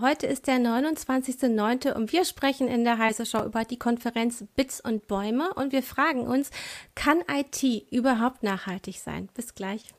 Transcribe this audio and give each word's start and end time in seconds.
Heute 0.00 0.26
ist 0.26 0.46
der 0.46 0.56
29.09. 0.56 1.92
und 1.92 2.12
wir 2.12 2.24
sprechen 2.24 2.68
in 2.68 2.84
der 2.84 2.98
Heise 2.98 3.26
Show 3.26 3.44
über 3.44 3.64
die 3.64 3.78
Konferenz 3.78 4.44
Bits 4.56 4.80
und 4.80 5.06
Bäume 5.06 5.52
und 5.54 5.72
wir 5.72 5.82
fragen 5.82 6.26
uns, 6.26 6.50
kann 6.94 7.18
IT 7.30 7.62
überhaupt 7.92 8.42
nachhaltig 8.42 9.00
sein? 9.00 9.28
Bis 9.34 9.54
gleich. 9.54 9.94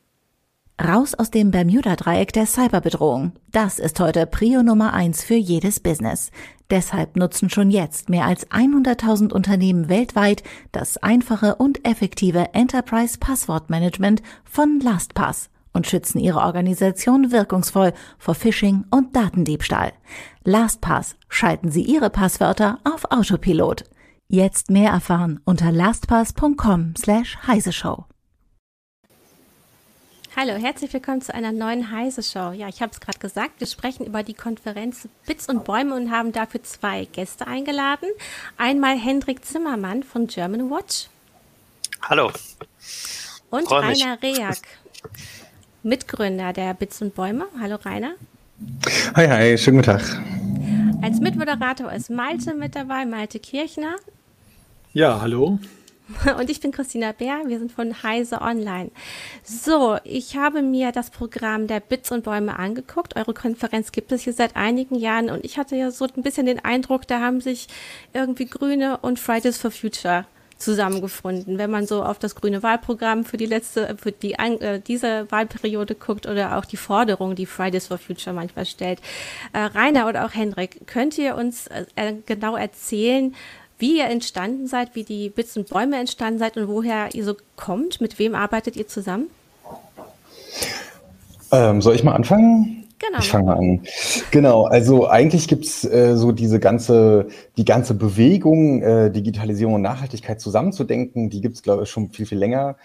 Raus 0.81 1.13
aus 1.13 1.31
dem 1.31 1.51
Bermuda-Dreieck 1.51 2.33
der 2.33 2.45
Cyberbedrohung. 2.45 3.31
Das 3.51 3.79
ist 3.79 3.99
heute 3.99 4.25
Prio 4.25 4.61
Nummer 4.61 4.93
eins 4.93 5.23
für 5.23 5.35
jedes 5.35 5.79
Business. 5.79 6.31
Deshalb 6.69 7.15
nutzen 7.15 7.49
schon 7.49 7.71
jetzt 7.71 8.09
mehr 8.09 8.25
als 8.25 8.49
100.000 8.49 9.31
Unternehmen 9.31 9.87
weltweit 9.87 10.43
das 10.71 10.97
einfache 10.97 11.55
und 11.55 11.87
effektive 11.87 12.53
Enterprise 12.53 13.17
Passwortmanagement 13.19 14.21
von 14.43 14.81
LastPass 14.81 15.49
und 15.75 15.85
schützen 15.85 16.19
ihre 16.19 16.39
Organisation 16.39 17.31
wirkungsvoll 17.31 17.93
vor 18.17 18.33
Phishing 18.33 18.85
und 18.89 19.15
Datendiebstahl. 19.15 19.93
LastPass 20.43 21.15
schalten 21.27 21.69
Sie 21.69 21.83
Ihre 21.83 22.09
Passwörter 22.09 22.79
auf 22.83 23.11
Autopilot. 23.11 23.83
Jetzt 24.27 24.71
mehr 24.71 24.91
erfahren 24.91 25.39
unter 25.45 25.71
lastpass.com 25.71 26.95
slash 26.97 27.37
heiseshow. 27.45 28.05
Hallo, 30.37 30.53
herzlich 30.55 30.91
willkommen 30.91 31.21
zu 31.21 31.33
einer 31.33 31.53
neuen 31.53 31.91
Heise 31.91 32.21
Show. 32.21 32.51
Ja, 32.51 32.67
ich 32.67 32.81
habe 32.81 32.91
es 32.91 32.99
gerade 32.99 33.19
gesagt, 33.19 33.61
wir 33.61 33.67
sprechen 33.67 34.05
über 34.05 34.21
die 34.21 34.33
Konferenz 34.33 35.07
Bits 35.25 35.47
und 35.47 35.63
Bäume 35.63 35.95
und 35.95 36.11
haben 36.11 36.33
dafür 36.33 36.61
zwei 36.61 37.05
Gäste 37.05 37.47
eingeladen. 37.47 38.09
Einmal 38.57 38.97
Hendrik 38.97 39.45
Zimmermann 39.45 40.03
von 40.03 40.27
German 40.27 40.69
Watch. 40.69 41.07
Hallo. 42.01 42.31
Und 43.49 43.71
Rainer 43.71 44.21
Reak, 44.21 44.61
Mitgründer 45.85 46.51
der 46.51 46.73
Bits 46.73 46.99
und 47.03 47.13
Bäume. 47.13 47.45
Hallo 47.61 47.75
Rainer. 47.75 48.15
Hi, 49.13 49.27
hi, 49.27 49.55
schönen 49.55 49.77
guten 49.77 49.91
Tag. 49.91 50.01
Als 51.03 51.19
Mitmoderator 51.19 51.93
ist 51.93 52.09
Malte 52.09 52.55
mit 52.55 52.75
dabei, 52.75 53.05
Malte 53.05 53.37
Kirchner. 53.37 53.95
Ja, 54.93 55.21
hallo. 55.21 55.59
Und 56.39 56.49
ich 56.49 56.59
bin 56.59 56.71
Christina 56.71 57.11
Bär, 57.11 57.43
wir 57.45 57.59
sind 57.59 57.71
von 57.71 58.01
Heise 58.01 58.41
Online. 58.41 58.89
So, 59.43 59.97
ich 60.03 60.35
habe 60.35 60.63
mir 60.63 60.91
das 60.91 61.11
Programm 61.11 61.67
der 61.67 61.81
Bits 61.81 62.11
und 62.11 62.23
Bäume 62.23 62.57
angeguckt. 62.57 63.15
Eure 63.15 63.35
Konferenz 63.35 63.91
gibt 63.91 64.11
es 64.11 64.23
hier 64.23 64.33
seit 64.33 64.55
einigen 64.55 64.95
Jahren 64.95 65.29
und 65.29 65.45
ich 65.45 65.59
hatte 65.59 65.75
ja 65.75 65.91
so 65.91 66.05
ein 66.05 66.23
bisschen 66.23 66.47
den 66.47 66.65
Eindruck, 66.65 67.07
da 67.07 67.21
haben 67.21 67.41
sich 67.41 67.67
irgendwie 68.13 68.45
Grüne 68.45 68.97
und 68.97 69.19
Fridays 69.19 69.59
for 69.59 69.69
Future 69.69 70.25
zusammengefunden. 70.65 71.57
Wenn 71.57 71.71
man 71.71 71.87
so 71.87 72.03
auf 72.03 72.19
das 72.19 72.35
grüne 72.35 72.63
Wahlprogramm 72.63 73.23
für 73.23 73.37
die 73.37 73.45
letzte, 73.45 73.95
für 73.97 74.11
die 74.11 74.33
äh, 74.33 74.81
diese 74.85 75.31
Wahlperiode 75.31 75.95
guckt 75.95 76.25
oder 76.25 76.57
auch 76.57 76.65
die 76.65 76.75
Forderung, 76.77 77.35
die 77.35 77.45
Fridays 77.45 77.87
for 77.87 77.97
Future 77.97 78.35
manchmal 78.35 78.65
stellt. 78.65 78.99
Äh, 79.53 79.59
Rainer 79.59 80.07
oder 80.07 80.25
auch 80.25 80.33
Hendrik, 80.33 80.87
könnt 80.87 81.17
ihr 81.17 81.35
uns 81.35 81.67
äh, 81.67 82.13
genau 82.25 82.57
erzählen, 82.57 83.33
wie 83.77 83.97
ihr 83.97 84.05
entstanden 84.05 84.67
seid, 84.67 84.95
wie 84.95 85.03
die 85.03 85.29
Bits 85.29 85.55
und 85.55 85.69
Bäume 85.69 85.97
entstanden 85.97 86.39
seid 86.39 86.57
und 86.57 86.67
woher 86.67 87.13
ihr 87.13 87.23
so 87.23 87.35
kommt? 87.55 88.01
Mit 88.01 88.17
wem 88.19 88.33
arbeitet 88.33 88.75
ihr 88.75 88.87
zusammen? 88.87 89.27
Ähm, 91.51 91.81
soll 91.81 91.95
ich 91.95 92.03
mal 92.03 92.13
anfangen? 92.13 92.84
Genau. 93.07 93.19
Ich 93.19 93.29
fange 93.29 93.55
an. 93.55 93.81
Genau, 94.31 94.63
also 94.65 95.07
eigentlich 95.07 95.47
gibt's 95.47 95.83
äh, 95.83 96.15
so 96.15 96.31
diese 96.31 96.59
ganze, 96.59 97.27
die 97.57 97.65
ganze 97.65 97.93
Bewegung, 97.93 98.81
äh, 98.81 99.11
Digitalisierung 99.11 99.75
und 99.75 99.81
Nachhaltigkeit 99.81 100.39
zusammenzudenken, 100.39 101.29
die 101.29 101.41
gibt's 101.41 101.61
glaube 101.61 101.83
ich, 101.83 101.89
schon 101.89 102.09
viel, 102.09 102.25
viel 102.25 102.37
länger. 102.37 102.77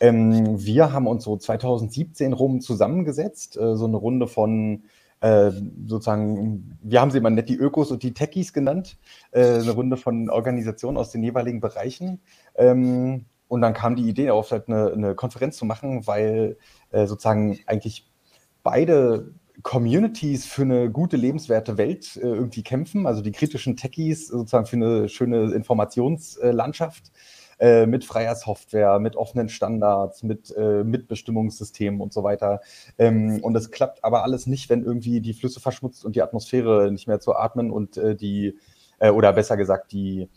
Ähm, 0.00 0.64
wir 0.64 0.92
haben 0.92 1.06
uns 1.06 1.24
so 1.24 1.36
2017 1.36 2.32
rum 2.32 2.60
zusammengesetzt, 2.60 3.56
äh, 3.56 3.76
so 3.76 3.86
eine 3.86 3.96
Runde 3.96 4.26
von 4.26 4.84
äh, 5.20 5.52
sozusagen, 5.86 6.76
wir 6.82 7.00
haben 7.00 7.12
sie 7.12 7.18
immer 7.18 7.30
nett 7.30 7.48
die 7.48 7.56
Ökos 7.56 7.92
und 7.92 8.02
die 8.02 8.12
Techies 8.12 8.52
genannt, 8.52 8.98
äh, 9.30 9.60
eine 9.60 9.70
Runde 9.70 9.96
von 9.96 10.28
Organisationen 10.28 10.96
aus 10.96 11.12
den 11.12 11.22
jeweiligen 11.22 11.60
Bereichen. 11.60 12.20
Ähm, 12.56 13.26
und 13.46 13.60
dann 13.60 13.74
kam 13.74 13.94
die 13.94 14.08
Idee 14.08 14.30
auf, 14.30 14.50
halt 14.50 14.68
eine, 14.68 14.92
eine 14.92 15.14
Konferenz 15.14 15.56
zu 15.58 15.64
machen, 15.64 16.06
weil 16.06 16.56
äh, 16.90 17.06
sozusagen 17.06 17.58
eigentlich 17.66 18.10
beide 18.64 19.32
Communities 19.62 20.46
für 20.46 20.62
eine 20.62 20.90
gute, 20.90 21.16
lebenswerte 21.16 21.76
Welt 21.76 22.16
äh, 22.16 22.20
irgendwie 22.20 22.62
kämpfen, 22.62 23.06
also 23.06 23.22
die 23.22 23.32
kritischen 23.32 23.76
Techies 23.76 24.28
sozusagen 24.28 24.66
für 24.66 24.76
eine 24.76 25.08
schöne 25.08 25.52
Informationslandschaft 25.52 27.12
äh, 27.58 27.86
mit 27.86 28.04
freier 28.04 28.34
Software, 28.34 28.98
mit 28.98 29.14
offenen 29.14 29.48
Standards, 29.48 30.22
mit 30.22 30.52
äh, 30.56 30.82
Mitbestimmungssystemen 30.82 32.00
und 32.00 32.12
so 32.12 32.24
weiter. 32.24 32.60
Ähm, 32.98 33.40
und 33.42 33.54
es 33.54 33.70
klappt 33.70 34.02
aber 34.04 34.24
alles 34.24 34.46
nicht, 34.46 34.70
wenn 34.70 34.82
irgendwie 34.82 35.20
die 35.20 35.34
Flüsse 35.34 35.60
verschmutzt 35.60 36.04
und 36.04 36.16
die 36.16 36.22
Atmosphäre 36.22 36.90
nicht 36.90 37.06
mehr 37.06 37.20
zu 37.20 37.36
atmen 37.36 37.70
und 37.70 37.96
äh, 37.98 38.16
die, 38.16 38.58
äh, 38.98 39.10
oder 39.10 39.32
besser 39.32 39.56
gesagt, 39.56 39.92
die 39.92 40.28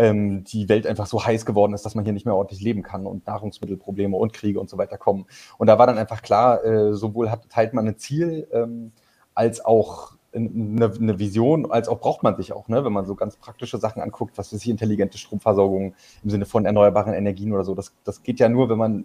ähm, 0.00 0.44
die 0.44 0.70
Welt 0.70 0.86
einfach 0.86 1.04
so 1.04 1.22
heiß 1.22 1.44
geworden 1.44 1.74
ist, 1.74 1.84
dass 1.84 1.94
man 1.94 2.04
hier 2.04 2.14
nicht 2.14 2.24
mehr 2.24 2.34
ordentlich 2.34 2.62
leben 2.62 2.82
kann 2.82 3.06
und 3.06 3.26
Nahrungsmittelprobleme 3.26 4.16
und 4.16 4.32
Kriege 4.32 4.58
und 4.58 4.70
so 4.70 4.78
weiter 4.78 4.96
kommen. 4.96 5.26
Und 5.58 5.66
da 5.66 5.78
war 5.78 5.86
dann 5.86 5.98
einfach 5.98 6.22
klar, 6.22 6.64
äh, 6.64 6.94
sowohl 6.94 7.30
hat, 7.30 7.50
teilt 7.50 7.74
man 7.74 7.86
ein 7.86 7.98
Ziel, 7.98 8.48
ähm, 8.50 8.92
als 9.34 9.62
auch 9.62 10.16
eine, 10.32 10.90
eine, 10.94 11.18
Vision, 11.18 11.70
als 11.70 11.88
auch 11.88 12.00
braucht 12.00 12.22
man 12.22 12.36
sich 12.36 12.52
auch, 12.54 12.68
ne? 12.68 12.82
wenn 12.84 12.92
man 12.92 13.04
so 13.04 13.14
ganz 13.14 13.36
praktische 13.36 13.76
Sachen 13.76 14.00
anguckt, 14.00 14.38
was 14.38 14.52
weiß 14.52 14.62
ich, 14.62 14.70
intelligente 14.70 15.18
Stromversorgung 15.18 15.94
im 16.22 16.30
Sinne 16.30 16.46
von 16.46 16.64
erneuerbaren 16.64 17.12
Energien 17.12 17.52
oder 17.52 17.64
so. 17.64 17.74
Das, 17.74 17.92
das 18.04 18.22
geht 18.22 18.40
ja 18.40 18.48
nur, 18.48 18.70
wenn 18.70 18.78
man 18.78 19.04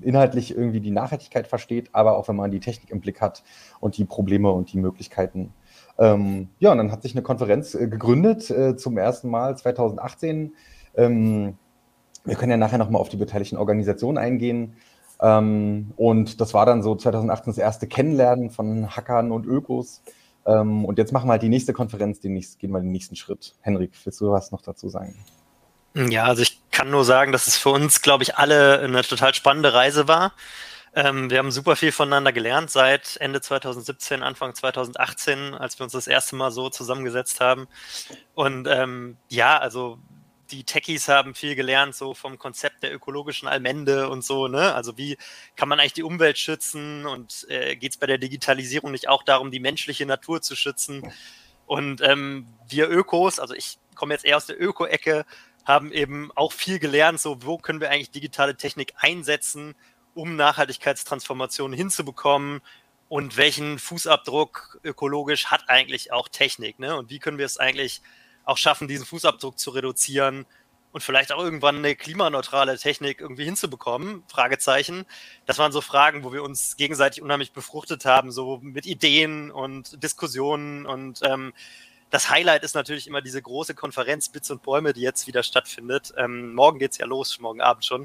inhaltlich 0.00 0.56
irgendwie 0.56 0.80
die 0.80 0.90
Nachhaltigkeit 0.90 1.46
versteht, 1.46 1.90
aber 1.92 2.16
auch 2.16 2.28
wenn 2.28 2.36
man 2.36 2.50
die 2.50 2.60
Technik 2.60 2.90
im 2.90 3.00
Blick 3.00 3.20
hat 3.20 3.42
und 3.80 3.98
die 3.98 4.04
Probleme 4.04 4.50
und 4.50 4.72
die 4.72 4.78
Möglichkeiten 4.78 5.52
ähm, 5.98 6.48
ja, 6.58 6.72
und 6.72 6.78
dann 6.78 6.92
hat 6.92 7.02
sich 7.02 7.12
eine 7.12 7.22
Konferenz 7.22 7.74
äh, 7.74 7.88
gegründet 7.88 8.50
äh, 8.50 8.76
zum 8.76 8.96
ersten 8.98 9.28
Mal 9.28 9.56
2018. 9.56 10.54
Ähm, 10.96 11.58
wir 12.24 12.36
können 12.36 12.50
ja 12.50 12.56
nachher 12.56 12.78
nochmal 12.78 13.00
auf 13.00 13.08
die 13.08 13.16
beteiligten 13.16 13.56
Organisationen 13.56 14.18
eingehen. 14.18 14.76
Ähm, 15.20 15.92
und 15.96 16.40
das 16.40 16.54
war 16.54 16.66
dann 16.66 16.82
so 16.82 16.94
2018 16.94 17.52
das 17.52 17.58
erste 17.58 17.86
Kennenlernen 17.86 18.50
von 18.50 18.96
Hackern 18.96 19.32
und 19.32 19.46
Ökos. 19.46 20.02
Ähm, 20.46 20.84
und 20.84 20.98
jetzt 20.98 21.12
machen 21.12 21.28
wir 21.28 21.32
halt 21.32 21.42
die 21.42 21.48
nächste 21.48 21.72
Konferenz, 21.72 22.20
den 22.20 22.34
nächsten, 22.34 22.58
gehen 22.58 22.70
wir 22.70 22.80
den 22.80 22.90
nächsten 22.90 23.16
Schritt. 23.16 23.54
Henrik, 23.60 23.92
willst 24.04 24.20
du 24.20 24.30
was 24.30 24.50
noch 24.50 24.62
dazu 24.62 24.88
sagen? 24.88 25.14
Ja, 25.94 26.24
also 26.24 26.42
ich 26.42 26.60
kann 26.70 26.90
nur 26.90 27.04
sagen, 27.04 27.32
dass 27.32 27.46
es 27.46 27.56
für 27.56 27.68
uns, 27.68 28.00
glaube 28.00 28.22
ich, 28.24 28.36
alle 28.36 28.80
eine 28.80 29.02
total 29.02 29.34
spannende 29.34 29.74
Reise 29.74 30.08
war. 30.08 30.32
Ähm, 30.94 31.30
wir 31.30 31.38
haben 31.38 31.50
super 31.50 31.74
viel 31.74 31.90
voneinander 31.90 32.32
gelernt 32.32 32.70
seit 32.70 33.16
Ende 33.16 33.40
2017, 33.40 34.22
Anfang 34.22 34.54
2018, 34.54 35.54
als 35.54 35.78
wir 35.78 35.84
uns 35.84 35.92
das 35.92 36.06
erste 36.06 36.36
Mal 36.36 36.50
so 36.50 36.68
zusammengesetzt 36.68 37.40
haben. 37.40 37.66
Und 38.34 38.68
ähm, 38.68 39.16
ja, 39.28 39.58
also 39.58 39.98
die 40.50 40.64
Techies 40.64 41.08
haben 41.08 41.34
viel 41.34 41.54
gelernt, 41.54 41.94
so 41.94 42.12
vom 42.12 42.38
Konzept 42.38 42.82
der 42.82 42.94
ökologischen 42.94 43.48
Allmende 43.48 44.10
und 44.10 44.22
so, 44.22 44.48
ne? 44.48 44.74
Also 44.74 44.98
wie 44.98 45.16
kann 45.56 45.68
man 45.68 45.80
eigentlich 45.80 45.94
die 45.94 46.02
Umwelt 46.02 46.38
schützen 46.38 47.06
und 47.06 47.46
äh, 47.48 47.74
geht 47.76 47.92
es 47.92 47.96
bei 47.98 48.06
der 48.06 48.18
Digitalisierung 48.18 48.92
nicht 48.92 49.08
auch 49.08 49.22
darum, 49.22 49.50
die 49.50 49.60
menschliche 49.60 50.04
Natur 50.04 50.42
zu 50.42 50.54
schützen? 50.54 51.10
Und 51.64 52.02
ähm, 52.02 52.46
wir 52.68 52.90
Ökos, 52.90 53.38
also 53.40 53.54
ich 53.54 53.78
komme 53.94 54.12
jetzt 54.12 54.26
eher 54.26 54.36
aus 54.36 54.46
der 54.46 54.60
Öko-Ecke, 54.60 55.24
haben 55.64 55.90
eben 55.92 56.30
auch 56.34 56.52
viel 56.52 56.78
gelernt, 56.78 57.20
so 57.20 57.42
wo 57.42 57.56
können 57.56 57.80
wir 57.80 57.90
eigentlich 57.90 58.10
digitale 58.10 58.56
Technik 58.56 58.92
einsetzen, 58.96 59.74
um 60.14 60.36
Nachhaltigkeitstransformationen 60.36 61.76
hinzubekommen 61.76 62.60
und 63.08 63.36
welchen 63.36 63.78
Fußabdruck 63.78 64.80
ökologisch 64.84 65.46
hat 65.46 65.68
eigentlich 65.68 66.12
auch 66.12 66.28
Technik, 66.28 66.78
ne? 66.78 66.96
Und 66.96 67.10
wie 67.10 67.18
können 67.18 67.38
wir 67.38 67.46
es 67.46 67.58
eigentlich 67.58 68.02
auch 68.44 68.56
schaffen, 68.56 68.88
diesen 68.88 69.06
Fußabdruck 69.06 69.58
zu 69.58 69.70
reduzieren 69.70 70.46
und 70.92 71.02
vielleicht 71.02 71.32
auch 71.32 71.42
irgendwann 71.42 71.76
eine 71.76 71.94
klimaneutrale 71.94 72.78
Technik 72.78 73.20
irgendwie 73.20 73.44
hinzubekommen? 73.44 74.24
Fragezeichen. 74.28 75.04
Das 75.46 75.58
waren 75.58 75.72
so 75.72 75.80
Fragen, 75.80 76.24
wo 76.24 76.32
wir 76.32 76.42
uns 76.42 76.76
gegenseitig 76.76 77.22
unheimlich 77.22 77.52
befruchtet 77.52 78.04
haben, 78.04 78.32
so 78.32 78.58
mit 78.62 78.86
Ideen 78.86 79.50
und 79.50 80.02
Diskussionen 80.02 80.86
und 80.86 81.20
ähm, 81.22 81.52
das 82.12 82.28
Highlight 82.28 82.62
ist 82.62 82.74
natürlich 82.74 83.06
immer 83.06 83.22
diese 83.22 83.40
große 83.40 83.74
Konferenz 83.74 84.28
Bits 84.28 84.50
und 84.50 84.62
Bäume, 84.62 84.92
die 84.92 85.00
jetzt 85.00 85.26
wieder 85.26 85.42
stattfindet. 85.42 86.12
Ähm, 86.18 86.54
morgen 86.54 86.78
geht's 86.78 86.98
ja 86.98 87.06
los, 87.06 87.40
morgen 87.40 87.62
Abend 87.62 87.86
schon. 87.86 88.04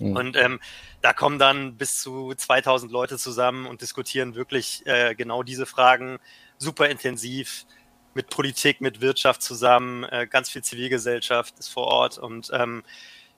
Mhm. 0.00 0.16
Und 0.16 0.36
ähm, 0.36 0.60
da 1.02 1.12
kommen 1.12 1.38
dann 1.38 1.76
bis 1.76 2.00
zu 2.00 2.34
2000 2.34 2.90
Leute 2.90 3.18
zusammen 3.18 3.66
und 3.66 3.82
diskutieren 3.82 4.34
wirklich 4.34 4.82
äh, 4.86 5.14
genau 5.14 5.42
diese 5.42 5.66
Fragen 5.66 6.18
super 6.58 6.88
intensiv 6.88 7.66
mit 8.14 8.30
Politik, 8.30 8.80
mit 8.80 9.00
Wirtschaft 9.00 9.42
zusammen. 9.42 10.04
Äh, 10.04 10.26
ganz 10.26 10.50
viel 10.50 10.62
Zivilgesellschaft 10.62 11.58
ist 11.58 11.68
vor 11.68 11.84
Ort 11.84 12.18
und 12.18 12.50
ähm, 12.52 12.82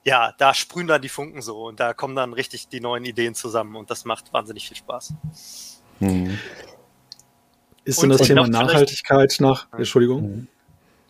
ja, 0.05 0.33
da 0.39 0.55
sprühen 0.55 0.87
dann 0.87 1.03
die 1.03 1.09
Funken 1.09 1.43
so 1.43 1.67
und 1.67 1.81
da 1.81 1.93
kommen 1.93 2.15
dann 2.15 2.33
richtig 2.33 2.69
die 2.69 2.81
neuen 2.81 3.05
Ideen 3.05 3.35
zusammen 3.35 3.77
und 3.77 3.91
das 3.91 4.05
macht 4.05 4.33
wahnsinnig 4.33 4.69
viel 4.69 4.77
Spaß. 4.77 5.13
Mhm. 6.01 6.39
Ist 7.85 8.03
denn 8.03 8.11
das 8.11 8.23
Thema 8.23 8.47
Nachhaltigkeit 8.47 9.37
nach, 9.41 9.67
Entschuldigung? 9.73 10.23
Mhm. 10.23 10.49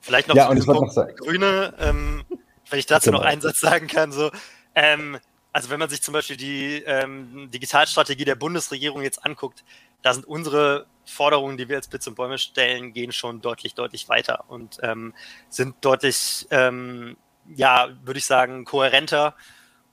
Vielleicht 0.00 0.28
noch 0.28 0.36
ja, 0.36 0.48
und 0.48 0.66
noch 0.66 1.16
Grüne, 1.16 1.74
ähm, 1.78 2.24
wenn 2.70 2.78
ich 2.78 2.86
dazu 2.86 3.10
genau. 3.10 3.18
noch 3.18 3.26
einen 3.26 3.40
Satz 3.40 3.60
sagen 3.60 3.88
kann, 3.88 4.10
so, 4.10 4.30
ähm, 4.74 5.18
also 5.52 5.70
wenn 5.70 5.78
man 5.78 5.88
sich 5.88 6.02
zum 6.02 6.12
Beispiel 6.12 6.36
die 6.36 6.82
ähm, 6.86 7.50
Digitalstrategie 7.50 8.24
der 8.24 8.34
Bundesregierung 8.34 9.02
jetzt 9.02 9.24
anguckt, 9.24 9.64
da 10.02 10.12
sind 10.12 10.26
unsere 10.26 10.86
Forderungen, 11.04 11.56
die 11.56 11.68
wir 11.68 11.76
als 11.76 11.88
Blitz 11.88 12.06
und 12.06 12.14
Bäume 12.14 12.38
stellen, 12.38 12.92
gehen 12.92 13.12
schon 13.12 13.40
deutlich, 13.40 13.74
deutlich 13.74 14.08
weiter 14.08 14.44
und 14.48 14.78
ähm, 14.82 15.14
sind 15.48 15.76
deutlich, 15.80 16.46
ähm, 16.50 17.16
ja, 17.54 17.88
würde 18.04 18.18
ich 18.18 18.26
sagen, 18.26 18.64
kohärenter. 18.64 19.34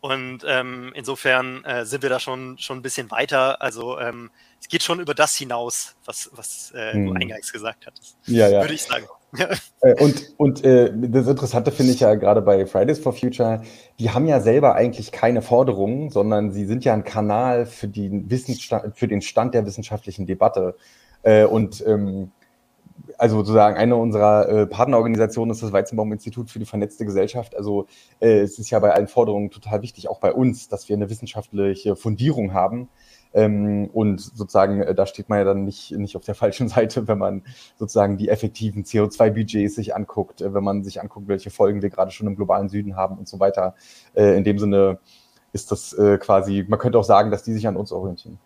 Und 0.01 0.43
ähm, 0.45 0.91
insofern 0.93 1.63
äh, 1.63 1.85
sind 1.85 2.03
wir 2.03 2.11
da 2.11 2.19
schon, 2.19 2.59
schon 2.59 2.77
ein 2.77 2.81
bisschen 2.83 3.09
weiter. 3.09 3.61
Also 3.61 3.99
ähm, 3.99 4.29
es 4.65 4.69
geht 4.69 4.81
schon 4.81 4.99
über 4.99 5.13
das 5.13 5.35
hinaus, 5.35 5.95
was, 6.05 6.31
was 6.33 6.73
äh, 6.75 6.93
hm. 6.93 7.05
du 7.05 7.13
eingangs 7.13 7.53
gesagt 7.53 7.85
hattest. 7.85 8.17
Ja, 8.25 8.47
ja. 8.49 8.61
Würde 8.61 8.73
ich 8.73 8.83
sagen. 8.83 9.05
Äh, 9.81 10.01
und 10.01 10.33
und 10.37 10.63
äh, 10.63 10.89
das 10.95 11.27
Interessante 11.27 11.69
finde 11.73 11.91
ich 11.91 11.99
ja 11.99 12.15
gerade 12.15 12.41
bei 12.41 12.65
Fridays 12.65 12.99
for 12.99 13.11
Future, 13.11 13.63
die 13.99 14.09
haben 14.09 14.27
ja 14.27 14.39
selber 14.39 14.75
eigentlich 14.75 15.11
keine 15.11 15.41
Forderungen, 15.41 16.09
sondern 16.09 16.53
sie 16.53 16.65
sind 16.65 16.85
ja 16.85 16.93
ein 16.93 17.03
Kanal 17.03 17.65
für, 17.65 17.89
die 17.89 18.09
Wissensstand, 18.29 18.97
für 18.97 19.09
den 19.09 19.21
Stand 19.21 19.53
der 19.53 19.65
wissenschaftlichen 19.65 20.25
Debatte. 20.25 20.77
Äh, 21.23 21.43
und 21.43 21.85
ähm, 21.85 22.31
also 23.17 23.35
sozusagen 23.35 23.75
eine 23.75 23.97
unserer 23.97 24.47
äh, 24.47 24.67
Partnerorganisationen 24.67 25.53
ist 25.53 25.61
das 25.61 25.73
Weizenbaum-Institut 25.73 26.49
für 26.49 26.59
die 26.59 26.65
vernetzte 26.65 27.03
Gesellschaft. 27.03 27.57
Also 27.57 27.87
äh, 28.21 28.39
es 28.39 28.57
ist 28.57 28.69
ja 28.69 28.79
bei 28.79 28.93
allen 28.93 29.09
Forderungen 29.09 29.51
total 29.51 29.81
wichtig, 29.81 30.07
auch 30.07 30.21
bei 30.21 30.31
uns, 30.31 30.69
dass 30.69 30.87
wir 30.87 30.95
eine 30.95 31.09
wissenschaftliche 31.09 31.97
Fundierung 31.97 32.53
haben. 32.53 32.87
Ähm, 33.35 33.89
und 33.91 34.21
sozusagen, 34.21 34.81
äh, 34.81 34.95
da 34.95 35.05
steht 35.05 35.27
man 35.27 35.39
ja 35.39 35.43
dann 35.43 35.65
nicht, 35.65 35.91
nicht 35.91 36.15
auf 36.15 36.23
der 36.23 36.35
falschen 36.35 36.69
Seite, 36.69 37.07
wenn 37.07 37.17
man 37.17 37.43
sozusagen 37.77 38.17
die 38.17 38.29
effektiven 38.29 38.83
CO2-Budgets 38.83 39.75
sich 39.75 39.93
anguckt, 39.93 40.41
äh, 40.41 40.53
wenn 40.53 40.63
man 40.63 40.83
sich 40.83 41.01
anguckt, 41.01 41.27
welche 41.27 41.51
Folgen 41.51 41.81
wir 41.81 41.89
gerade 41.89 42.11
schon 42.11 42.27
im 42.27 42.35
globalen 42.35 42.69
Süden 42.69 42.95
haben 42.95 43.17
und 43.17 43.27
so 43.27 43.39
weiter. 43.39 43.75
Äh, 44.15 44.37
in 44.37 44.45
dem 44.45 44.57
Sinne 44.57 44.99
ist 45.51 45.71
das 45.71 45.93
äh, 45.93 46.17
quasi, 46.17 46.65
man 46.67 46.79
könnte 46.79 46.97
auch 46.97 47.03
sagen, 47.03 47.29
dass 47.29 47.43
die 47.43 47.53
sich 47.53 47.67
an 47.67 47.75
uns 47.75 47.91
orientieren. 47.91 48.39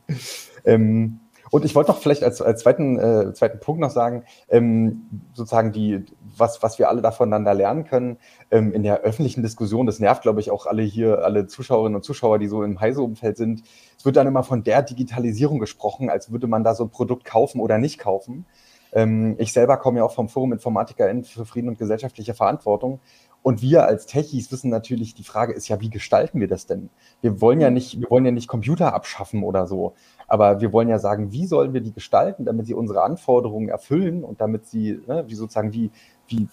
ähm, 0.64 1.20
und 1.50 1.64
ich 1.64 1.74
wollte 1.76 1.92
noch 1.92 2.00
vielleicht 2.00 2.24
als, 2.24 2.42
als 2.42 2.62
zweiten, 2.62 2.98
äh, 2.98 3.32
zweiten 3.32 3.60
Punkt 3.60 3.80
noch 3.80 3.90
sagen, 3.90 4.24
ähm, 4.48 5.06
sozusagen 5.34 5.70
die, 5.70 6.04
was, 6.38 6.62
was 6.62 6.78
wir 6.78 6.88
alle 6.88 7.10
voneinander 7.12 7.54
lernen 7.54 7.84
können 7.84 8.18
ähm, 8.50 8.72
in 8.72 8.82
der 8.82 9.00
öffentlichen 9.00 9.42
Diskussion, 9.42 9.86
das 9.86 9.98
nervt, 10.00 10.22
glaube 10.22 10.40
ich, 10.40 10.50
auch 10.50 10.66
alle 10.66 10.82
hier, 10.82 11.24
alle 11.24 11.46
Zuschauerinnen 11.46 11.96
und 11.96 12.02
Zuschauer, 12.02 12.38
die 12.38 12.48
so 12.48 12.62
im 12.62 12.80
Heise-Umfeld 12.80 13.36
sind. 13.36 13.62
Es 13.98 14.04
wird 14.04 14.16
dann 14.16 14.26
immer 14.26 14.42
von 14.42 14.62
der 14.62 14.82
Digitalisierung 14.82 15.58
gesprochen, 15.58 16.10
als 16.10 16.30
würde 16.30 16.46
man 16.46 16.64
da 16.64 16.74
so 16.74 16.84
ein 16.84 16.90
Produkt 16.90 17.24
kaufen 17.24 17.60
oder 17.60 17.78
nicht 17.78 17.98
kaufen. 17.98 18.46
Ähm, 18.92 19.36
ich 19.38 19.52
selber 19.52 19.76
komme 19.76 19.98
ja 19.98 20.04
auch 20.04 20.14
vom 20.14 20.28
Forum 20.28 20.52
InformatikerInnen 20.52 21.24
für 21.24 21.44
Frieden 21.44 21.68
und 21.68 21.78
gesellschaftliche 21.78 22.34
Verantwortung. 22.34 23.00
Und 23.42 23.62
wir 23.62 23.86
als 23.86 24.06
Techies 24.06 24.50
wissen 24.50 24.70
natürlich, 24.70 25.14
die 25.14 25.22
Frage 25.22 25.52
ist 25.52 25.68
ja, 25.68 25.80
wie 25.80 25.90
gestalten 25.90 26.40
wir 26.40 26.48
das 26.48 26.66
denn? 26.66 26.90
Wir 27.20 27.40
wollen 27.40 27.60
ja 27.60 27.70
nicht, 27.70 28.00
wir 28.00 28.10
wollen 28.10 28.24
ja 28.24 28.32
nicht 28.32 28.48
Computer 28.48 28.92
abschaffen 28.92 29.44
oder 29.44 29.68
so. 29.68 29.94
Aber 30.26 30.60
wir 30.60 30.72
wollen 30.72 30.88
ja 30.88 30.98
sagen, 30.98 31.30
wie 31.30 31.46
sollen 31.46 31.72
wir 31.72 31.80
die 31.80 31.92
gestalten, 31.92 32.44
damit 32.44 32.66
sie 32.66 32.74
unsere 32.74 33.02
Anforderungen 33.02 33.68
erfüllen 33.68 34.24
und 34.24 34.40
damit 34.40 34.66
sie, 34.66 35.00
ne, 35.06 35.24
wie 35.28 35.36
sozusagen, 35.36 35.72
wie, 35.72 35.92
wie 36.28 36.48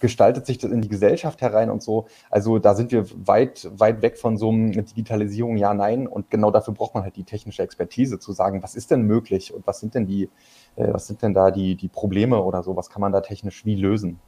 gestaltet 0.00 0.46
sich 0.46 0.58
das 0.58 0.70
in 0.70 0.80
die 0.80 0.88
Gesellschaft 0.88 1.40
herein 1.40 1.70
und 1.70 1.82
so. 1.82 2.06
Also 2.30 2.58
da 2.58 2.74
sind 2.74 2.92
wir 2.92 3.06
weit, 3.26 3.68
weit 3.72 4.02
weg 4.02 4.18
von 4.18 4.36
so 4.36 4.50
einer 4.50 4.82
Digitalisierung, 4.82 5.56
ja, 5.56 5.74
nein. 5.74 6.06
Und 6.06 6.30
genau 6.30 6.50
dafür 6.50 6.74
braucht 6.74 6.94
man 6.94 7.02
halt 7.02 7.16
die 7.16 7.24
technische 7.24 7.62
Expertise, 7.62 8.18
zu 8.18 8.32
sagen, 8.32 8.62
was 8.62 8.74
ist 8.74 8.90
denn 8.90 9.02
möglich 9.02 9.52
und 9.52 9.66
was 9.66 9.80
sind 9.80 9.94
denn 9.94 10.06
die, 10.06 10.30
äh, 10.76 10.92
was 10.92 11.06
sind 11.06 11.22
denn 11.22 11.34
da 11.34 11.50
die, 11.50 11.74
die 11.74 11.88
Probleme 11.88 12.42
oder 12.42 12.62
so, 12.62 12.76
was 12.76 12.90
kann 12.90 13.00
man 13.00 13.12
da 13.12 13.20
technisch 13.20 13.64
wie 13.64 13.74
lösen? 13.74 14.20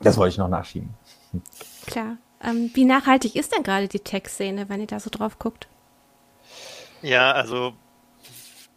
Das 0.00 0.16
wollte 0.18 0.32
ich 0.32 0.38
noch 0.38 0.48
nachschieben. 0.48 0.90
Klar. 1.86 2.16
Ähm, 2.44 2.70
wie 2.74 2.84
nachhaltig 2.84 3.36
ist 3.36 3.54
denn 3.54 3.62
gerade 3.62 3.86
die 3.86 4.00
Tech-Szene, 4.00 4.68
wenn 4.68 4.80
ihr 4.80 4.88
da 4.88 4.98
so 4.98 5.10
drauf 5.10 5.38
guckt? 5.38 5.68
Ja, 7.00 7.32
also 7.32 7.72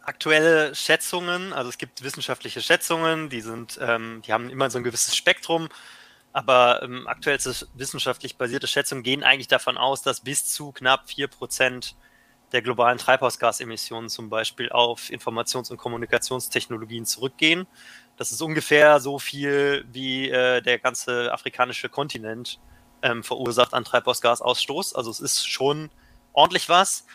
aktuelle 0.06 0.74
Schätzungen, 0.74 1.52
also 1.52 1.68
es 1.68 1.78
gibt 1.78 2.02
wissenschaftliche 2.02 2.60
Schätzungen, 2.60 3.28
die 3.28 3.40
sind, 3.40 3.78
ähm, 3.80 4.22
die 4.24 4.32
haben 4.32 4.50
immer 4.50 4.70
so 4.70 4.78
ein 4.78 4.84
gewisses 4.84 5.16
Spektrum, 5.16 5.68
aber 6.32 6.82
ähm, 6.82 7.06
aktuell 7.06 7.38
wissenschaftlich 7.74 8.36
basierte 8.36 8.66
Schätzungen 8.66 9.02
gehen 9.02 9.24
eigentlich 9.24 9.48
davon 9.48 9.76
aus, 9.76 10.02
dass 10.02 10.20
bis 10.20 10.46
zu 10.46 10.72
knapp 10.72 11.06
4% 11.08 11.94
der 12.52 12.62
globalen 12.62 12.98
Treibhausgasemissionen 12.98 14.08
zum 14.08 14.30
Beispiel 14.30 14.70
auf 14.70 15.10
Informations- 15.10 15.70
und 15.70 15.78
Kommunikationstechnologien 15.78 17.04
zurückgehen. 17.04 17.66
Das 18.16 18.32
ist 18.32 18.40
ungefähr 18.40 19.00
so 19.00 19.18
viel, 19.18 19.84
wie 19.90 20.30
äh, 20.30 20.62
der 20.62 20.78
ganze 20.78 21.32
afrikanische 21.32 21.88
Kontinent 21.88 22.60
ähm, 23.02 23.24
verursacht 23.24 23.74
an 23.74 23.84
Treibhausgasausstoß. 23.84 24.94
Also 24.94 25.10
es 25.10 25.20
ist 25.20 25.46
schon 25.46 25.90
ordentlich 26.32 26.68
was. 26.68 27.06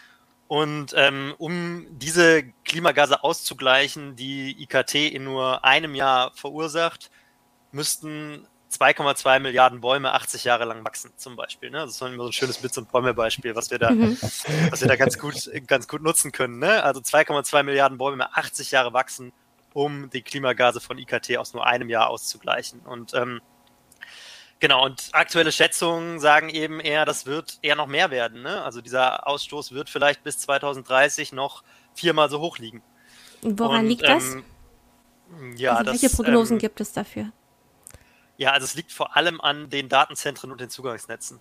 Und 0.51 0.93
ähm, 0.97 1.33
um 1.37 1.85
diese 1.91 2.43
Klimagase 2.65 3.23
auszugleichen, 3.23 4.17
die 4.17 4.61
IKT 4.61 4.95
in 4.95 5.23
nur 5.23 5.63
einem 5.63 5.95
Jahr 5.95 6.33
verursacht, 6.35 7.09
müssten 7.71 8.45
2,2 8.69 9.39
Milliarden 9.39 9.79
Bäume 9.79 10.11
80 10.11 10.43
Jahre 10.43 10.65
lang 10.65 10.83
wachsen, 10.83 11.13
zum 11.15 11.37
Beispiel. 11.37 11.69
Ne? 11.69 11.77
Das 11.77 11.91
ist 11.91 12.01
immer 12.01 12.23
so 12.23 12.25
ein 12.25 12.33
schönes 12.33 12.57
Blitz- 12.57 12.77
und 12.77 12.91
Bäume-Beispiel, 12.91 13.55
was 13.55 13.71
wir 13.71 13.79
da, 13.79 13.91
mhm. 13.91 14.17
was 14.69 14.81
wir 14.81 14.89
da 14.89 14.97
ganz 14.97 15.17
gut, 15.17 15.49
ganz 15.67 15.87
gut 15.87 16.01
nutzen 16.01 16.33
können. 16.33 16.59
Ne? 16.59 16.83
Also 16.83 16.99
2,2 16.99 17.63
Milliarden 17.63 17.97
Bäume 17.97 18.35
80 18.35 18.71
Jahre 18.71 18.91
wachsen, 18.91 19.31
um 19.71 20.09
die 20.09 20.21
Klimagase 20.21 20.81
von 20.81 20.97
IKT 20.97 21.37
aus 21.37 21.53
nur 21.53 21.65
einem 21.65 21.87
Jahr 21.87 22.09
auszugleichen. 22.09 22.81
Und 22.81 23.13
ähm, 23.13 23.39
Genau, 24.61 24.85
und 24.85 25.09
aktuelle 25.13 25.51
Schätzungen 25.51 26.19
sagen 26.19 26.49
eben 26.49 26.79
eher, 26.79 27.03
das 27.03 27.25
wird 27.25 27.57
eher 27.63 27.75
noch 27.75 27.87
mehr 27.87 28.11
werden. 28.11 28.43
Ne? 28.43 28.63
Also 28.63 28.79
dieser 28.79 29.27
Ausstoß 29.27 29.71
wird 29.71 29.89
vielleicht 29.89 30.23
bis 30.23 30.37
2030 30.37 31.33
noch 31.33 31.63
viermal 31.95 32.29
so 32.29 32.39
hoch 32.39 32.59
liegen. 32.59 32.83
Woran 33.41 33.79
und, 33.79 33.87
liegt 33.87 34.03
das? 34.03 34.35
Ähm, 35.33 35.57
ja, 35.57 35.73
also 35.73 35.91
welche 35.91 36.09
das, 36.09 36.15
Prognosen 36.15 36.57
ähm, 36.57 36.59
gibt 36.59 36.79
es 36.79 36.93
dafür? 36.93 37.31
Ja, 38.37 38.51
also 38.51 38.65
es 38.65 38.75
liegt 38.75 38.91
vor 38.91 39.17
allem 39.17 39.41
an 39.41 39.71
den 39.71 39.89
Datenzentren 39.89 40.51
und 40.51 40.61
den 40.61 40.69
Zugangsnetzen. 40.69 41.39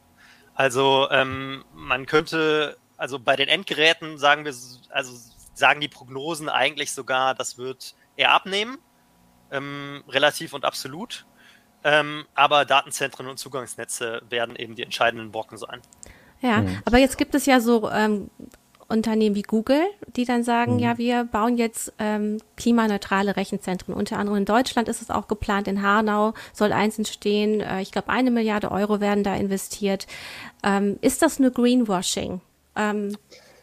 Also 0.54 1.06
ähm, 1.10 1.62
man 1.74 2.06
könnte, 2.06 2.78
also 2.96 3.18
bei 3.18 3.36
den 3.36 3.48
Endgeräten 3.48 4.16
sagen 4.16 4.46
wir, 4.46 4.54
also 4.88 5.12
sagen 5.52 5.82
die 5.82 5.88
Prognosen 5.88 6.48
eigentlich 6.48 6.92
sogar, 6.92 7.34
das 7.34 7.58
wird 7.58 7.94
eher 8.16 8.32
abnehmen, 8.32 8.78
ähm, 9.50 10.04
relativ 10.08 10.54
und 10.54 10.64
absolut. 10.64 11.26
Ähm, 11.82 12.26
aber 12.34 12.64
Datenzentren 12.64 13.26
und 13.26 13.38
Zugangsnetze 13.38 14.22
werden 14.28 14.56
eben 14.56 14.74
die 14.74 14.82
entscheidenden 14.82 15.32
Brocken 15.32 15.58
sein. 15.58 15.80
Ja, 16.40 16.62
mhm. 16.62 16.78
aber 16.84 16.98
jetzt 16.98 17.18
gibt 17.18 17.34
es 17.34 17.46
ja 17.46 17.60
so 17.60 17.90
ähm, 17.90 18.30
Unternehmen 18.88 19.36
wie 19.36 19.42
Google, 19.42 19.82
die 20.16 20.24
dann 20.24 20.42
sagen, 20.42 20.74
mhm. 20.74 20.78
ja, 20.80 20.98
wir 20.98 21.24
bauen 21.24 21.56
jetzt 21.56 21.92
ähm, 21.98 22.38
klimaneutrale 22.56 23.36
Rechenzentren. 23.36 23.94
Unter 23.94 24.18
anderem 24.18 24.38
in 24.38 24.44
Deutschland 24.44 24.88
ist 24.88 25.00
es 25.00 25.10
auch 25.10 25.28
geplant, 25.28 25.68
in 25.68 25.82
Hanau 25.82 26.34
soll 26.52 26.72
eins 26.72 26.98
entstehen. 26.98 27.60
Äh, 27.60 27.82
ich 27.82 27.92
glaube, 27.92 28.08
eine 28.08 28.30
Milliarde 28.30 28.70
Euro 28.70 29.00
werden 29.00 29.24
da 29.24 29.36
investiert. 29.36 30.06
Ähm, 30.62 30.98
ist 31.02 31.22
das 31.22 31.38
nur 31.38 31.50
Greenwashing 31.50 32.40
ähm, 32.76 33.16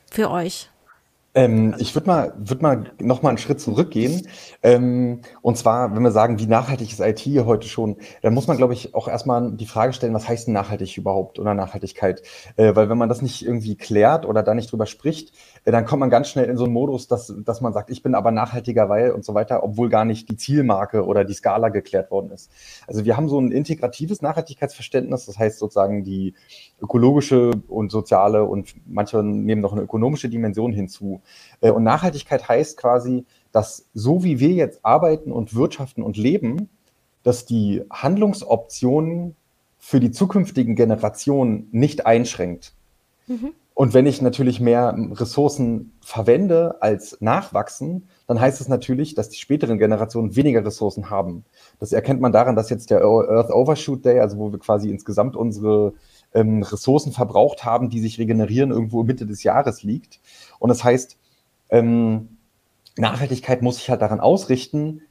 für 0.09 0.31
euch? 0.31 0.69
Ähm, 1.33 1.75
ich 1.77 1.93
würde 1.93 2.07
mal, 2.07 2.33
würd 2.37 2.61
mal 2.61 2.91
noch 2.99 3.21
mal 3.21 3.29
einen 3.29 3.37
Schritt 3.37 3.61
zurückgehen. 3.61 4.27
Ähm, 4.63 5.21
und 5.41 5.57
zwar, 5.57 5.95
wenn 5.95 6.01
wir 6.01 6.11
sagen, 6.11 6.39
wie 6.39 6.47
nachhaltig 6.47 6.91
ist 6.91 6.99
IT 6.99 7.25
heute 7.45 7.67
schon, 7.67 7.97
dann 8.23 8.33
muss 8.33 8.47
man, 8.47 8.57
glaube 8.57 8.73
ich, 8.73 8.95
auch 8.95 9.07
erstmal 9.07 9.51
die 9.51 9.67
Frage 9.67 9.93
stellen, 9.93 10.15
was 10.15 10.27
heißt 10.27 10.47
denn 10.47 10.53
nachhaltig 10.53 10.97
überhaupt 10.97 11.37
oder 11.37 11.53
Nachhaltigkeit? 11.53 12.23
Äh, 12.55 12.75
weil 12.75 12.89
wenn 12.89 12.97
man 12.97 13.07
das 13.07 13.21
nicht 13.21 13.45
irgendwie 13.45 13.75
klärt 13.75 14.25
oder 14.25 14.41
da 14.41 14.55
nicht 14.55 14.71
drüber 14.71 14.87
spricht, 14.87 15.31
äh, 15.65 15.71
dann 15.71 15.85
kommt 15.85 15.99
man 15.99 16.09
ganz 16.09 16.29
schnell 16.29 16.45
in 16.45 16.57
so 16.57 16.63
einen 16.63 16.73
Modus, 16.73 17.07
dass, 17.07 17.33
dass 17.45 17.61
man 17.61 17.71
sagt, 17.71 17.91
ich 17.91 18.01
bin 18.01 18.15
aber 18.15 18.31
nachhaltiger, 18.31 18.89
weil 18.89 19.11
und 19.11 19.23
so 19.23 19.35
weiter, 19.35 19.63
obwohl 19.63 19.89
gar 19.89 20.05
nicht 20.05 20.29
die 20.29 20.37
Zielmarke 20.37 21.05
oder 21.05 21.23
die 21.23 21.33
Skala 21.33 21.69
geklärt 21.69 22.09
worden 22.09 22.31
ist. 22.31 22.49
Also 22.87 23.05
wir 23.05 23.15
haben 23.15 23.29
so 23.29 23.39
ein 23.39 23.51
integratives 23.51 24.23
Nachhaltigkeitsverständnis, 24.23 25.25
das 25.25 25.37
heißt 25.37 25.59
sozusagen 25.59 26.03
die 26.03 26.33
ökologische 26.81 27.51
und 27.67 27.91
soziale 27.91 28.43
und 28.43 28.73
manche 28.87 29.23
nehmen 29.23 29.61
noch 29.61 29.73
eine 29.73 29.81
ökonomische 29.81 30.29
Dimension 30.29 30.73
hinzu. 30.73 31.21
Äh, 31.61 31.71
und 31.71 31.83
Nachhaltigkeit 31.83 32.47
heißt 32.47 32.77
quasi, 32.77 33.25
dass 33.51 33.87
so 33.93 34.23
wie 34.23 34.39
wir 34.39 34.49
jetzt 34.49 34.83
arbeiten 34.83 35.31
und 35.31 35.55
wirtschaften 35.55 36.03
und 36.03 36.17
leben, 36.17 36.69
dass 37.23 37.45
die 37.45 37.83
Handlungsoptionen 37.89 39.35
für 39.77 39.99
die 39.99 40.11
zukünftigen 40.11 40.75
Generationen 40.75 41.67
nicht 41.71 42.05
einschränkt. 42.05 42.73
Mhm. 43.27 43.53
Und 43.73 43.93
wenn 43.93 44.07
ich 44.07 44.23
natürlich 44.23 44.59
mehr 44.59 44.97
Ressourcen 45.11 45.93
verwende 46.01 46.81
als 46.81 47.17
nachwachsen, 47.19 48.07
dann 48.25 48.41
heißt 48.41 48.59
es 48.59 48.67
natürlich, 48.67 49.13
dass 49.13 49.29
die 49.29 49.37
späteren 49.37 49.77
Generationen 49.77 50.35
weniger 50.35 50.65
Ressourcen 50.65 51.11
haben. 51.11 51.45
Das 51.79 51.93
erkennt 51.93 52.19
man 52.19 52.31
daran, 52.31 52.55
dass 52.55 52.71
jetzt 52.71 52.89
der 52.89 53.03
Earth 53.03 53.51
Overshoot 53.51 54.03
Day, 54.03 54.19
also 54.19 54.39
wo 54.39 54.51
wir 54.51 54.57
quasi 54.57 54.89
insgesamt 54.89 55.35
unsere 55.35 55.93
ähm, 56.37 56.63
Ressourcen 56.63 57.11
verbraucht 57.11 57.65
haben, 57.65 57.89
die 57.89 57.99
sich 57.99 58.19
regenerieren, 58.19 58.71
irgendwo 58.71 59.03
Mitte 59.03 59.25
des 59.25 59.43
Jahres 59.43 59.83
liegt. 59.83 60.19
Und 60.59 60.69
das 60.69 60.83
heißt, 60.83 61.17
ähm, 61.69 62.37
Nachhaltigkeit 62.97 63.61
muss 63.61 63.77
sich 63.77 63.89
halt 63.89 64.01
daran 64.01 64.19
ausrichten, 64.19 65.01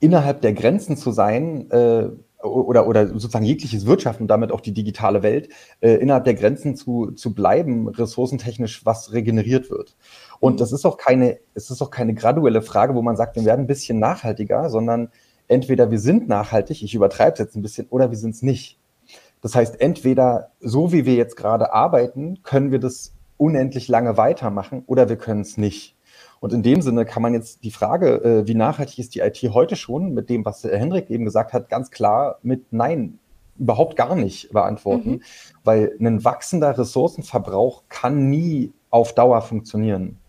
innerhalb 0.00 0.42
der 0.42 0.52
Grenzen 0.52 0.96
zu 0.96 1.12
sein, 1.12 1.70
äh, 1.70 2.08
oder, 2.42 2.86
oder 2.86 3.08
sozusagen 3.08 3.46
jegliches 3.46 3.86
Wirtschaften 3.86 4.26
damit 4.26 4.52
auch 4.52 4.60
die 4.60 4.72
digitale 4.72 5.22
Welt 5.22 5.48
äh, 5.80 5.94
innerhalb 5.94 6.24
der 6.24 6.34
Grenzen 6.34 6.76
zu, 6.76 7.12
zu 7.12 7.32
bleiben, 7.32 7.88
ressourcentechnisch, 7.88 8.84
was 8.84 9.12
regeneriert 9.12 9.70
wird. 9.70 9.96
Und 10.40 10.60
das 10.60 10.72
ist 10.72 10.84
auch 10.84 10.98
keine, 10.98 11.38
es 11.54 11.70
ist 11.70 11.80
auch 11.80 11.90
keine 11.90 12.12
graduelle 12.12 12.60
Frage, 12.60 12.94
wo 12.94 13.00
man 13.00 13.16
sagt, 13.16 13.36
wir 13.36 13.46
werden 13.46 13.62
ein 13.62 13.66
bisschen 13.66 13.98
nachhaltiger, 13.98 14.68
sondern 14.68 15.08
entweder 15.48 15.90
wir 15.90 15.98
sind 15.98 16.28
nachhaltig, 16.28 16.82
ich 16.82 16.94
übertreibe 16.94 17.32
es 17.32 17.38
jetzt 17.38 17.56
ein 17.56 17.62
bisschen, 17.62 17.86
oder 17.88 18.10
wir 18.10 18.18
sind 18.18 18.34
es 18.34 18.42
nicht. 18.42 18.78
Das 19.44 19.54
heißt, 19.54 19.78
entweder 19.78 20.52
so 20.60 20.90
wie 20.90 21.04
wir 21.04 21.16
jetzt 21.16 21.36
gerade 21.36 21.74
arbeiten, 21.74 22.42
können 22.44 22.72
wir 22.72 22.78
das 22.78 23.12
unendlich 23.36 23.88
lange 23.88 24.16
weitermachen 24.16 24.84
oder 24.86 25.10
wir 25.10 25.16
können 25.16 25.42
es 25.42 25.58
nicht. 25.58 25.96
Und 26.40 26.54
in 26.54 26.62
dem 26.62 26.80
Sinne 26.80 27.04
kann 27.04 27.20
man 27.22 27.34
jetzt 27.34 27.62
die 27.62 27.70
Frage, 27.70 28.24
äh, 28.24 28.48
wie 28.48 28.54
nachhaltig 28.54 28.98
ist 28.98 29.14
die 29.14 29.20
IT 29.20 29.42
heute 29.52 29.76
schon, 29.76 30.14
mit 30.14 30.30
dem, 30.30 30.46
was 30.46 30.64
Hendrik 30.64 31.10
eben 31.10 31.26
gesagt 31.26 31.52
hat, 31.52 31.68
ganz 31.68 31.90
klar 31.90 32.38
mit 32.42 32.72
Nein 32.72 33.18
überhaupt 33.58 33.96
gar 33.96 34.16
nicht 34.16 34.50
beantworten, 34.50 35.10
mhm. 35.10 35.22
weil 35.62 35.94
ein 36.00 36.24
wachsender 36.24 36.78
Ressourcenverbrauch 36.78 37.82
kann 37.90 38.30
nie 38.30 38.72
auf 38.88 39.14
Dauer 39.14 39.42
funktionieren. 39.42 40.20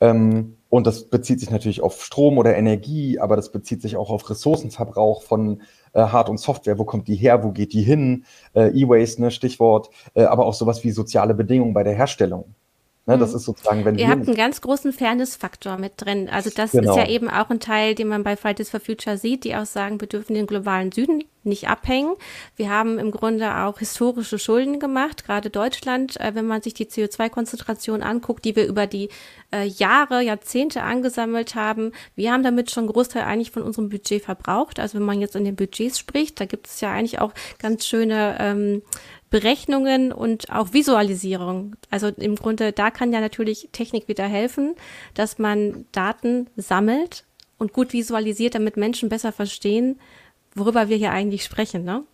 Ähm, 0.00 0.56
und 0.68 0.88
das 0.88 1.04
bezieht 1.04 1.38
sich 1.38 1.50
natürlich 1.50 1.82
auf 1.82 2.02
Strom 2.02 2.36
oder 2.36 2.56
Energie, 2.56 3.20
aber 3.20 3.36
das 3.36 3.52
bezieht 3.52 3.80
sich 3.80 3.96
auch 3.96 4.10
auf 4.10 4.28
Ressourcenverbrauch 4.28 5.22
von 5.22 5.62
äh, 5.92 6.02
Hard- 6.02 6.28
und 6.28 6.38
Software. 6.38 6.78
Wo 6.78 6.84
kommt 6.84 7.08
die 7.08 7.16
her? 7.16 7.42
Wo 7.42 7.50
geht 7.50 7.72
die 7.72 7.82
hin? 7.82 8.24
Äh, 8.54 8.68
E-Waste, 8.70 9.22
ne, 9.22 9.30
Stichwort. 9.30 9.90
Äh, 10.14 10.24
aber 10.24 10.46
auch 10.46 10.54
sowas 10.54 10.84
wie 10.84 10.90
soziale 10.90 11.34
Bedingungen 11.34 11.74
bei 11.74 11.82
der 11.82 11.94
Herstellung. 11.94 12.54
Ne, 13.06 13.18
das 13.18 13.30
mhm. 13.30 13.36
ist 13.36 13.44
sozusagen, 13.44 13.84
wenn 13.84 13.98
Ihr 13.98 14.08
habt 14.08 14.26
einen 14.26 14.36
ganz 14.36 14.60
großen 14.60 14.92
Fairness-Faktor 14.92 15.78
mit 15.78 15.94
drin. 15.96 16.28
Also 16.30 16.50
das 16.54 16.72
genau. 16.72 16.92
ist 16.92 16.96
ja 16.96 17.08
eben 17.08 17.28
auch 17.28 17.50
ein 17.50 17.60
Teil, 17.60 17.94
den 17.94 18.08
man 18.08 18.22
bei 18.22 18.36
Fridays 18.36 18.70
for 18.70 18.80
Future 18.80 19.16
sieht, 19.16 19.44
die 19.44 19.56
auch 19.56 19.66
sagen, 19.66 20.00
wir 20.00 20.08
dürfen 20.08 20.34
den 20.34 20.46
globalen 20.46 20.92
Süden 20.92 21.24
nicht 21.42 21.68
abhängen. 21.68 22.14
Wir 22.56 22.70
haben 22.70 22.98
im 22.98 23.10
Grunde 23.10 23.56
auch 23.56 23.78
historische 23.78 24.38
Schulden 24.38 24.78
gemacht, 24.78 25.24
gerade 25.24 25.50
Deutschland, 25.50 26.20
äh, 26.20 26.34
wenn 26.34 26.46
man 26.46 26.62
sich 26.62 26.74
die 26.74 26.86
CO2-Konzentration 26.86 28.02
anguckt, 28.02 28.44
die 28.44 28.56
wir 28.56 28.66
über 28.66 28.86
die 28.86 29.08
äh, 29.52 29.66
Jahre, 29.66 30.22
Jahrzehnte 30.22 30.82
angesammelt 30.82 31.54
haben. 31.54 31.92
Wir 32.14 32.32
haben 32.32 32.42
damit 32.42 32.70
schon 32.70 32.86
Großteil 32.86 33.22
eigentlich 33.22 33.50
von 33.50 33.62
unserem 33.62 33.88
Budget 33.88 34.22
verbraucht. 34.22 34.78
Also 34.78 34.98
wenn 34.98 35.06
man 35.06 35.20
jetzt 35.20 35.36
in 35.36 35.44
den 35.44 35.56
Budgets 35.56 35.98
spricht, 35.98 36.40
da 36.40 36.44
gibt 36.44 36.66
es 36.66 36.80
ja 36.80 36.92
eigentlich 36.92 37.20
auch 37.20 37.32
ganz 37.58 37.86
schöne 37.86 38.36
ähm, 38.38 38.82
Berechnungen 39.30 40.12
und 40.12 40.50
auch 40.50 40.72
Visualisierung. 40.72 41.76
Also 41.88 42.08
im 42.08 42.34
Grunde, 42.34 42.72
da 42.72 42.90
kann 42.90 43.12
ja 43.12 43.20
natürlich 43.20 43.68
Technik 43.72 44.08
wieder 44.08 44.26
helfen, 44.26 44.74
dass 45.14 45.38
man 45.38 45.86
Daten 45.92 46.48
sammelt 46.56 47.24
und 47.56 47.72
gut 47.72 47.92
visualisiert, 47.92 48.56
damit 48.56 48.76
Menschen 48.76 49.08
besser 49.08 49.32
verstehen, 49.32 50.00
worüber 50.54 50.88
wir 50.88 50.96
hier 50.96 51.12
eigentlich 51.12 51.44
sprechen, 51.44 51.84
ne? 51.84 52.04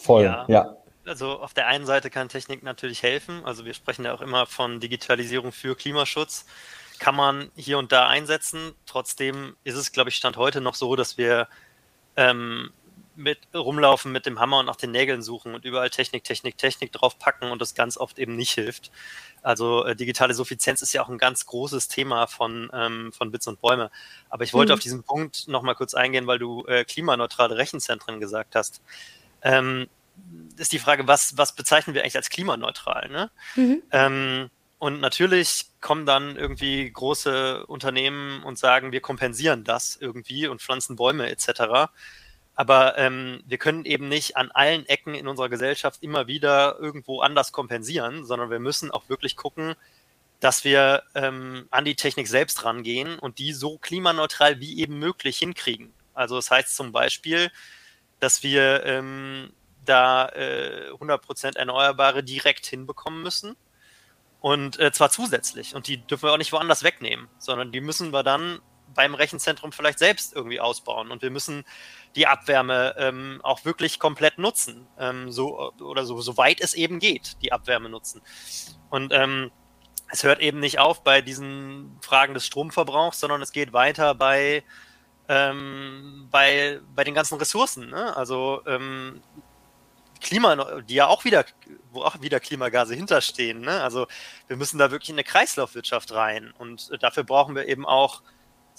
Voll, 0.00 0.24
ja. 0.24 0.44
ja. 0.48 0.76
Also 1.06 1.40
auf 1.40 1.54
der 1.54 1.66
einen 1.66 1.86
Seite 1.86 2.10
kann 2.10 2.28
Technik 2.28 2.62
natürlich 2.62 3.02
helfen. 3.02 3.44
Also 3.44 3.64
wir 3.64 3.74
sprechen 3.74 4.04
ja 4.04 4.14
auch 4.14 4.20
immer 4.20 4.46
von 4.46 4.80
Digitalisierung 4.80 5.52
für 5.52 5.74
Klimaschutz. 5.74 6.46
Kann 6.98 7.16
man 7.16 7.50
hier 7.56 7.78
und 7.78 7.92
da 7.92 8.08
einsetzen. 8.08 8.74
Trotzdem 8.86 9.56
ist 9.64 9.76
es, 9.76 9.92
glaube 9.92 10.10
ich, 10.10 10.16
Stand 10.16 10.36
heute 10.36 10.60
noch 10.60 10.74
so, 10.74 10.96
dass 10.96 11.18
wir 11.18 11.48
ähm, 12.16 12.70
mit 13.20 13.38
rumlaufen 13.54 14.10
mit 14.10 14.26
dem 14.26 14.40
Hammer 14.40 14.58
und 14.58 14.66
nach 14.66 14.76
den 14.76 14.90
Nägeln 14.90 15.22
suchen 15.22 15.54
und 15.54 15.64
überall 15.64 15.90
Technik, 15.90 16.24
Technik, 16.24 16.58
Technik 16.58 16.92
draufpacken 16.92 17.50
und 17.50 17.60
das 17.60 17.74
ganz 17.74 17.96
oft 17.96 18.18
eben 18.18 18.34
nicht 18.34 18.52
hilft. 18.52 18.90
Also 19.42 19.84
äh, 19.84 19.94
digitale 19.94 20.34
Suffizienz 20.34 20.82
ist 20.82 20.92
ja 20.92 21.02
auch 21.02 21.08
ein 21.08 21.18
ganz 21.18 21.46
großes 21.46 21.88
Thema 21.88 22.26
von, 22.26 22.70
ähm, 22.72 23.12
von 23.12 23.30
Bits 23.30 23.46
und 23.46 23.60
Bäume. 23.60 23.90
Aber 24.28 24.44
ich 24.44 24.52
wollte 24.52 24.72
mhm. 24.72 24.74
auf 24.74 24.80
diesen 24.80 25.02
Punkt 25.02 25.48
nochmal 25.48 25.74
kurz 25.74 25.94
eingehen, 25.94 26.26
weil 26.26 26.38
du 26.38 26.64
äh, 26.66 26.84
klimaneutrale 26.84 27.56
Rechenzentren 27.56 28.20
gesagt 28.20 28.56
hast. 28.56 28.82
Ähm, 29.42 29.88
ist 30.56 30.72
die 30.72 30.78
Frage, 30.78 31.06
was, 31.06 31.36
was 31.36 31.54
bezeichnen 31.54 31.94
wir 31.94 32.02
eigentlich 32.02 32.16
als 32.16 32.30
klimaneutral? 32.30 33.08
Ne? 33.08 33.30
Mhm. 33.56 33.82
Ähm, 33.92 34.50
und 34.78 35.00
natürlich 35.00 35.66
kommen 35.82 36.06
dann 36.06 36.36
irgendwie 36.36 36.90
große 36.90 37.66
Unternehmen 37.66 38.42
und 38.42 38.58
sagen, 38.58 38.92
wir 38.92 39.00
kompensieren 39.00 39.62
das 39.62 39.96
irgendwie 40.00 40.46
und 40.46 40.62
pflanzen 40.62 40.96
Bäume 40.96 41.28
etc. 41.28 41.90
Aber 42.54 42.98
ähm, 42.98 43.42
wir 43.46 43.58
können 43.58 43.84
eben 43.84 44.08
nicht 44.08 44.36
an 44.36 44.50
allen 44.50 44.86
Ecken 44.86 45.14
in 45.14 45.28
unserer 45.28 45.48
Gesellschaft 45.48 46.02
immer 46.02 46.26
wieder 46.26 46.78
irgendwo 46.78 47.20
anders 47.20 47.52
kompensieren, 47.52 48.24
sondern 48.24 48.50
wir 48.50 48.58
müssen 48.58 48.90
auch 48.90 49.08
wirklich 49.08 49.36
gucken, 49.36 49.74
dass 50.40 50.64
wir 50.64 51.02
ähm, 51.14 51.66
an 51.70 51.84
die 51.84 51.94
Technik 51.94 52.28
selbst 52.28 52.64
rangehen 52.64 53.18
und 53.18 53.38
die 53.38 53.52
so 53.52 53.78
klimaneutral 53.78 54.60
wie 54.60 54.78
eben 54.78 54.98
möglich 54.98 55.38
hinkriegen. 55.38 55.92
Also 56.14 56.36
das 56.36 56.50
heißt 56.50 56.74
zum 56.74 56.92
Beispiel, 56.92 57.50
dass 58.18 58.42
wir 58.42 58.84
ähm, 58.84 59.52
da 59.84 60.28
äh, 60.28 60.90
100% 60.92 61.56
Erneuerbare 61.56 62.22
direkt 62.22 62.66
hinbekommen 62.66 63.22
müssen. 63.22 63.56
Und 64.40 64.78
äh, 64.78 64.90
zwar 64.92 65.10
zusätzlich. 65.10 65.74
Und 65.74 65.86
die 65.86 65.98
dürfen 65.98 66.24
wir 66.24 66.32
auch 66.32 66.38
nicht 66.38 66.52
woanders 66.52 66.82
wegnehmen, 66.82 67.28
sondern 67.38 67.72
die 67.72 67.82
müssen 67.82 68.12
wir 68.12 68.22
dann 68.22 68.60
beim 68.94 69.14
Rechenzentrum 69.14 69.72
vielleicht 69.72 69.98
selbst 69.98 70.34
irgendwie 70.34 70.60
ausbauen. 70.60 71.10
Und 71.10 71.22
wir 71.22 71.30
müssen 71.30 71.64
die 72.16 72.26
Abwärme 72.26 72.94
ähm, 72.98 73.40
auch 73.42 73.64
wirklich 73.64 73.98
komplett 73.98 74.38
nutzen, 74.38 74.86
ähm, 74.98 75.30
so 75.30 75.72
oder 75.80 76.04
so, 76.04 76.20
so 76.20 76.36
weit 76.36 76.60
es 76.60 76.74
eben 76.74 76.98
geht, 76.98 77.36
die 77.42 77.52
Abwärme 77.52 77.88
nutzen. 77.88 78.22
Und 78.90 79.12
ähm, 79.12 79.50
es 80.08 80.24
hört 80.24 80.40
eben 80.40 80.60
nicht 80.60 80.78
auf 80.78 81.04
bei 81.04 81.22
diesen 81.22 81.96
Fragen 82.00 82.34
des 82.34 82.46
Stromverbrauchs, 82.46 83.20
sondern 83.20 83.42
es 83.42 83.52
geht 83.52 83.72
weiter 83.72 84.14
bei 84.14 84.64
ähm, 85.28 86.28
bei 86.30 86.80
bei 86.94 87.04
den 87.04 87.14
ganzen 87.14 87.38
Ressourcen. 87.38 87.90
Ne? 87.90 88.16
Also 88.16 88.62
ähm, 88.66 89.22
Klima, 90.20 90.82
die 90.82 90.94
ja 90.94 91.06
auch 91.06 91.24
wieder, 91.24 91.44
wo 91.92 92.02
auch 92.02 92.20
wieder 92.20 92.40
Klimagase 92.40 92.94
hinterstehen. 92.94 93.60
Ne? 93.60 93.82
Also 93.82 94.06
wir 94.48 94.56
müssen 94.56 94.78
da 94.78 94.90
wirklich 94.90 95.10
in 95.10 95.14
eine 95.14 95.24
Kreislaufwirtschaft 95.24 96.12
rein 96.12 96.52
und 96.58 96.90
dafür 97.00 97.24
brauchen 97.24 97.54
wir 97.54 97.66
eben 97.66 97.86
auch 97.86 98.22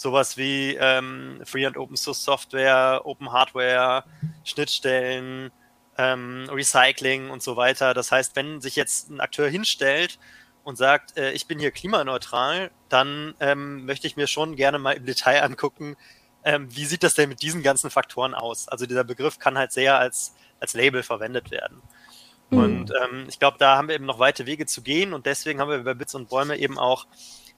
sowas 0.01 0.35
wie 0.35 0.75
ähm, 0.79 1.41
Free 1.45 1.65
and 1.65 1.77
Open 1.77 1.95
Source 1.95 2.23
Software, 2.23 3.01
Open 3.05 3.31
Hardware, 3.31 4.03
Schnittstellen, 4.43 5.51
ähm, 5.97 6.49
Recycling 6.51 7.29
und 7.29 7.43
so 7.43 7.55
weiter. 7.55 7.93
Das 7.93 8.11
heißt, 8.11 8.35
wenn 8.35 8.61
sich 8.61 8.75
jetzt 8.75 9.09
ein 9.09 9.21
Akteur 9.21 9.47
hinstellt 9.47 10.17
und 10.63 10.77
sagt, 10.77 11.17
äh, 11.17 11.31
ich 11.31 11.47
bin 11.47 11.59
hier 11.59 11.71
klimaneutral, 11.71 12.71
dann 12.89 13.35
ähm, 13.39 13.85
möchte 13.85 14.07
ich 14.07 14.17
mir 14.17 14.27
schon 14.27 14.55
gerne 14.55 14.79
mal 14.79 14.93
im 14.93 15.05
Detail 15.05 15.43
angucken, 15.43 15.95
ähm, 16.43 16.75
wie 16.75 16.85
sieht 16.85 17.03
das 17.03 17.13
denn 17.13 17.29
mit 17.29 17.43
diesen 17.43 17.61
ganzen 17.61 17.91
Faktoren 17.91 18.33
aus? 18.33 18.67
Also 18.67 18.87
dieser 18.87 19.03
Begriff 19.03 19.37
kann 19.37 19.57
halt 19.57 19.71
sehr 19.71 19.99
als, 19.99 20.33
als 20.59 20.73
Label 20.73 21.03
verwendet 21.03 21.51
werden. 21.51 21.81
Mhm. 22.49 22.57
Und 22.57 22.93
ähm, 23.03 23.25
ich 23.29 23.37
glaube, 23.37 23.57
da 23.59 23.77
haben 23.77 23.87
wir 23.87 23.95
eben 23.95 24.05
noch 24.05 24.17
weite 24.17 24.47
Wege 24.47 24.65
zu 24.65 24.81
gehen 24.81 25.13
und 25.13 25.27
deswegen 25.27 25.59
haben 25.59 25.69
wir 25.69 25.83
bei 25.83 25.93
Bits 25.93 26.15
und 26.15 26.29
Bäume 26.29 26.57
eben 26.57 26.79
auch 26.79 27.05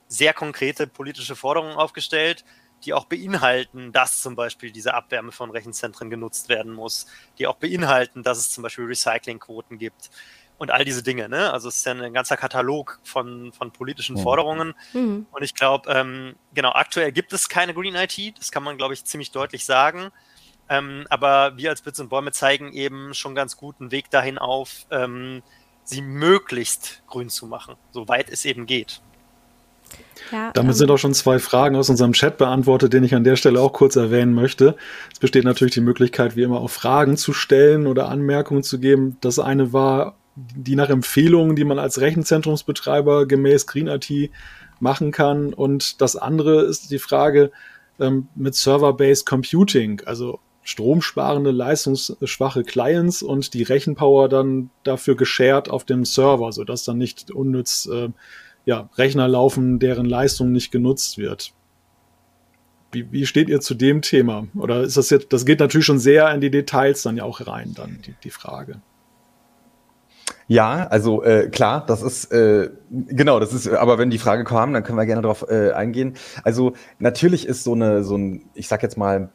sehr 0.08 0.34
konkrete 0.34 0.88
politische 0.88 1.36
Forderungen 1.36 1.76
aufgestellt, 1.76 2.44
die 2.86 2.94
auch 2.94 3.06
beinhalten, 3.06 3.92
dass 3.92 4.22
zum 4.22 4.36
Beispiel 4.36 4.72
diese 4.72 4.94
Abwärme 4.94 5.32
von 5.32 5.52
Rechenzentren 5.52 6.10
genutzt 6.10 6.50
werden 6.50 6.74
muss, 6.74 7.08
die 7.40 7.48
auch 7.48 7.56
beinhalten, 7.56 8.24
dass 8.24 8.38
es 8.38 8.52
zum 8.52 8.64
Beispiel 8.64 8.86
Recyclingquoten 8.86 9.78
gibt 9.78 10.10
und 10.58 10.72
all 10.72 10.86
diese 10.86 11.04
Dinge. 11.04 11.30
Ne? 11.30 11.52
Also 11.52 11.70
es 11.70 11.78
ist 11.78 11.86
ja 11.86 11.94
ein 11.94 12.14
ganzer 12.14 12.38
Katalog 12.38 13.00
von, 13.04 13.52
von 13.54 13.72
politischen 13.72 14.16
mhm. 14.16 14.22
Forderungen. 14.22 14.74
Mhm. 14.94 15.26
Und 15.32 15.44
ich 15.44 15.56
glaube, 15.56 15.92
ähm, 15.92 16.36
genau, 16.54 16.72
aktuell 16.72 17.12
gibt 17.12 17.34
es 17.34 17.50
keine 17.50 17.74
Green 17.74 17.96
IT, 17.96 18.38
das 18.38 18.52
kann 18.52 18.64
man, 18.64 18.78
glaube 18.78 18.94
ich, 18.94 19.06
ziemlich 19.06 19.32
deutlich 19.32 19.66
sagen. 19.66 20.12
Ähm, 20.70 21.06
aber 21.10 21.58
wir 21.58 21.70
als 21.70 21.82
Bits 21.82 22.00
und 22.00 22.10
Bäume 22.10 22.32
zeigen 22.32 22.72
eben 22.72 23.14
schon 23.14 23.36
ganz 23.36 23.58
gut 23.58 23.76
einen 23.80 23.92
Weg 23.92 24.10
dahin 24.10 24.38
auf, 24.38 24.86
ähm, 24.92 25.44
sie 25.84 26.02
möglichst 26.02 27.04
grün 27.08 27.30
zu 27.30 27.46
machen, 27.48 27.76
soweit 27.92 28.30
es 28.30 28.46
eben 28.46 28.66
geht. 28.66 29.02
Ja, 30.32 30.52
Damit 30.54 30.72
ähm, 30.72 30.78
sind 30.78 30.92
auch 30.92 30.98
schon 30.98 31.14
zwei 31.14 31.40
Fragen 31.40 31.76
aus 31.76 31.90
unserem 31.90 32.14
Chat 32.14 32.38
beantwortet, 32.38 32.94
den 32.94 33.04
ich 33.04 33.14
an 33.14 33.24
der 33.24 33.36
Stelle 33.36 33.62
auch 33.62 33.74
kurz 33.74 33.96
erwähnen 33.96 34.34
möchte. 34.34 34.76
Es 35.12 35.20
besteht 35.20 35.44
natürlich 35.44 35.74
die 35.74 35.82
Möglichkeit, 35.82 36.36
wie 36.36 36.44
immer 36.44 36.62
auch 36.62 36.70
Fragen 36.70 37.18
zu 37.18 37.34
stellen 37.34 37.88
oder 37.88 38.10
Anmerkungen 38.10 38.64
zu 38.64 38.80
geben. 38.80 39.18
Das 39.22 39.40
eine 39.40 39.74
war 39.74 40.16
die 40.36 40.76
nach 40.76 40.90
Empfehlungen, 40.90 41.56
die 41.56 41.64
man 41.64 41.78
als 41.78 42.02
Rechenzentrumsbetreiber 42.02 43.28
gemäß 43.28 43.68
Green 43.68 43.88
IT 43.88 44.32
machen 44.80 45.12
kann. 45.12 45.54
Und 45.54 46.02
das 46.02 46.16
andere 46.16 46.64
ist 46.64 46.90
die 46.92 47.00
Frage 47.00 47.52
ähm, 48.00 48.28
mit 48.36 48.56
Server-Based 48.56 49.26
Computing, 49.26 50.02
also 50.06 50.40
stromsparende, 50.64 51.52
leistungsschwache 51.52 52.64
Clients 52.64 53.22
und 53.22 53.54
die 53.54 53.64
Rechenpower 53.64 54.30
dann 54.30 54.70
dafür 54.84 55.16
geshared 55.16 55.70
auf 55.70 55.84
dem 55.84 56.06
Server, 56.06 56.52
sodass 56.52 56.86
dann 56.86 56.98
nicht 56.98 57.32
unnütz 57.32 57.86
äh, 57.92 58.10
ja, 58.66 58.90
Rechner 58.98 59.28
laufen, 59.28 59.80
deren 59.80 60.06
Leistung 60.06 60.52
nicht 60.52 60.72
genutzt 60.72 61.18
wird. 61.18 61.54
Wie, 62.92 63.12
wie 63.12 63.26
steht 63.26 63.50
ihr 63.50 63.60
zu 63.60 63.74
dem 63.74 64.02
Thema? 64.02 64.48
Oder 64.56 64.82
ist 64.82 64.98
das 64.98 65.10
jetzt, 65.10 65.34
das 65.34 65.46
geht 65.46 65.60
natürlich 65.60 65.86
schon 65.86 66.00
sehr 66.00 66.32
in 66.34 66.42
die 66.42 66.52
Details 66.52 67.02
dann 67.02 67.18
ja 67.18 67.24
auch 67.24 67.46
rein, 67.46 67.74
dann 67.76 68.00
die, 68.06 68.14
die 68.24 68.30
Frage. 68.30 68.82
Ja, 70.48 70.88
also 70.88 71.24
äh, 71.24 71.50
klar, 71.50 71.86
das 71.86 72.04
ist 72.04 72.32
äh, 72.32 72.70
genau, 72.92 73.40
das 73.40 73.54
ist. 73.54 73.68
Aber 73.68 73.98
wenn 73.98 74.10
die 74.10 74.18
Frage 74.18 74.44
kam, 74.44 74.74
dann 74.74 74.84
können 74.84 74.98
wir 74.98 75.06
gerne 75.06 75.22
darauf 75.22 75.46
äh, 75.50 75.72
eingehen. 75.72 76.16
Also 76.44 76.74
natürlich 77.00 77.48
ist 77.48 77.64
so 77.64 77.74
eine, 77.74 78.04
so 78.04 78.18
ein, 78.18 78.50
ich 78.54 78.68
sag 78.68 78.84
jetzt 78.84 78.98
mal 78.98 79.30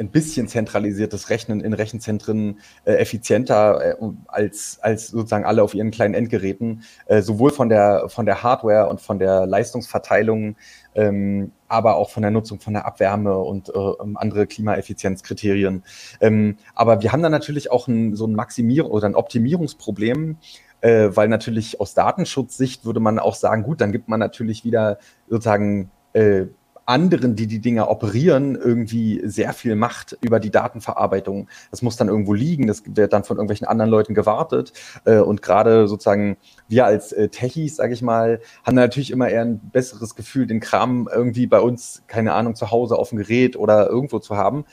ein 0.00 0.10
bisschen 0.10 0.48
zentralisiertes 0.48 1.30
Rechnen 1.30 1.60
in 1.60 1.74
Rechenzentren 1.74 2.58
äh, 2.84 2.94
effizienter 2.94 4.00
äh, 4.00 4.06
als, 4.26 4.78
als 4.80 5.08
sozusagen 5.08 5.44
alle 5.44 5.62
auf 5.62 5.74
ihren 5.74 5.90
kleinen 5.90 6.14
Endgeräten, 6.14 6.82
äh, 7.06 7.20
sowohl 7.20 7.50
von 7.50 7.68
der, 7.68 8.08
von 8.08 8.26
der 8.26 8.42
Hardware 8.42 8.88
und 8.88 9.00
von 9.00 9.18
der 9.18 9.46
Leistungsverteilung, 9.46 10.56
ähm, 10.94 11.52
aber 11.68 11.96
auch 11.96 12.10
von 12.10 12.22
der 12.22 12.30
Nutzung 12.30 12.60
von 12.60 12.72
der 12.72 12.86
Abwärme 12.86 13.36
und 13.38 13.68
äh, 13.68 13.94
andere 14.14 14.46
Klimaeffizienzkriterien. 14.46 15.84
Ähm, 16.20 16.56
aber 16.74 17.02
wir 17.02 17.12
haben 17.12 17.22
dann 17.22 17.32
natürlich 17.32 17.70
auch 17.70 17.86
ein, 17.86 18.16
so 18.16 18.26
ein 18.26 18.34
Maximierung 18.34 18.90
oder 18.90 19.06
ein 19.06 19.14
Optimierungsproblem, 19.14 20.38
äh, 20.80 21.10
weil 21.12 21.28
natürlich 21.28 21.78
aus 21.78 21.94
Datenschutzsicht 21.94 22.86
würde 22.86 23.00
man 23.00 23.18
auch 23.18 23.34
sagen, 23.34 23.62
gut, 23.62 23.80
dann 23.82 23.92
gibt 23.92 24.08
man 24.08 24.18
natürlich 24.18 24.64
wieder 24.64 24.98
sozusagen 25.28 25.90
äh, 26.14 26.46
anderen, 26.90 27.36
die 27.36 27.46
die 27.46 27.60
Dinger 27.60 27.88
operieren, 27.88 28.56
irgendwie 28.56 29.22
sehr 29.24 29.52
viel 29.52 29.76
Macht 29.76 30.18
über 30.20 30.40
die 30.40 30.50
Datenverarbeitung. 30.50 31.48
Das 31.70 31.82
muss 31.82 31.96
dann 31.96 32.08
irgendwo 32.08 32.34
liegen, 32.34 32.66
das 32.66 32.82
wird 32.84 33.12
dann 33.12 33.22
von 33.24 33.36
irgendwelchen 33.36 33.66
anderen 33.68 33.90
Leuten 33.90 34.12
gewartet. 34.12 34.72
Äh, 35.04 35.18
und 35.18 35.40
gerade 35.40 35.86
sozusagen 35.86 36.36
wir 36.68 36.84
als 36.84 37.12
äh, 37.12 37.28
Techies, 37.28 37.76
sage 37.76 37.94
ich 37.94 38.02
mal, 38.02 38.40
haben 38.64 38.74
natürlich 38.74 39.12
immer 39.12 39.28
eher 39.28 39.42
ein 39.42 39.60
besseres 39.60 40.16
Gefühl, 40.16 40.46
den 40.46 40.60
Kram 40.60 41.08
irgendwie 41.12 41.46
bei 41.46 41.60
uns, 41.60 42.02
keine 42.08 42.34
Ahnung, 42.34 42.56
zu 42.56 42.72
Hause 42.72 42.96
auf 42.96 43.10
dem 43.10 43.18
Gerät 43.18 43.56
oder 43.56 43.88
irgendwo 43.88 44.18
zu 44.18 44.36
haben. 44.36 44.64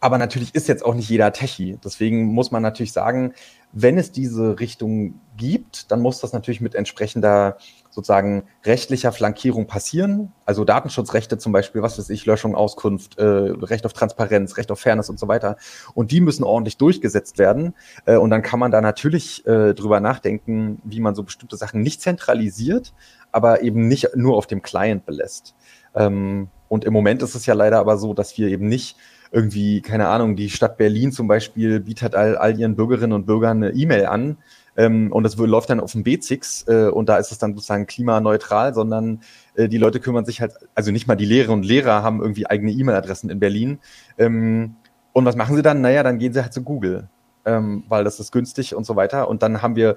Aber 0.00 0.18
natürlich 0.18 0.54
ist 0.54 0.68
jetzt 0.68 0.84
auch 0.84 0.94
nicht 0.94 1.08
jeder 1.08 1.32
Techie. 1.32 1.78
Deswegen 1.82 2.24
muss 2.24 2.50
man 2.50 2.62
natürlich 2.62 2.92
sagen, 2.92 3.32
wenn 3.72 3.98
es 3.98 4.12
diese 4.12 4.60
Richtung 4.60 5.20
gibt, 5.36 5.90
dann 5.90 6.00
muss 6.00 6.20
das 6.20 6.32
natürlich 6.32 6.60
mit 6.60 6.74
entsprechender 6.74 7.56
sozusagen 7.94 8.42
rechtlicher 8.64 9.12
Flankierung 9.12 9.68
passieren. 9.68 10.32
Also 10.44 10.64
Datenschutzrechte 10.64 11.38
zum 11.38 11.52
Beispiel, 11.52 11.80
was 11.80 11.96
weiß 11.96 12.10
ich, 12.10 12.26
Löschung, 12.26 12.56
Auskunft, 12.56 13.18
äh, 13.18 13.22
Recht 13.22 13.86
auf 13.86 13.92
Transparenz, 13.92 14.56
Recht 14.56 14.72
auf 14.72 14.80
Fairness 14.80 15.10
und 15.10 15.20
so 15.20 15.28
weiter. 15.28 15.56
Und 15.94 16.10
die 16.10 16.20
müssen 16.20 16.42
ordentlich 16.42 16.76
durchgesetzt 16.76 17.38
werden. 17.38 17.74
Äh, 18.04 18.16
und 18.16 18.30
dann 18.30 18.42
kann 18.42 18.58
man 18.58 18.72
da 18.72 18.80
natürlich 18.80 19.46
äh, 19.46 19.74
drüber 19.74 20.00
nachdenken, 20.00 20.82
wie 20.82 20.98
man 20.98 21.14
so 21.14 21.22
bestimmte 21.22 21.56
Sachen 21.56 21.82
nicht 21.82 22.00
zentralisiert, 22.02 22.94
aber 23.30 23.62
eben 23.62 23.86
nicht 23.86 24.16
nur 24.16 24.36
auf 24.36 24.48
dem 24.48 24.60
Client 24.60 25.06
belässt. 25.06 25.54
Ähm, 25.94 26.48
und 26.68 26.84
im 26.84 26.92
Moment 26.92 27.22
ist 27.22 27.36
es 27.36 27.46
ja 27.46 27.54
leider 27.54 27.78
aber 27.78 27.96
so, 27.96 28.12
dass 28.12 28.36
wir 28.36 28.48
eben 28.48 28.66
nicht 28.66 28.96
irgendwie, 29.30 29.82
keine 29.82 30.08
Ahnung, 30.08 30.34
die 30.34 30.50
Stadt 30.50 30.76
Berlin 30.78 31.12
zum 31.12 31.28
Beispiel 31.28 31.78
bietet 31.78 32.16
all, 32.16 32.36
all 32.36 32.58
ihren 32.58 32.74
Bürgerinnen 32.74 33.12
und 33.12 33.26
Bürgern 33.26 33.62
eine 33.62 33.72
E-Mail 33.72 34.06
an 34.06 34.38
ähm, 34.76 35.12
und 35.12 35.22
das 35.22 35.36
läuft 35.36 35.70
dann 35.70 35.80
auf 35.80 35.92
dem 35.92 36.02
B6 36.02 36.68
äh, 36.68 36.90
und 36.90 37.08
da 37.08 37.16
ist 37.16 37.32
es 37.32 37.38
dann 37.38 37.54
sozusagen 37.54 37.86
klimaneutral, 37.86 38.74
sondern 38.74 39.20
äh, 39.54 39.68
die 39.68 39.78
Leute 39.78 40.00
kümmern 40.00 40.24
sich 40.24 40.40
halt, 40.40 40.54
also 40.74 40.90
nicht 40.90 41.06
mal 41.06 41.16
die 41.16 41.26
Lehrerinnen 41.26 41.60
und 41.60 41.66
Lehrer 41.66 42.02
haben 42.02 42.20
irgendwie 42.20 42.46
eigene 42.46 42.72
E-Mail-Adressen 42.72 43.30
in 43.30 43.40
Berlin. 43.40 43.78
Ähm, 44.18 44.76
und 45.12 45.24
was 45.24 45.36
machen 45.36 45.54
sie 45.54 45.62
dann? 45.62 45.80
Naja, 45.80 46.02
dann 46.02 46.18
gehen 46.18 46.32
sie 46.32 46.42
halt 46.42 46.52
zu 46.52 46.62
Google, 46.62 47.08
ähm, 47.44 47.84
weil 47.88 48.04
das 48.04 48.18
ist 48.18 48.32
günstig 48.32 48.74
und 48.74 48.84
so 48.84 48.96
weiter. 48.96 49.28
Und 49.28 49.42
dann 49.42 49.62
haben 49.62 49.76
wir 49.76 49.96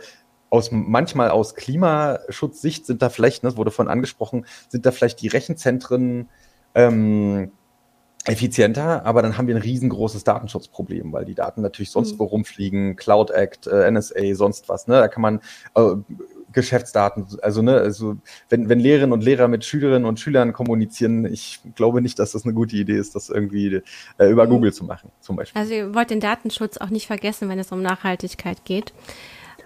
aus 0.50 0.70
manchmal 0.72 1.30
aus 1.30 1.56
Klimaschutzsicht 1.56 2.86
sind 2.86 3.02
da 3.02 3.10
vielleicht, 3.10 3.44
ne, 3.44 3.50
das 3.50 3.58
wurde 3.58 3.72
vorhin 3.72 3.92
angesprochen, 3.92 4.46
sind 4.70 4.86
da 4.86 4.92
vielleicht 4.92 5.22
die 5.22 5.28
Rechenzentren 5.28 6.30
ähm, 6.76 7.52
effizienter, 8.28 9.06
aber 9.06 9.22
dann 9.22 9.38
haben 9.38 9.48
wir 9.48 9.56
ein 9.56 9.62
riesengroßes 9.62 10.24
Datenschutzproblem, 10.24 11.14
weil 11.14 11.26
die 11.26 11.36
Daten 11.36 11.62
natürlich 11.62 11.92
sonst 11.92 12.14
mhm. 12.14 12.20
wo 12.20 12.26
rumfliegen, 12.26 12.96
Cloud 12.96 13.32
Act, 13.32 13.68
äh, 13.68 13.90
NSA, 13.90 14.36
sonst 14.36 14.70
was, 14.70 14.88
ne? 14.88 14.96
Da 14.96 15.08
kann 15.08 15.22
man 15.22 15.40
äh, 15.76 15.96
Geschäftsdaten, 16.54 17.28
also 17.42 17.62
ne, 17.62 17.76
also 17.78 18.18
wenn, 18.50 18.70
wenn 18.70 18.80
Lehrerinnen 18.80 19.14
und 19.14 19.24
Lehrer 19.24 19.48
mit 19.48 19.64
Schülerinnen 19.64 20.06
und 20.06 20.20
Schülern 20.20 20.54
kommunizieren, 20.54 21.26
ich 21.26 21.60
glaube 21.76 22.02
nicht, 22.02 22.20
dass 22.20 22.32
das 22.32 22.46
eine 22.46 22.54
gute 22.54 22.76
Idee 22.76 22.98
ist, 22.98 23.16
das 23.16 23.30
irgendwie 23.30 23.82
äh, 24.18 24.30
über 24.30 24.46
mhm. 24.46 24.50
Google 24.50 24.74
zu 24.74 24.84
machen, 24.84 25.12
zum 25.22 25.36
Beispiel. 25.36 25.62
Also 25.62 25.74
ihr 25.74 25.94
wollt 25.94 26.10
den 26.10 26.20
Datenschutz 26.20 26.78
auch 26.78 26.90
nicht 26.90 27.08
vergessen, 27.08 27.50
wenn 27.50 27.60
es 27.60 27.72
um 27.72 27.82
Nachhaltigkeit 27.82 28.66
geht. 28.66 28.94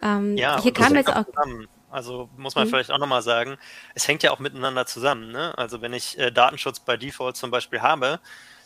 Ähm, 0.03 0.35
ja, 0.37 0.61
hier 0.61 0.73
kam 0.73 0.95
jetzt 0.95 1.15
auch. 1.15 1.25
Zusammen. 1.25 1.67
Also 1.91 2.29
muss 2.37 2.55
man 2.55 2.65
mhm. 2.65 2.69
vielleicht 2.69 2.91
auch 2.91 2.97
nochmal 2.97 3.21
sagen, 3.21 3.57
es 3.93 4.07
hängt 4.07 4.23
ja 4.23 4.31
auch 4.31 4.39
miteinander 4.39 4.85
zusammen. 4.85 5.31
Ne? 5.31 5.57
Also 5.57 5.81
wenn 5.81 5.93
ich 5.93 6.17
äh, 6.17 6.31
Datenschutz 6.31 6.79
bei 6.79 6.97
Default 6.97 7.35
zum 7.35 7.51
Beispiel 7.51 7.81
habe, 7.81 8.19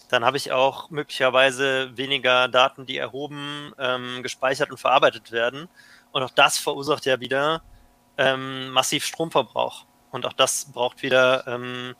dann 0.10 0.24
habe 0.24 0.38
ich 0.38 0.52
auch 0.52 0.90
möglicherweise 0.90 1.98
weniger 1.98 2.48
Daten, 2.48 2.86
die 2.86 2.98
erhoben, 2.98 3.74
ähm, 3.80 4.22
gespeichert 4.22 4.72
und 4.72 4.78
verarbeitet 4.78 5.32
werden. 5.32 5.68
Und 6.12 6.24
auch 6.24 6.30
das 6.30 6.58
verursacht 6.58 7.06
ja 7.06 7.20
wieder 7.20 7.64
ähm, 8.18 8.70
massiv 8.70 9.06
Stromverbrauch. 9.06 9.86
Und 10.12 10.26
auch 10.26 10.34
das 10.34 10.72
braucht 10.72 11.02
wieder, 11.02 11.48
ähm, 11.48 11.96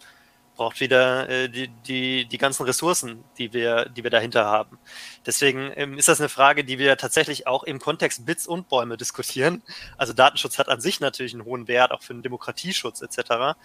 braucht 0.56 0.80
wieder 0.80 1.30
äh, 1.30 1.50
die, 1.50 1.68
die, 1.88 2.26
die 2.26 2.38
ganzen 2.38 2.64
Ressourcen, 2.64 3.24
die 3.38 3.54
wir, 3.54 3.90
die 3.90 4.04
wir 4.04 4.12
dahinter 4.12 4.46
haben. 4.46 4.80
Deswegen 5.26 5.72
ähm, 5.76 5.98
ist 5.98 6.08
das 6.08 6.20
eine 6.20 6.30
Frage, 6.30 6.64
die 6.64 6.80
wir 6.80 6.98
tatsächlich 6.98 7.48
auch 7.48 7.64
im 7.64 7.80
Kontext 7.80 8.26
Bits 8.26 8.48
und 8.48 8.70
Bäume 8.70 8.98
diskutieren. 8.98 9.62
Also 9.98 10.14
Datenschutz 10.14 10.58
hat 10.58 10.70
an 10.70 10.82
sich 10.82 11.00
natürlich 11.00 11.34
einen 11.34 11.46
hohen 11.46 11.68
Wert, 11.68 11.92
auch 11.92 12.02
für 12.02 12.14
den 12.14 12.24
Demokratieschutz 12.24 13.02
etc. 13.02 13.56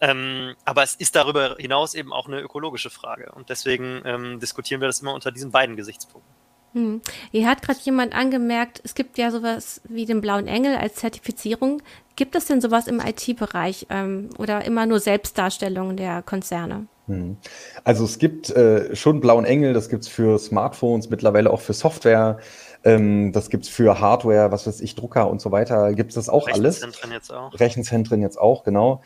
Ähm, 0.00 0.56
aber 0.64 0.82
es 0.82 0.94
ist 0.94 1.14
darüber 1.14 1.56
hinaus 1.58 1.94
eben 1.94 2.12
auch 2.12 2.26
eine 2.26 2.40
ökologische 2.40 2.90
Frage. 2.90 3.30
Und 3.32 3.50
deswegen 3.50 4.02
ähm, 4.04 4.40
diskutieren 4.40 4.80
wir 4.80 4.88
das 4.88 5.00
immer 5.00 5.14
unter 5.14 5.30
diesen 5.30 5.52
beiden 5.52 5.76
Gesichtspunkten. 5.76 6.34
Hm. 6.72 7.02
Hier 7.30 7.46
hat 7.46 7.62
gerade 7.62 7.78
jemand 7.82 8.14
angemerkt, 8.14 8.80
es 8.82 8.94
gibt 8.94 9.18
ja 9.18 9.30
sowas 9.30 9.82
wie 9.84 10.06
den 10.06 10.20
blauen 10.20 10.48
Engel 10.48 10.76
als 10.76 10.96
Zertifizierung. 10.96 11.82
Gibt 12.16 12.34
es 12.36 12.46
denn 12.46 12.60
sowas 12.60 12.86
im 12.86 13.00
IT-Bereich 13.00 13.86
ähm, 13.90 14.30
oder 14.38 14.64
immer 14.64 14.86
nur 14.86 15.00
Selbstdarstellungen 15.00 15.96
der 15.96 16.22
Konzerne? 16.22 16.86
Hm. 17.06 17.36
Also 17.84 18.04
es 18.04 18.18
gibt 18.18 18.50
äh, 18.50 18.94
schon 18.94 19.20
blauen 19.20 19.44
Engel, 19.44 19.72
das 19.72 19.88
gibt 19.88 20.04
es 20.04 20.08
für 20.08 20.38
Smartphones, 20.38 21.10
mittlerweile 21.10 21.50
auch 21.50 21.60
für 21.60 21.72
Software. 21.72 22.38
Ähm, 22.84 23.32
das 23.32 23.48
gibt's 23.48 23.68
für 23.68 24.00
Hardware, 24.00 24.50
was 24.50 24.66
weiß 24.66 24.80
ich, 24.80 24.94
Drucker 24.94 25.28
und 25.30 25.40
so 25.40 25.52
weiter. 25.52 25.94
Gibt 25.94 26.10
es 26.10 26.14
das 26.16 26.28
auch 26.28 26.48
alles? 26.48 26.82
Rechenzentren 26.82 27.12
jetzt 27.12 27.32
auch. 27.32 27.60
Rechenzentren 27.60 28.22
jetzt 28.22 28.38
auch, 28.38 28.64
genau. 28.64 29.02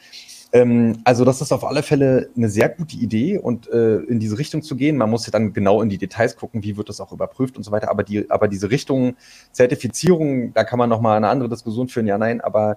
Ähm, 0.56 1.00
also 1.04 1.26
das 1.26 1.42
ist 1.42 1.52
auf 1.52 1.64
alle 1.64 1.82
Fälle 1.82 2.30
eine 2.34 2.48
sehr 2.48 2.70
gute 2.70 2.96
Idee 2.96 3.38
und 3.38 3.68
äh, 3.68 3.96
in 3.96 4.20
diese 4.20 4.38
Richtung 4.38 4.62
zu 4.62 4.74
gehen. 4.74 4.96
Man 4.96 5.10
muss 5.10 5.26
ja 5.26 5.30
dann 5.30 5.52
genau 5.52 5.82
in 5.82 5.90
die 5.90 5.98
Details 5.98 6.36
gucken, 6.36 6.62
wie 6.62 6.78
wird 6.78 6.88
das 6.88 7.00
auch 7.00 7.12
überprüft 7.12 7.58
und 7.58 7.62
so 7.62 7.72
weiter. 7.72 7.90
Aber 7.90 8.02
die, 8.02 8.30
aber 8.30 8.48
diese 8.48 8.70
Richtung 8.70 9.16
Zertifizierung, 9.52 10.54
da 10.54 10.64
kann 10.64 10.78
man 10.78 10.88
noch 10.88 11.02
mal 11.02 11.16
eine 11.18 11.28
andere 11.28 11.50
Diskussion 11.50 11.88
führen. 11.88 12.06
Ja, 12.06 12.16
nein, 12.16 12.40
aber 12.40 12.76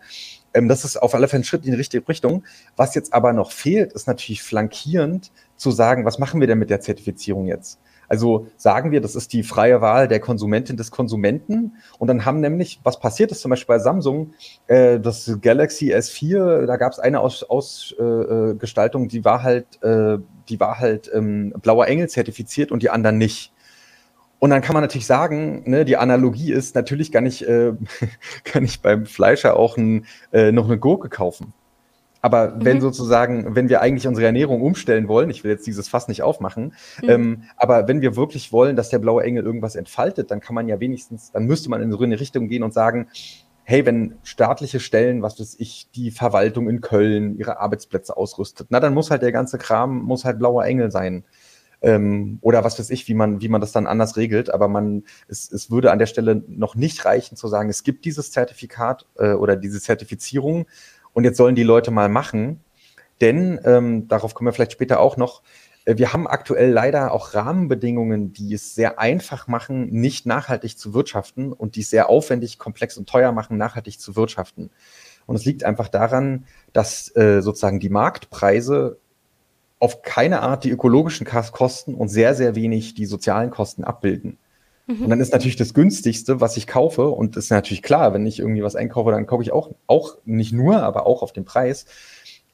ähm, 0.53 0.67
das 0.67 0.83
ist 0.83 0.97
auf 0.97 1.15
alle 1.15 1.29
Fälle 1.29 1.41
ein 1.41 1.45
Schritt 1.45 1.63
in 1.65 1.71
die 1.71 1.77
richtige 1.77 2.05
Richtung. 2.05 2.43
Was 2.75 2.95
jetzt 2.95 3.13
aber 3.13 3.31
noch 3.31 3.51
fehlt, 3.53 3.93
ist 3.93 4.07
natürlich 4.07 4.43
flankierend 4.43 5.31
zu 5.55 5.71
sagen, 5.71 6.03
was 6.03 6.19
machen 6.19 6.41
wir 6.41 6.47
denn 6.47 6.59
mit 6.59 6.69
der 6.69 6.81
Zertifizierung 6.81 7.47
jetzt? 7.47 7.79
Also 8.09 8.47
sagen 8.57 8.91
wir, 8.91 8.99
das 9.01 9.15
ist 9.15 9.31
die 9.33 9.43
freie 9.43 9.81
Wahl 9.81 10.07
der 10.07 10.19
Konsumentin 10.19 10.75
des 10.75 10.91
Konsumenten. 10.91 11.77
Und 11.99 12.07
dann 12.07 12.25
haben 12.25 12.41
nämlich, 12.41 12.81
was 12.83 12.99
passiert 12.99 13.31
ist 13.31 13.41
zum 13.41 13.51
Beispiel 13.51 13.75
bei 13.75 13.79
Samsung, 13.79 14.33
äh, 14.67 14.99
das 14.99 15.37
Galaxy 15.41 15.93
S4, 15.93 16.65
da 16.65 16.77
gab 16.77 16.91
es 16.91 16.99
eine 16.99 17.19
Ausgestaltung, 17.21 19.03
Aus, 19.03 19.07
äh, 19.07 19.09
die 19.09 19.23
war 19.23 19.43
halt, 19.43 19.81
äh, 19.83 20.17
die 20.49 20.59
war 20.59 20.79
halt 20.79 21.09
ähm, 21.13 21.53
blauer 21.61 21.87
Engel 21.87 22.09
zertifiziert 22.09 22.71
und 22.71 22.83
die 22.83 22.89
anderen 22.89 23.17
nicht. 23.17 23.53
Und 24.39 24.49
dann 24.51 24.61
kann 24.61 24.73
man 24.73 24.81
natürlich 24.81 25.05
sagen, 25.05 25.63
ne, 25.69 25.85
die 25.85 25.97
Analogie 25.97 26.51
ist, 26.51 26.73
natürlich 26.73 27.11
kann 27.11 27.25
ich, 27.25 27.47
äh, 27.47 27.73
kann 28.43 28.63
ich 28.63 28.81
beim 28.81 29.05
Fleischer 29.05 29.57
auch 29.57 29.77
ein, 29.77 30.05
äh, 30.31 30.51
noch 30.51 30.65
eine 30.65 30.79
Gurke 30.79 31.09
kaufen. 31.09 31.53
Aber 32.21 32.51
mhm. 32.51 32.65
wenn 32.65 32.81
sozusagen, 32.81 33.55
wenn 33.55 33.69
wir 33.69 33.81
eigentlich 33.81 34.07
unsere 34.07 34.25
Ernährung 34.25 34.61
umstellen 34.61 35.07
wollen, 35.07 35.29
ich 35.29 35.43
will 35.43 35.51
jetzt 35.51 35.67
dieses 35.67 35.87
Fass 35.87 36.07
nicht 36.07 36.21
aufmachen, 36.21 36.73
mhm. 37.01 37.09
ähm, 37.09 37.43
aber 37.57 37.87
wenn 37.87 38.01
wir 38.01 38.15
wirklich 38.15 38.51
wollen, 38.51 38.75
dass 38.75 38.89
der 38.89 38.99
blaue 38.99 39.23
Engel 39.23 39.43
irgendwas 39.43 39.75
entfaltet, 39.75 40.31
dann 40.31 40.39
kann 40.39 40.55
man 40.55 40.67
ja 40.67 40.79
wenigstens, 40.79 41.31
dann 41.31 41.45
müsste 41.45 41.69
man 41.69 41.81
in 41.81 41.91
so 41.91 41.99
eine 41.99 42.19
Richtung 42.19 42.47
gehen 42.47 42.63
und 42.63 42.73
sagen, 42.73 43.07
hey, 43.63 43.85
wenn 43.85 44.15
staatliche 44.23 44.79
Stellen, 44.79 45.21
was 45.21 45.39
weiß 45.39 45.57
ich, 45.59 45.89
die 45.93 46.09
Verwaltung 46.09 46.67
in 46.69 46.81
Köln 46.81 47.37
ihre 47.37 47.59
Arbeitsplätze 47.59 48.17
ausrüstet, 48.17 48.67
na 48.71 48.79
dann 48.79 48.95
muss 48.95 49.11
halt 49.11 49.21
der 49.21 49.31
ganze 49.31 49.59
Kram, 49.59 50.01
muss 50.01 50.25
halt 50.25 50.39
blauer 50.39 50.65
Engel 50.65 50.89
sein. 50.89 51.23
Ähm, 51.81 52.39
oder 52.41 52.63
was 52.63 52.79
weiß 52.79 52.89
ich, 52.89 53.07
wie 53.07 53.13
man, 53.13 53.41
wie 53.41 53.47
man 53.47 53.61
das 53.61 53.71
dann 53.71 53.87
anders 53.87 54.17
regelt. 54.17 54.51
Aber 54.51 54.67
man, 54.67 55.03
es, 55.27 55.51
es 55.51 55.71
würde 55.71 55.91
an 55.91 55.99
der 55.99 56.07
Stelle 56.07 56.43
noch 56.47 56.75
nicht 56.75 57.05
reichen 57.05 57.37
zu 57.37 57.47
sagen, 57.47 57.69
es 57.69 57.83
gibt 57.83 58.05
dieses 58.05 58.31
Zertifikat 58.31 59.05
äh, 59.17 59.33
oder 59.33 59.55
diese 59.55 59.79
Zertifizierung 59.79 60.65
und 61.13 61.23
jetzt 61.23 61.37
sollen 61.37 61.55
die 61.55 61.63
Leute 61.63 61.91
mal 61.91 62.09
machen. 62.09 62.61
Denn, 63.21 63.59
ähm, 63.65 64.07
darauf 64.07 64.33
kommen 64.33 64.47
wir 64.47 64.53
vielleicht 64.53 64.71
später 64.71 64.99
auch 64.99 65.17
noch, 65.17 65.41
äh, 65.85 65.97
wir 65.97 66.13
haben 66.13 66.27
aktuell 66.27 66.71
leider 66.71 67.11
auch 67.11 67.33
Rahmenbedingungen, 67.33 68.33
die 68.33 68.53
es 68.53 68.75
sehr 68.75 68.99
einfach 68.99 69.47
machen, 69.47 69.89
nicht 69.89 70.25
nachhaltig 70.25 70.77
zu 70.77 70.93
wirtschaften 70.93 71.51
und 71.51 71.75
die 71.75 71.81
es 71.81 71.89
sehr 71.89 72.09
aufwendig, 72.09 72.59
komplex 72.59 72.97
und 72.97 73.09
teuer 73.09 73.31
machen, 73.31 73.57
nachhaltig 73.57 73.99
zu 73.99 74.15
wirtschaften. 74.15 74.69
Und 75.25 75.35
es 75.35 75.45
liegt 75.45 75.63
einfach 75.63 75.89
daran, 75.89 76.45
dass 76.73 77.15
äh, 77.15 77.41
sozusagen 77.41 77.79
die 77.79 77.89
Marktpreise 77.89 78.97
auf 79.79 80.01
keine 80.01 80.41
Art 80.41 80.63
die 80.63 80.71
ökologischen 80.71 81.25
Kosten 81.25 81.95
und 81.95 82.09
sehr, 82.09 82.35
sehr 82.35 82.55
wenig 82.55 82.95
die 82.95 83.05
sozialen 83.05 83.49
Kosten 83.49 83.83
abbilden. 83.83 84.37
Mhm. 84.89 85.03
Und 85.03 85.09
dann 85.11 85.19
ist 85.19 85.31
natürlich 85.31 85.55
das 85.55 85.75
günstigste, 85.75 86.41
was 86.41 86.57
ich 86.57 86.65
kaufe, 86.65 87.09
und 87.09 87.35
das 87.35 87.45
ist 87.45 87.51
natürlich 87.51 87.83
klar, 87.83 88.11
wenn 88.13 88.25
ich 88.25 88.39
irgendwie 88.39 88.63
was 88.63 88.75
einkaufe, 88.75 89.11
dann 89.11 89.27
kaufe 89.27 89.43
ich 89.43 89.51
auch, 89.51 89.69
auch 89.85 90.17
nicht 90.25 90.51
nur, 90.51 90.81
aber 90.81 91.05
auch 91.05 91.21
auf 91.21 91.31
den 91.31 91.45
Preis. 91.45 91.85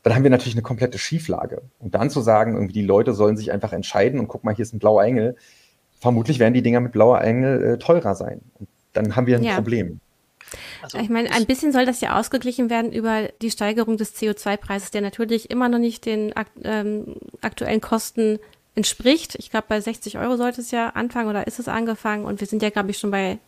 Dann 0.03 0.13
haben 0.13 0.23
wir 0.23 0.29
natürlich 0.29 0.53
eine 0.53 0.61
komplette 0.61 0.97
Schieflage. 0.97 1.61
Und 1.79 1.95
dann 1.95 2.09
zu 2.09 2.19
sagen, 2.19 2.53
irgendwie 2.53 2.73
die 2.73 2.81
Leute 2.85 3.13
sollen 3.13 3.37
sich 3.37 3.53
einfach 3.53 3.71
entscheiden 3.71 4.19
und 4.19 4.27
guck 4.27 4.43
mal, 4.43 4.53
hier 4.53 4.63
ist 4.63 4.73
ein 4.73 4.79
blauer 4.79 5.03
Engel, 5.03 5.37
vermutlich 6.01 6.37
werden 6.39 6.53
die 6.53 6.61
Dinger 6.61 6.81
mit 6.81 6.91
blauer 6.91 7.21
Engel 7.21 7.63
äh, 7.63 7.77
teurer 7.79 8.15
sein. 8.15 8.41
Und 8.59 8.67
dann 8.91 9.15
haben 9.15 9.27
wir 9.27 9.37
ein 9.37 9.43
ja. 9.43 9.55
Problem. 9.55 10.01
Also 10.81 10.97
ich 10.99 11.09
meine, 11.09 11.31
ein 11.31 11.45
bisschen 11.45 11.71
soll 11.71 11.85
das 11.85 12.01
ja 12.01 12.19
ausgeglichen 12.19 12.69
werden 12.69 12.91
über 12.91 13.29
die 13.41 13.49
Steigerung 13.49 13.97
des 13.97 14.13
CO2-Preises, 14.15 14.91
der 14.91 15.01
natürlich 15.01 15.49
immer 15.49 15.69
noch 15.69 15.79
nicht 15.79 16.05
den 16.05 16.33
ähm, 16.63 17.15
aktuellen 17.41 17.81
Kosten 17.81 18.39
entspricht. 18.75 19.35
Ich 19.35 19.49
glaube, 19.49 19.65
bei 19.69 19.79
60 19.79 20.17
Euro 20.17 20.37
sollte 20.37 20.61
es 20.61 20.71
ja 20.71 20.89
anfangen 20.89 21.29
oder 21.29 21.47
ist 21.47 21.59
es 21.59 21.67
angefangen 21.67 22.25
und 22.25 22.39
wir 22.39 22.47
sind 22.47 22.61
ja, 22.61 22.69
glaube 22.69 22.91
ich, 22.91 22.97
schon 22.97 23.11
bei, 23.11 23.39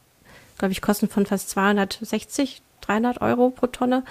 glaube 0.57 0.71
ich, 0.71 0.81
Kosten 0.81 1.09
von 1.09 1.25
fast 1.25 1.49
260, 1.49 2.61
300 2.81 3.21
Euro 3.21 3.49
pro 3.49 3.67
Tonne. 3.67 4.03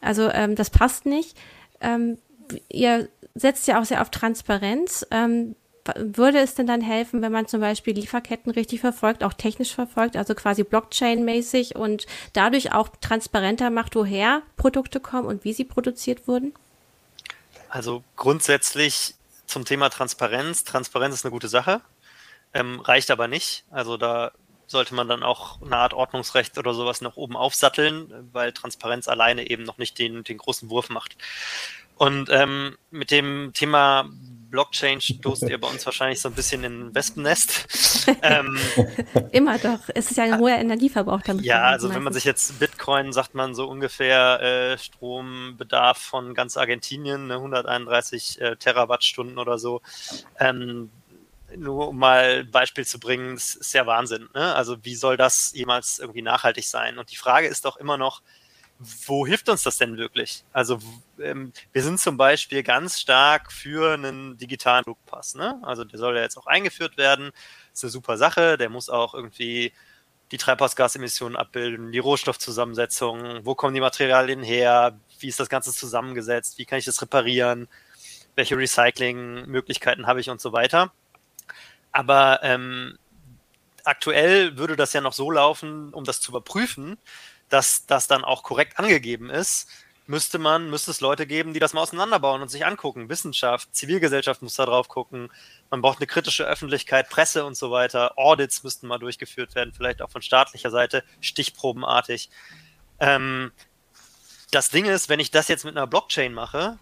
Also 0.00 0.28
ähm, 0.30 0.56
das 0.56 0.70
passt 0.70 1.06
nicht. 1.06 1.36
Ähm, 1.80 2.18
ihr 2.68 3.08
setzt 3.34 3.68
ja 3.68 3.80
auch 3.80 3.84
sehr 3.84 4.02
auf 4.02 4.10
Transparenz. 4.10 5.06
Ähm, 5.10 5.54
würde 5.96 6.38
es 6.38 6.54
denn 6.54 6.66
dann 6.66 6.80
helfen, 6.80 7.22
wenn 7.22 7.32
man 7.32 7.46
zum 7.46 7.60
Beispiel 7.60 7.94
Lieferketten 7.94 8.52
richtig 8.52 8.80
verfolgt, 8.80 9.24
auch 9.24 9.32
technisch 9.32 9.74
verfolgt, 9.74 10.16
also 10.16 10.34
quasi 10.34 10.62
Blockchain-mäßig 10.62 11.76
und 11.76 12.06
dadurch 12.32 12.72
auch 12.72 12.88
transparenter 13.00 13.70
macht, 13.70 13.96
woher 13.96 14.42
Produkte 14.56 15.00
kommen 15.00 15.26
und 15.26 15.44
wie 15.44 15.52
sie 15.52 15.64
produziert 15.64 16.28
wurden? 16.28 16.52
Also 17.68 18.02
grundsätzlich 18.16 19.14
zum 19.50 19.64
Thema 19.64 19.90
Transparenz. 19.90 20.64
Transparenz 20.64 21.16
ist 21.16 21.24
eine 21.24 21.32
gute 21.32 21.48
Sache, 21.48 21.80
ähm, 22.54 22.80
reicht 22.80 23.10
aber 23.10 23.28
nicht. 23.28 23.64
Also 23.70 23.96
da 23.96 24.32
sollte 24.66 24.94
man 24.94 25.08
dann 25.08 25.22
auch 25.22 25.60
eine 25.60 25.76
Art 25.76 25.92
Ordnungsrecht 25.94 26.56
oder 26.56 26.74
sowas 26.74 27.00
nach 27.00 27.16
oben 27.16 27.36
aufsatteln, 27.36 28.30
weil 28.32 28.52
Transparenz 28.52 29.08
alleine 29.08 29.50
eben 29.50 29.64
noch 29.64 29.78
nicht 29.78 29.98
den, 29.98 30.22
den 30.22 30.38
großen 30.38 30.70
Wurf 30.70 30.88
macht. 30.90 31.16
Und 31.96 32.30
ähm, 32.30 32.78
mit 32.90 33.10
dem 33.10 33.52
Thema 33.52 34.08
Blockchain 34.50 35.00
stoßt 35.00 35.48
ihr 35.48 35.60
bei 35.60 35.68
uns 35.68 35.86
wahrscheinlich 35.86 36.20
so 36.20 36.28
ein 36.28 36.34
bisschen 36.34 36.64
in 36.64 36.88
ein 36.88 36.94
Wespennest. 36.94 37.66
ähm, 38.22 38.58
Immer 39.32 39.58
doch. 39.58 39.80
Es 39.94 40.10
ist 40.10 40.16
ja 40.16 40.24
ein 40.24 40.38
hoher 40.38 40.56
Energieverbrauch 40.56 41.22
damit. 41.22 41.44
Ja, 41.44 41.62
also 41.62 41.86
meistens. 41.86 41.96
wenn 41.96 42.02
man 42.02 42.12
sich 42.12 42.24
jetzt 42.24 42.58
Bitcoin, 42.58 43.12
sagt 43.12 43.34
man 43.34 43.54
so 43.54 43.68
ungefähr 43.68 44.40
äh, 44.40 44.78
Strombedarf 44.78 45.98
von 45.98 46.34
ganz 46.34 46.56
Argentinien, 46.56 47.28
ne, 47.28 47.34
131 47.34 48.40
äh, 48.40 48.56
Terawattstunden 48.56 49.38
oder 49.38 49.58
so. 49.58 49.80
Ähm, 50.38 50.90
nur 51.56 51.88
um 51.88 51.98
mal 51.98 52.40
ein 52.40 52.50
Beispiel 52.50 52.86
zu 52.86 53.00
bringen, 53.00 53.34
das 53.34 53.54
ist 53.54 53.72
ja 53.72 53.86
Wahnsinn. 53.86 54.28
Ne? 54.34 54.54
Also 54.54 54.84
wie 54.84 54.94
soll 54.94 55.16
das 55.16 55.52
jemals 55.54 55.98
irgendwie 55.98 56.22
nachhaltig 56.22 56.66
sein? 56.66 56.98
Und 56.98 57.10
die 57.10 57.16
Frage 57.16 57.48
ist 57.48 57.64
doch 57.64 57.76
immer 57.76 57.96
noch, 57.96 58.22
wo 59.06 59.26
hilft 59.26 59.48
uns 59.50 59.62
das 59.62 59.76
denn 59.76 59.98
wirklich? 59.98 60.42
Also 60.52 60.78
ähm, 61.20 61.52
wir 61.72 61.82
sind 61.82 62.00
zum 62.00 62.16
Beispiel 62.16 62.62
ganz 62.62 62.98
stark 62.98 63.52
für 63.52 63.92
einen 63.92 64.38
digitalen 64.38 64.84
Flugpass. 64.84 65.34
Ne? 65.34 65.58
Also 65.62 65.84
der 65.84 65.98
soll 65.98 66.16
ja 66.16 66.22
jetzt 66.22 66.38
auch 66.38 66.46
eingeführt 66.46 66.96
werden. 66.96 67.30
Ist 67.74 67.84
eine 67.84 67.90
super 67.90 68.16
Sache. 68.16 68.56
Der 68.56 68.70
muss 68.70 68.88
auch 68.88 69.12
irgendwie 69.12 69.72
die 70.32 70.38
Treibhausgasemissionen 70.38 71.36
abbilden, 71.36 71.92
die 71.92 71.98
Rohstoffzusammensetzung, 71.98 73.44
wo 73.44 73.54
kommen 73.54 73.74
die 73.74 73.80
Materialien 73.80 74.42
her, 74.42 74.98
wie 75.18 75.28
ist 75.28 75.40
das 75.40 75.48
Ganze 75.48 75.72
zusammengesetzt, 75.72 76.56
wie 76.56 76.64
kann 76.64 76.78
ich 76.78 76.84
das 76.84 77.02
reparieren, 77.02 77.68
welche 78.36 78.56
Recyclingmöglichkeiten 78.56 80.06
habe 80.06 80.20
ich 80.20 80.30
und 80.30 80.40
so 80.40 80.52
weiter. 80.52 80.92
Aber 81.92 82.40
ähm, 82.44 82.96
aktuell 83.84 84.56
würde 84.56 84.76
das 84.76 84.92
ja 84.92 85.00
noch 85.00 85.12
so 85.12 85.30
laufen, 85.30 85.92
um 85.92 86.04
das 86.04 86.20
zu 86.20 86.30
überprüfen, 86.30 86.96
dass 87.50 87.84
das 87.86 88.06
dann 88.06 88.24
auch 88.24 88.42
korrekt 88.42 88.78
angegeben 88.78 89.28
ist, 89.28 89.68
müsste 90.06 90.38
man, 90.38 90.70
müsste 90.70 90.90
es 90.90 91.00
Leute 91.00 91.26
geben, 91.26 91.54
die 91.54 91.60
das 91.60 91.72
mal 91.72 91.82
auseinanderbauen 91.82 92.42
und 92.42 92.48
sich 92.48 92.66
angucken. 92.66 93.08
Wissenschaft, 93.08 93.74
Zivilgesellschaft 93.74 94.42
muss 94.42 94.56
da 94.56 94.66
drauf 94.66 94.88
gucken. 94.88 95.30
Man 95.70 95.82
braucht 95.82 95.98
eine 95.98 96.08
kritische 96.08 96.44
Öffentlichkeit, 96.44 97.08
Presse 97.08 97.44
und 97.44 97.56
so 97.56 97.70
weiter. 97.70 98.18
Audits 98.18 98.64
müssten 98.64 98.88
mal 98.88 98.98
durchgeführt 98.98 99.54
werden, 99.54 99.72
vielleicht 99.72 100.02
auch 100.02 100.10
von 100.10 100.22
staatlicher 100.22 100.70
Seite, 100.70 101.04
stichprobenartig. 101.20 102.28
Ähm, 102.98 103.52
das 104.50 104.70
Ding 104.70 104.84
ist, 104.84 105.08
wenn 105.08 105.20
ich 105.20 105.30
das 105.30 105.46
jetzt 105.46 105.64
mit 105.64 105.76
einer 105.76 105.86
Blockchain 105.86 106.34
mache, 106.34 106.78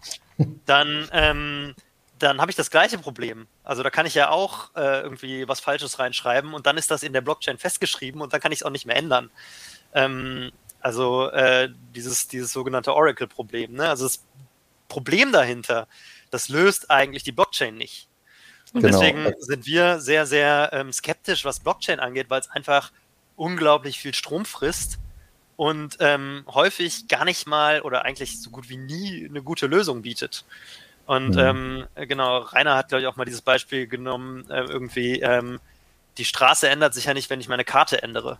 dann, 0.65 1.07
ähm, 1.11 1.75
dann 2.17 2.41
habe 2.41 2.49
ich 2.49 2.57
das 2.57 2.71
gleiche 2.71 2.97
Problem. 2.97 3.47
Also 3.63 3.83
da 3.83 3.91
kann 3.91 4.07
ich 4.07 4.15
ja 4.15 4.29
auch 4.29 4.75
äh, 4.75 5.01
irgendwie 5.01 5.47
was 5.47 5.59
Falsches 5.59 5.99
reinschreiben 5.99 6.53
und 6.53 6.65
dann 6.65 6.77
ist 6.77 6.89
das 6.89 7.03
in 7.03 7.13
der 7.13 7.21
Blockchain 7.21 7.59
festgeschrieben 7.59 8.21
und 8.21 8.33
dann 8.33 8.41
kann 8.41 8.51
ich 8.51 8.59
es 8.59 8.63
auch 8.63 8.71
nicht 8.71 8.87
mehr 8.87 8.95
ändern. 8.95 9.29
Ähm, 9.93 10.51
also 10.81 11.29
äh, 11.29 11.69
dieses, 11.95 12.27
dieses 12.27 12.53
sogenannte 12.53 12.93
Oracle-Problem. 12.93 13.73
Ne? 13.73 13.89
Also 13.89 14.05
das 14.05 14.23
Problem 14.87 15.31
dahinter, 15.31 15.87
das 16.31 16.49
löst 16.49 16.89
eigentlich 16.89 17.23
die 17.23 17.31
Blockchain 17.31 17.75
nicht. 17.75 18.07
Und 18.73 18.81
genau. 18.81 18.99
deswegen 18.99 19.33
sind 19.39 19.65
wir 19.65 19.99
sehr, 19.99 20.25
sehr 20.25 20.69
ähm, 20.73 20.93
skeptisch, 20.93 21.43
was 21.43 21.59
Blockchain 21.59 21.99
angeht, 21.99 22.29
weil 22.29 22.39
es 22.39 22.49
einfach 22.49 22.91
unglaublich 23.35 23.99
viel 23.99 24.13
Strom 24.13 24.45
frisst 24.45 24.99
und 25.55 25.97
ähm, 25.99 26.43
häufig 26.47 27.07
gar 27.07 27.25
nicht 27.25 27.47
mal 27.47 27.81
oder 27.81 28.05
eigentlich 28.05 28.41
so 28.41 28.49
gut 28.49 28.69
wie 28.69 28.77
nie 28.77 29.25
eine 29.27 29.41
gute 29.41 29.67
Lösung 29.67 30.03
bietet. 30.03 30.45
Und 31.05 31.31
mhm. 31.31 31.39
ähm, 31.97 32.07
genau, 32.07 32.37
Rainer 32.37 32.75
hat, 32.75 32.89
glaube 32.89 33.01
ich, 33.01 33.07
auch 33.07 33.15
mal 33.15 33.25
dieses 33.25 33.41
Beispiel 33.41 33.87
genommen, 33.87 34.47
äh, 34.49 34.61
irgendwie, 34.61 35.19
ähm, 35.21 35.59
die 36.17 36.25
Straße 36.25 36.69
ändert 36.69 36.93
sich 36.93 37.05
ja 37.05 37.13
nicht, 37.13 37.29
wenn 37.29 37.39
ich 37.39 37.49
meine 37.49 37.65
Karte 37.65 38.03
ändere. 38.03 38.39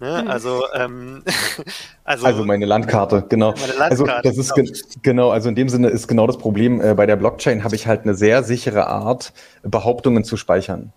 Ne? 0.00 0.22
Mhm. 0.22 0.30
Also, 0.30 0.62
ähm, 0.74 1.22
also, 2.04 2.26
also 2.26 2.44
meine 2.44 2.64
Landkarte, 2.64 3.26
genau. 3.28 3.52
Meine 3.60 3.74
Landkarte, 3.74 3.90
also 3.90 4.06
das 4.22 4.38
ist 4.38 4.54
genau. 4.54 4.72
genau, 5.02 5.30
also 5.30 5.48
in 5.50 5.54
dem 5.54 5.68
Sinne 5.68 5.88
ist 5.88 6.08
genau 6.08 6.26
das 6.26 6.38
Problem. 6.38 6.80
Äh, 6.80 6.94
bei 6.94 7.06
der 7.06 7.16
Blockchain 7.16 7.64
habe 7.64 7.76
ich 7.76 7.86
halt 7.86 8.02
eine 8.02 8.14
sehr 8.14 8.42
sichere 8.42 8.86
Art, 8.86 9.32
Behauptungen 9.62 10.24
zu 10.24 10.36
speichern. 10.36 10.92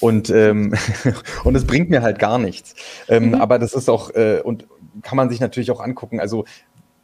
Und 0.00 0.30
ähm, 0.30 0.74
und 1.44 1.54
es 1.54 1.66
bringt 1.66 1.90
mir 1.90 2.02
halt 2.02 2.18
gar 2.18 2.38
nichts. 2.38 2.74
Ähm, 3.08 3.28
mhm. 3.28 3.34
Aber 3.36 3.58
das 3.58 3.74
ist 3.74 3.88
auch 3.88 4.10
äh, 4.14 4.40
und 4.42 4.66
kann 5.02 5.16
man 5.16 5.30
sich 5.30 5.40
natürlich 5.40 5.70
auch 5.70 5.80
angucken. 5.80 6.18
Also 6.18 6.44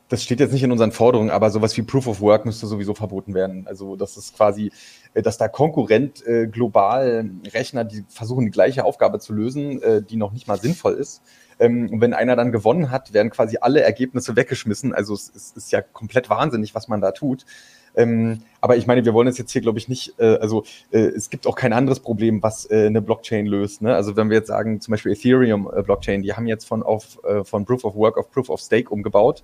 das 0.09 0.23
steht 0.23 0.41
jetzt 0.41 0.53
nicht 0.53 0.63
in 0.63 0.73
unseren 0.73 0.93
Forderungen, 0.93 1.31
aber 1.31 1.51
sowas 1.51 1.77
wie 1.77 1.83
Proof 1.83 2.07
of 2.07 2.21
Work 2.21 2.47
müsste 2.47 2.67
sowieso 2.67 2.95
verboten 2.95 3.35
werden. 3.35 3.67
Also 3.67 3.97
das 3.97 4.17
ist 4.17 4.37
quasi, 4.37 4.71
dass 5.23 5.39
da 5.39 5.49
Konkurrent 5.49 6.27
äh, 6.27 6.47
global 6.47 7.31
Rechner, 7.53 7.85
die 7.85 8.05
versuchen 8.09 8.45
die 8.45 8.51
gleiche 8.51 8.85
Aufgabe 8.85 9.19
zu 9.19 9.33
lösen, 9.33 9.83
äh, 9.83 10.03
die 10.03 10.17
noch 10.17 10.33
nicht 10.33 10.47
mal 10.47 10.59
sinnvoll 10.59 10.95
ist. 10.95 11.23
Ähm, 11.59 11.89
und 11.91 12.01
wenn 12.01 12.15
einer 12.15 12.37
dann 12.37 12.53
gewonnen 12.53 12.91
hat, 12.91 13.13
werden 13.13 13.31
quasi 13.31 13.59
alle 13.61 13.81
Ergebnisse 13.81 14.37
weggeschmissen. 14.37 14.95
Also 14.95 15.15
es, 15.15 15.33
es 15.35 15.53
ist 15.53 15.73
ja 15.73 15.81
komplett 15.81 16.29
wahnsinnig, 16.29 16.75
was 16.75 16.89
man 16.89 17.01
da 17.01 17.13
tut. 17.13 17.47
Ähm, 17.97 18.43
aber 18.61 18.77
ich 18.77 18.87
meine, 18.87 19.05
wir 19.05 19.15
wollen 19.15 19.27
es 19.27 19.39
jetzt 19.39 19.53
hier, 19.53 19.63
glaube 19.63 19.79
ich, 19.79 19.89
nicht, 19.89 20.19
äh, 20.19 20.37
also 20.37 20.65
äh, 20.91 20.99
es 20.99 21.31
gibt 21.31 21.47
auch 21.47 21.57
kein 21.57 21.73
anderes 21.73 22.01
Problem, 22.01 22.43
was 22.43 22.71
äh, 22.71 22.87
eine 22.87 23.01
Blockchain 23.01 23.47
löst. 23.47 23.81
Ne? 23.81 23.95
Also 23.95 24.17
wenn 24.17 24.29
wir 24.29 24.37
jetzt 24.37 24.49
sagen, 24.49 24.81
zum 24.83 24.93
Beispiel 24.93 25.13
Ethereum 25.13 25.71
äh, 25.75 26.19
die 26.19 26.35
haben 26.35 26.47
jetzt 26.47 26.67
von, 26.67 26.83
auf, 26.83 27.19
äh, 27.25 27.43
von 27.43 27.65
Proof 27.65 27.85
of 27.85 27.95
Work 27.95 28.19
auf 28.19 28.31
Proof 28.31 28.51
of 28.51 28.61
Stake 28.61 28.91
umgebaut. 28.91 29.43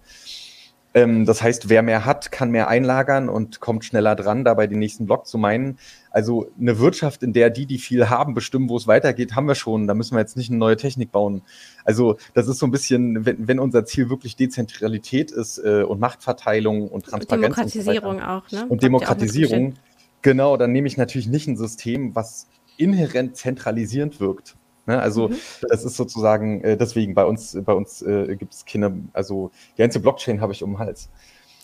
Ähm, 0.94 1.24
das 1.24 1.42
heißt, 1.42 1.68
wer 1.68 1.82
mehr 1.82 2.04
hat, 2.04 2.30
kann 2.32 2.50
mehr 2.50 2.68
einlagern 2.68 3.28
und 3.28 3.60
kommt 3.60 3.84
schneller 3.84 4.14
dran, 4.14 4.44
dabei 4.44 4.66
den 4.66 4.78
nächsten 4.78 5.06
Block 5.06 5.26
zu 5.26 5.38
meinen. 5.38 5.78
Also 6.10 6.50
eine 6.60 6.78
Wirtschaft, 6.78 7.22
in 7.22 7.32
der 7.32 7.48
die, 7.48 7.64
die 7.66 7.78
viel 7.78 8.10
haben, 8.10 8.34
bestimmen, 8.34 8.68
wo 8.68 8.76
es 8.76 8.86
weitergeht, 8.86 9.34
haben 9.34 9.46
wir 9.46 9.54
schon. 9.54 9.86
Da 9.86 9.94
müssen 9.94 10.14
wir 10.14 10.20
jetzt 10.20 10.36
nicht 10.36 10.50
eine 10.50 10.58
neue 10.58 10.76
Technik 10.76 11.10
bauen. 11.10 11.42
Also 11.84 12.18
das 12.34 12.46
ist 12.48 12.58
so 12.58 12.66
ein 12.66 12.70
bisschen, 12.70 13.24
wenn, 13.24 13.48
wenn 13.48 13.58
unser 13.58 13.86
Ziel 13.86 14.10
wirklich 14.10 14.36
Dezentralität 14.36 15.30
ist 15.30 15.58
äh, 15.58 15.82
und 15.82 15.98
Machtverteilung 15.98 16.88
und 16.88 17.06
Transparenz. 17.06 17.42
Demokratisierung 17.42 18.16
und 18.16 18.20
so 18.20 18.26
auch, 18.26 18.50
ne? 18.50 18.66
Und 18.68 18.82
Demokratisierung. 18.82 19.74
Genau, 20.20 20.56
dann 20.56 20.72
nehme 20.72 20.86
ich 20.86 20.96
natürlich 20.96 21.26
nicht 21.26 21.48
ein 21.48 21.56
System, 21.56 22.14
was 22.14 22.46
inhärent 22.76 23.36
zentralisierend 23.36 24.20
wirkt. 24.20 24.56
Ne, 24.86 25.00
also 25.00 25.28
mhm. 25.28 25.36
das 25.68 25.84
ist 25.84 25.96
sozusagen, 25.96 26.62
äh, 26.64 26.76
deswegen 26.76 27.14
bei 27.14 27.24
uns, 27.24 27.56
bei 27.64 27.72
uns 27.72 28.02
äh, 28.02 28.34
gibt 28.36 28.52
es 28.52 28.64
keine, 28.64 29.04
also 29.12 29.52
die 29.76 29.82
ganze 29.82 30.00
Blockchain 30.00 30.40
habe 30.40 30.52
ich 30.52 30.62
um 30.64 30.72
den 30.72 30.78
Hals. 30.80 31.08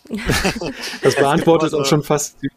das 1.03 1.15
beantwortet 1.15 1.73
auch 1.73 1.85
schon 1.85 2.01
fast 2.01 2.41
die, 2.41 2.49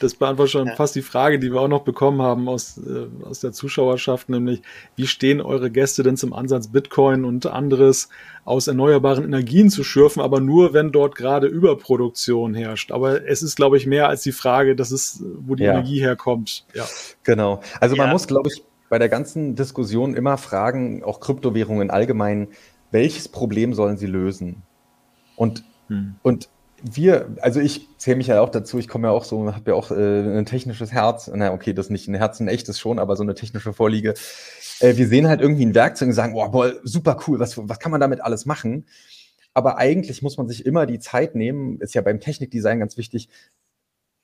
das 0.00 0.14
beantwortet 0.14 0.52
schon 0.52 0.66
ja. 0.66 0.74
fast 0.74 0.94
die 0.94 1.02
Frage, 1.02 1.38
die 1.38 1.52
wir 1.52 1.60
auch 1.60 1.68
noch 1.68 1.82
bekommen 1.82 2.22
haben 2.22 2.48
aus, 2.48 2.78
äh, 2.78 3.06
aus 3.24 3.40
der 3.40 3.52
Zuschauerschaft, 3.52 4.30
nämlich 4.30 4.62
wie 4.96 5.06
stehen 5.06 5.42
eure 5.42 5.70
Gäste 5.70 6.02
denn 6.02 6.16
zum 6.16 6.32
Ansatz, 6.32 6.68
Bitcoin 6.68 7.24
und 7.24 7.46
anderes 7.46 8.08
aus 8.44 8.66
erneuerbaren 8.66 9.24
Energien 9.24 9.68
zu 9.68 9.84
schürfen, 9.84 10.22
aber 10.22 10.40
nur, 10.40 10.72
wenn 10.72 10.90
dort 10.90 11.14
gerade 11.14 11.46
Überproduktion 11.46 12.54
herrscht. 12.54 12.92
Aber 12.92 13.26
es 13.26 13.42
ist, 13.42 13.56
glaube 13.56 13.76
ich, 13.76 13.86
mehr 13.86 14.08
als 14.08 14.22
die 14.22 14.32
Frage, 14.32 14.74
dass 14.74 14.90
es, 14.90 15.22
wo 15.38 15.54
die 15.54 15.64
ja. 15.64 15.72
Energie 15.72 16.00
herkommt. 16.00 16.64
Ja. 16.74 16.86
Genau. 17.22 17.60
Also 17.78 17.94
man 17.96 18.10
muss, 18.10 18.26
glaube 18.26 18.48
ich, 18.48 18.64
bei 18.90 18.98
der 18.98 19.08
ganzen 19.08 19.54
Diskussion 19.54 20.14
immer 20.14 20.36
fragen, 20.36 21.02
auch 21.02 21.20
Kryptowährungen 21.20 21.90
allgemein, 21.90 22.48
welches 22.90 23.28
Problem 23.28 23.72
sollen 23.72 23.96
sie 23.96 24.06
lösen? 24.06 24.62
Und, 25.36 25.64
hm. 25.86 26.16
und 26.22 26.50
wir, 26.82 27.36
also 27.40 27.60
ich 27.60 27.86
zähle 27.98 28.16
mich 28.16 28.26
ja 28.26 28.40
auch 28.40 28.48
dazu, 28.48 28.78
ich 28.78 28.88
komme 28.88 29.06
ja 29.06 29.12
auch 29.12 29.24
so, 29.24 29.54
habe 29.54 29.70
ja 29.70 29.76
auch 29.76 29.92
äh, 29.92 30.38
ein 30.38 30.44
technisches 30.44 30.90
Herz, 30.90 31.30
na 31.32 31.52
okay, 31.52 31.72
das 31.72 31.88
nicht 31.88 32.08
ein 32.08 32.14
Herz, 32.14 32.40
ein 32.40 32.48
echtes 32.48 32.80
schon, 32.80 32.98
aber 32.98 33.14
so 33.14 33.22
eine 33.22 33.34
technische 33.34 33.72
Vorliege. 33.72 34.14
Äh, 34.80 34.96
wir 34.96 35.06
sehen 35.06 35.28
halt 35.28 35.40
irgendwie 35.40 35.66
ein 35.66 35.74
Werkzeug 35.74 36.08
und 36.08 36.14
sagen, 36.14 36.34
oh, 36.34 36.48
boah, 36.48 36.72
super 36.82 37.16
cool, 37.26 37.38
was, 37.38 37.56
was 37.56 37.78
kann 37.78 37.92
man 37.92 38.00
damit 38.00 38.20
alles 38.20 38.44
machen? 38.44 38.86
Aber 39.54 39.78
eigentlich 39.78 40.20
muss 40.20 40.36
man 40.36 40.48
sich 40.48 40.66
immer 40.66 40.86
die 40.86 40.98
Zeit 40.98 41.36
nehmen, 41.36 41.80
ist 41.80 41.94
ja 41.94 42.02
beim 42.02 42.18
Technikdesign 42.18 42.80
ganz 42.80 42.96
wichtig, 42.96 43.28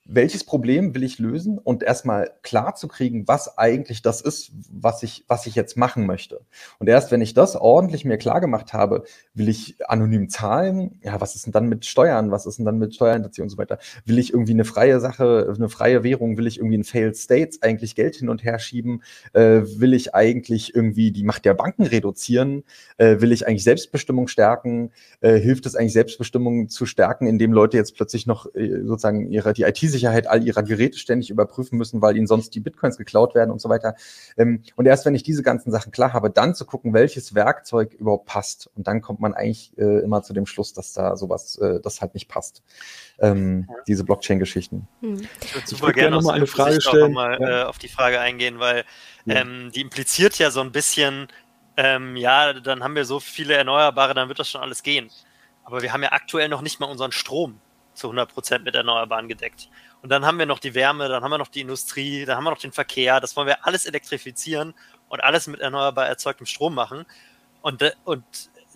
welches 0.09 0.45
Problem 0.45 0.95
will 0.95 1.03
ich 1.03 1.19
lösen 1.19 1.57
und 1.57 1.83
erstmal 1.83 2.31
klar 2.41 2.75
zu 2.75 2.87
kriegen, 2.87 3.27
was 3.27 3.57
eigentlich 3.57 4.01
das 4.01 4.21
ist, 4.21 4.51
was 4.71 5.03
ich, 5.03 5.25
was 5.27 5.45
ich 5.45 5.55
jetzt 5.55 5.75
machen 5.75 6.05
möchte. 6.05 6.41
Und 6.79 6.87
erst 6.87 7.11
wenn 7.11 7.21
ich 7.21 7.33
das 7.33 7.55
ordentlich 7.57 8.05
mir 8.05 8.17
klar 8.17 8.39
gemacht 8.39 8.71
habe, 8.71 9.03
will 9.33 9.49
ich 9.49 9.75
anonym 9.89 10.29
zahlen, 10.29 10.99
ja, 11.03 11.19
was 11.19 11.35
ist 11.35 11.45
denn 11.45 11.51
dann 11.51 11.67
mit 11.67 11.85
Steuern, 11.85 12.31
was 12.31 12.45
ist 12.45 12.57
denn 12.57 12.65
dann 12.65 12.77
mit 12.77 12.95
Steuerhinterziehung 12.95 13.47
und 13.47 13.49
so 13.49 13.57
weiter? 13.57 13.79
Will 14.05 14.17
ich 14.17 14.31
irgendwie 14.31 14.53
eine 14.53 14.65
freie 14.65 15.01
Sache, 15.01 15.53
eine 15.53 15.67
freie 15.67 16.03
Währung, 16.03 16.37
will 16.37 16.47
ich 16.47 16.57
irgendwie 16.57 16.75
in 16.75 16.83
Failed 16.85 17.17
States 17.17 17.61
eigentlich 17.61 17.95
Geld 17.95 18.15
hin 18.15 18.29
und 18.29 18.43
her 18.45 18.59
schieben? 18.59 19.03
Äh, 19.33 19.61
will 19.63 19.93
ich 19.93 20.15
eigentlich 20.15 20.73
irgendwie 20.73 21.11
die 21.11 21.23
Macht 21.23 21.43
der 21.43 21.53
Banken 21.53 21.83
reduzieren? 21.83 22.63
Äh, 22.97 23.19
will 23.19 23.33
ich 23.33 23.45
eigentlich 23.45 23.63
Selbstbestimmung 23.65 24.29
stärken? 24.29 24.91
Äh, 25.19 25.37
hilft 25.37 25.65
es 25.65 25.75
eigentlich 25.75 25.93
Selbstbestimmung 25.93 26.69
zu 26.69 26.85
stärken, 26.85 27.27
indem 27.27 27.51
Leute 27.51 27.75
jetzt 27.75 27.95
plötzlich 27.95 28.25
noch 28.25 28.45
äh, 28.55 28.83
sozusagen 28.83 29.29
ihre, 29.29 29.51
die 29.51 29.65
IT-Sicherheit 29.97 30.27
all 30.27 30.43
ihrer 30.43 30.63
Geräte 30.63 30.97
ständig 30.97 31.29
überprüfen 31.29 31.77
müssen, 31.77 32.01
weil 32.01 32.15
ihnen 32.15 32.27
sonst 32.27 32.53
die 32.55 32.59
Bitcoins 32.59 32.97
geklaut 32.97 33.35
werden 33.35 33.51
und 33.51 33.61
so 33.61 33.69
weiter. 33.69 33.95
Ähm, 34.37 34.61
und 34.75 34.85
erst 34.85 35.05
wenn 35.05 35.15
ich 35.15 35.23
diese 35.23 35.43
ganzen 35.43 35.71
Sachen 35.71 35.91
klar 35.91 36.13
habe, 36.13 36.29
dann 36.29 36.55
zu 36.55 36.65
gucken, 36.65 36.93
welches 36.93 37.35
Werkzeug 37.35 37.93
überhaupt 37.93 38.25
passt. 38.25 38.69
Und 38.75 38.87
dann 38.87 39.01
kommt 39.01 39.19
man 39.19 39.33
eigentlich 39.33 39.77
äh, 39.77 39.99
immer 39.99 40.21
zu 40.23 40.33
dem 40.33 40.45
Schluss, 40.45 40.73
dass 40.73 40.93
da 40.93 41.15
sowas, 41.15 41.57
äh, 41.57 41.79
das 41.81 42.01
halt 42.01 42.13
nicht 42.13 42.27
passt. 42.27 42.63
Ähm, 43.19 43.65
ja. 43.67 43.75
Diese 43.87 44.03
Blockchain-Geschichten. 44.03 44.87
Hm. 45.01 45.27
Ich 45.43 45.55
würde 45.55 45.67
super 45.67 45.91
gerne 45.91 46.15
noch 46.15 46.23
mal 46.23 46.33
eine 46.33 46.47
Frage 46.47 46.79
stellen. 46.81 47.13
Mal, 47.13 47.37
ja. 47.39 47.61
äh, 47.61 47.63
auf 47.65 47.77
die 47.77 47.89
Frage 47.89 48.19
eingehen, 48.19 48.59
weil 48.59 48.83
ja. 49.25 49.35
ähm, 49.35 49.71
die 49.73 49.81
impliziert 49.81 50.37
ja 50.37 50.51
so 50.51 50.61
ein 50.61 50.71
bisschen, 50.71 51.27
ähm, 51.77 52.15
ja, 52.15 52.53
dann 52.53 52.83
haben 52.83 52.95
wir 52.95 53.05
so 53.05 53.19
viele 53.19 53.55
Erneuerbare, 53.55 54.13
dann 54.13 54.27
wird 54.27 54.39
das 54.39 54.49
schon 54.49 54.61
alles 54.61 54.83
gehen. 54.83 55.09
Aber 55.63 55.81
wir 55.81 55.91
haben 55.91 56.03
ja 56.03 56.13
aktuell 56.13 56.47
noch 56.47 56.61
nicht 56.61 56.79
mal 56.79 56.85
unseren 56.85 57.11
Strom 57.11 57.59
zu 57.97 58.07
100 58.07 58.33
Prozent 58.33 58.63
mit 58.63 58.75
Erneuerbaren 58.75 59.27
gedeckt. 59.27 59.69
Und 60.01 60.09
dann 60.09 60.25
haben 60.25 60.39
wir 60.39 60.45
noch 60.45 60.59
die 60.59 60.75
Wärme, 60.75 61.09
dann 61.09 61.23
haben 61.23 61.31
wir 61.31 61.37
noch 61.37 61.47
die 61.47 61.61
Industrie, 61.61 62.25
dann 62.25 62.37
haben 62.37 62.43
wir 62.43 62.51
noch 62.51 62.59
den 62.59 62.71
Verkehr. 62.71 63.19
Das 63.19 63.35
wollen 63.35 63.47
wir 63.47 63.65
alles 63.65 63.85
elektrifizieren 63.85 64.73
und 65.09 65.23
alles 65.23 65.47
mit 65.47 65.59
erneuerbar 65.59 66.07
erzeugtem 66.07 66.45
Strom 66.45 66.75
machen. 66.75 67.05
Und, 67.61 67.81
äh, 67.81 67.91
und 68.05 68.23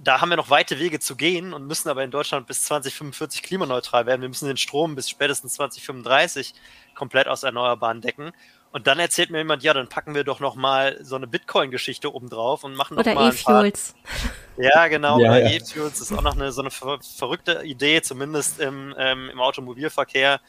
da 0.03 0.19
haben 0.19 0.29
wir 0.29 0.37
noch 0.37 0.49
weite 0.49 0.79
Wege 0.79 0.99
zu 0.99 1.15
gehen 1.15 1.53
und 1.53 1.67
müssen 1.67 1.89
aber 1.89 2.03
in 2.03 2.11
Deutschland 2.11 2.47
bis 2.47 2.63
2045 2.63 3.43
klimaneutral 3.43 4.05
werden. 4.07 4.21
Wir 4.21 4.29
müssen 4.29 4.47
den 4.47 4.57
Strom 4.57 4.95
bis 4.95 5.09
spätestens 5.09 5.53
2035 5.53 6.53
komplett 6.95 7.27
aus 7.27 7.43
Erneuerbaren 7.43 8.01
decken. 8.01 8.31
Und 8.71 8.87
dann 8.87 8.99
erzählt 8.99 9.31
mir 9.31 9.39
jemand, 9.39 9.63
ja, 9.63 9.73
dann 9.73 9.89
packen 9.89 10.15
wir 10.15 10.23
doch 10.23 10.39
noch 10.39 10.55
mal 10.55 10.97
so 11.01 11.17
eine 11.17 11.27
Bitcoin-Geschichte 11.27 12.13
oben 12.13 12.29
drauf 12.29 12.63
und 12.63 12.73
machen 12.73 12.95
noch 12.95 13.01
Oder 13.01 13.13
mal 13.15 13.29
E-Fuels. 13.29 13.95
Ja, 14.57 14.87
genau. 14.87 15.19
Ja, 15.19 15.37
ja. 15.37 15.49
E-Fuels 15.49 15.99
ist 16.01 16.11
auch 16.11 16.21
noch 16.21 16.35
eine, 16.35 16.51
so 16.51 16.61
eine 16.61 16.71
ver 16.71 16.99
verrückte 17.01 17.63
Idee, 17.63 18.01
zumindest 18.01 18.59
im, 18.59 18.93
ähm, 18.97 19.29
im 19.29 19.39
Automobilverkehr. 19.39 20.39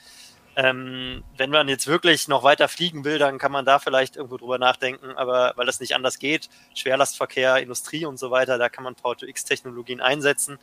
Ähm, 0.55 1.25
wenn 1.37 1.51
man 1.51 1.69
jetzt 1.69 1.87
wirklich 1.87 2.29
noch 2.29 2.43
weiter 2.43 2.69
fliegen 2.69 3.05
will, 3.05 3.19
dann 3.19 3.39
kann 3.39 3.53
man 3.53 3.65
da 3.65 3.79
vielleicht 3.79 4.17
irgendwo 4.17 4.37
drüber 4.37 4.59
nachdenken, 4.59 5.13
aber 5.17 5.55
weil 5.57 5.65
das 5.65 5.81
nicht 5.81 5.95
anders 5.95 6.19
geht, 6.19 6.51
Schwerlastverkehr, 6.75 7.57
Industrie 7.57 8.05
und 8.05 8.19
so 8.19 8.31
weiter, 8.31 8.59
da 8.59 8.69
kann 8.69 8.85
man 8.85 8.95
Power-to-X-Technologien 8.95 10.03
einsetzen. 10.03 10.59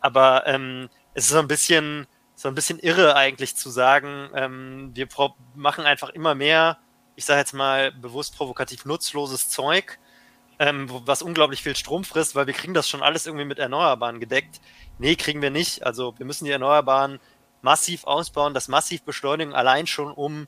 Aber 0.00 0.46
ähm, 0.46 0.90
es 1.14 1.24
ist 1.24 1.30
so 1.30 1.38
ein 1.38 1.48
bisschen 1.48 2.06
so 2.34 2.48
ein 2.48 2.54
bisschen 2.54 2.78
irre 2.78 3.16
eigentlich 3.16 3.56
zu 3.56 3.70
sagen, 3.70 4.28
ähm, 4.34 4.90
wir 4.94 5.08
machen 5.54 5.84
einfach 5.84 6.10
immer 6.10 6.34
mehr 6.34 6.78
ich 7.16 7.24
sage 7.24 7.40
jetzt 7.40 7.54
mal 7.54 7.92
bewusst 7.92 8.36
provokativ 8.36 8.84
nutzloses 8.84 9.48
Zeug, 9.48 9.98
ähm, 10.58 10.88
was 11.06 11.22
unglaublich 11.22 11.62
viel 11.62 11.76
Strom 11.76 12.04
frisst, 12.04 12.34
weil 12.34 12.46
wir 12.46 12.54
kriegen 12.54 12.74
das 12.74 12.88
schon 12.88 13.02
alles 13.02 13.26
irgendwie 13.26 13.44
mit 13.44 13.58
Erneuerbaren 13.58 14.20
gedeckt. 14.20 14.60
Nee, 14.98 15.16
kriegen 15.16 15.42
wir 15.42 15.50
nicht. 15.50 15.84
Also 15.84 16.14
wir 16.18 16.26
müssen 16.26 16.44
die 16.44 16.50
Erneuerbaren 16.50 17.18
massiv 17.62 18.04
ausbauen, 18.04 18.54
das 18.54 18.68
massiv 18.68 19.02
beschleunigen, 19.02 19.54
allein 19.54 19.86
schon 19.86 20.12
um 20.12 20.46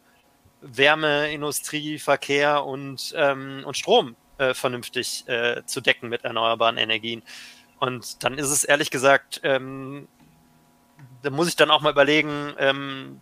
Wärme, 0.61 1.33
Industrie, 1.33 1.99
Verkehr 1.99 2.65
und, 2.65 3.15
ähm, 3.17 3.63
und 3.65 3.77
Strom 3.77 4.17
äh, 4.39 4.55
vernünftig 4.55 5.27
äh, 5.29 5.65
zu 5.67 5.81
decken 5.81 6.09
mit 6.09 6.25
erneuerbaren 6.25 6.79
Energien. 6.79 7.23
Und 7.79 8.25
dann 8.25 8.39
ist 8.39 8.51
es 8.51 8.65
ehrlich 8.65 8.91
gesagt, 8.91 9.41
ähm, 9.43 10.09
da 11.27 11.31
muss 11.31 11.49
ich 11.49 11.57
dann 11.57 11.73
auch 11.73 11.81
mal 11.81 11.91
überlegen, 11.91 12.55
ähm, 12.59 13.21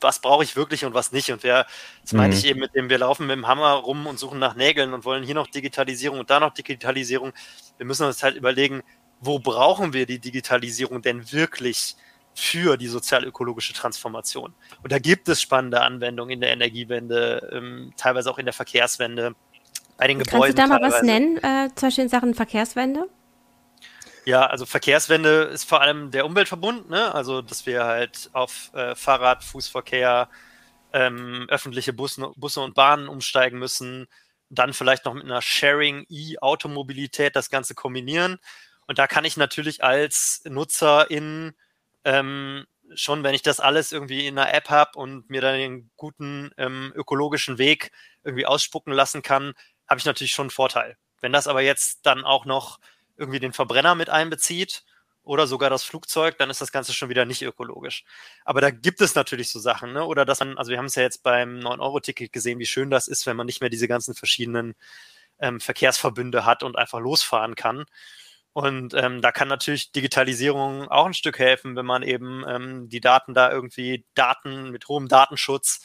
was 0.00 0.20
brauche 0.20 0.42
ich 0.42 0.56
wirklich 0.56 0.86
und 0.86 0.94
was 0.94 1.12
nicht. 1.12 1.30
Und 1.30 1.42
wer, 1.42 1.66
das 2.00 2.12
mhm. 2.12 2.18
meinte 2.18 2.36
ich 2.38 2.46
eben 2.46 2.60
mit 2.60 2.74
dem, 2.74 2.88
wir 2.88 2.98
laufen 2.98 3.26
mit 3.26 3.36
dem 3.36 3.46
Hammer 3.46 3.72
rum 3.72 4.06
und 4.06 4.18
suchen 4.18 4.38
nach 4.38 4.54
Nägeln 4.54 4.94
und 4.94 5.04
wollen 5.04 5.22
hier 5.22 5.34
noch 5.34 5.46
Digitalisierung 5.46 6.18
und 6.18 6.30
da 6.30 6.40
noch 6.40 6.54
Digitalisierung. 6.54 7.32
Wir 7.76 7.84
müssen 7.84 8.06
uns 8.06 8.22
halt 8.22 8.36
überlegen, 8.36 8.82
wo 9.20 9.38
brauchen 9.38 9.92
wir 9.92 10.06
die 10.06 10.18
Digitalisierung 10.18 11.02
denn 11.02 11.30
wirklich 11.30 11.96
für 12.34 12.78
die 12.78 12.88
sozial-ökologische 12.88 13.74
Transformation? 13.74 14.54
Und 14.82 14.92
da 14.92 14.98
gibt 14.98 15.28
es 15.28 15.42
spannende 15.42 15.82
Anwendungen 15.82 16.32
in 16.32 16.40
der 16.40 16.52
Energiewende, 16.52 17.50
ähm, 17.52 17.92
teilweise 17.98 18.30
auch 18.30 18.38
in 18.38 18.46
der 18.46 18.54
Verkehrswende, 18.54 19.34
bei 19.98 20.06
den 20.06 20.18
Gebäuden. 20.18 20.54
Kannst 20.54 20.58
du 20.58 20.62
da 20.62 20.66
mal 20.68 20.78
teilweise. 20.78 20.96
was 20.96 21.02
nennen, 21.02 21.36
äh, 21.38 21.68
zum 21.74 21.88
Beispiel 21.88 22.04
in 22.04 22.10
Sachen 22.10 22.34
Verkehrswende? 22.34 23.08
Ja, 24.28 24.44
also 24.46 24.66
Verkehrswende 24.66 25.42
ist 25.44 25.68
vor 25.68 25.80
allem 25.82 26.10
der 26.10 26.26
Umweltverbund, 26.26 26.90
ne? 26.90 27.14
Also 27.14 27.42
dass 27.42 27.64
wir 27.64 27.84
halt 27.84 28.28
auf 28.32 28.72
äh, 28.74 28.96
Fahrrad, 28.96 29.44
Fußverkehr, 29.44 30.28
ähm, 30.92 31.46
öffentliche 31.48 31.92
Busse, 31.92 32.32
Busse 32.36 32.60
und 32.60 32.74
Bahnen 32.74 33.08
umsteigen 33.08 33.58
müssen, 33.60 34.06
dann 34.50 34.72
vielleicht 34.74 35.04
noch 35.04 35.14
mit 35.14 35.24
einer 35.24 35.42
Sharing 35.42 36.06
E-Automobilität 36.08 37.36
das 37.36 37.50
Ganze 37.50 37.74
kombinieren. 37.76 38.38
Und 38.88 38.98
da 38.98 39.06
kann 39.06 39.24
ich 39.24 39.36
natürlich 39.36 39.84
als 39.84 40.42
Nutzer 40.44 41.10
in 41.10 41.54
ähm, 42.04 42.66
schon, 42.94 43.22
wenn 43.24 43.34
ich 43.34 43.42
das 43.42 43.60
alles 43.60 43.92
irgendwie 43.92 44.26
in 44.26 44.38
einer 44.38 44.52
App 44.54 44.70
habe 44.70 44.98
und 44.98 45.30
mir 45.30 45.40
dann 45.40 45.56
den 45.58 45.90
guten 45.96 46.50
ähm, 46.58 46.92
ökologischen 46.96 47.58
Weg 47.58 47.92
irgendwie 48.24 48.46
ausspucken 48.46 48.92
lassen 48.92 49.22
kann, 49.22 49.54
habe 49.88 49.98
ich 50.00 50.04
natürlich 50.06 50.32
schon 50.32 50.44
einen 50.44 50.50
Vorteil. 50.50 50.96
Wenn 51.20 51.32
das 51.32 51.48
aber 51.48 51.62
jetzt 51.62 52.06
dann 52.06 52.24
auch 52.24 52.44
noch 52.44 52.78
irgendwie 53.16 53.40
den 53.40 53.52
Verbrenner 53.52 53.94
mit 53.94 54.10
einbezieht 54.10 54.84
oder 55.22 55.46
sogar 55.46 55.70
das 55.70 55.82
Flugzeug, 55.82 56.38
dann 56.38 56.50
ist 56.50 56.60
das 56.60 56.70
Ganze 56.70 56.92
schon 56.92 57.08
wieder 57.08 57.24
nicht 57.24 57.42
ökologisch. 57.42 58.04
Aber 58.44 58.60
da 58.60 58.70
gibt 58.70 59.00
es 59.00 59.14
natürlich 59.14 59.50
so 59.50 59.58
Sachen, 59.58 59.92
ne? 59.92 60.04
Oder 60.04 60.24
dass 60.24 60.38
man, 60.38 60.56
also 60.56 60.70
wir 60.70 60.78
haben 60.78 60.86
es 60.86 60.94
ja 60.94 61.02
jetzt 61.02 61.24
beim 61.24 61.58
9-Euro-Ticket 61.58 62.32
gesehen, 62.32 62.60
wie 62.60 62.66
schön 62.66 62.90
das 62.90 63.08
ist, 63.08 63.26
wenn 63.26 63.36
man 63.36 63.46
nicht 63.46 63.60
mehr 63.60 63.70
diese 63.70 63.88
ganzen 63.88 64.14
verschiedenen 64.14 64.74
ähm, 65.40 65.60
Verkehrsverbünde 65.60 66.44
hat 66.44 66.62
und 66.62 66.76
einfach 66.76 67.00
losfahren 67.00 67.56
kann. 67.56 67.86
Und 68.52 68.94
ähm, 68.94 69.20
da 69.20 69.32
kann 69.32 69.48
natürlich 69.48 69.92
Digitalisierung 69.92 70.88
auch 70.88 71.06
ein 71.06 71.12
Stück 71.12 71.38
helfen, 71.38 71.76
wenn 71.76 71.84
man 71.84 72.02
eben 72.02 72.44
ähm, 72.48 72.88
die 72.88 73.00
Daten 73.00 73.34
da 73.34 73.50
irgendwie 73.50 74.06
Daten 74.14 74.70
mit 74.70 74.88
hohem 74.88 75.08
Datenschutz 75.08 75.80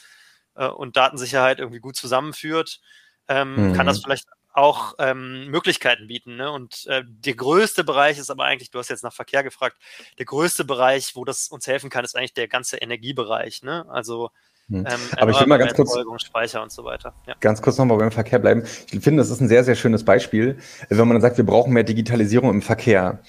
äh, 0.55 0.67
und 0.67 0.95
Datensicherheit 0.95 1.59
irgendwie 1.59 1.81
gut 1.81 1.95
zusammenführt. 1.95 2.79
Ähm, 3.27 3.71
mhm. 3.71 3.73
Kann 3.73 3.87
das 3.87 4.01
vielleicht 4.01 4.27
auch 4.53 4.95
ähm, 4.99 5.47
Möglichkeiten 5.47 6.07
bieten. 6.07 6.35
Ne? 6.35 6.51
Und 6.51 6.85
äh, 6.87 7.03
der 7.05 7.35
größte 7.35 7.83
Bereich 7.83 8.17
ist 8.19 8.29
aber 8.29 8.45
eigentlich, 8.45 8.71
du 8.71 8.79
hast 8.79 8.89
jetzt 8.89 9.03
nach 9.03 9.13
Verkehr 9.13 9.43
gefragt, 9.43 9.77
der 10.17 10.25
größte 10.25 10.65
Bereich, 10.65 11.15
wo 11.15 11.25
das 11.25 11.47
uns 11.47 11.67
helfen 11.67 11.89
kann, 11.89 12.03
ist 12.03 12.15
eigentlich 12.15 12.33
der 12.33 12.47
ganze 12.47 12.77
Energiebereich. 12.77 13.63
Ne? 13.63 13.85
Also 13.89 14.29
hm. 14.71 14.85
ähm, 14.85 14.99
aber 15.17 15.31
ich 15.31 15.39
will 15.39 15.47
mal 15.47 15.57
ganz 15.57 15.73
kurz, 15.73 15.91
Speicher 16.23 16.63
und 16.63 16.71
so 16.71 16.83
weiter. 16.85 17.13
Ja. 17.27 17.35
Ganz 17.39 17.61
kurz 17.61 17.77
nochmal 17.77 17.97
beim 17.97 18.11
Verkehr 18.11 18.39
bleiben. 18.39 18.63
Ich 18.91 19.01
finde, 19.01 19.21
das 19.21 19.29
ist 19.29 19.41
ein 19.41 19.47
sehr, 19.47 19.63
sehr 19.63 19.75
schönes 19.75 20.05
Beispiel, 20.05 20.57
wenn 20.89 21.07
man 21.07 21.15
dann 21.15 21.21
sagt, 21.21 21.37
wir 21.37 21.45
brauchen 21.45 21.73
mehr 21.73 21.83
Digitalisierung 21.83 22.49
im 22.49 22.61
Verkehr. 22.61 23.19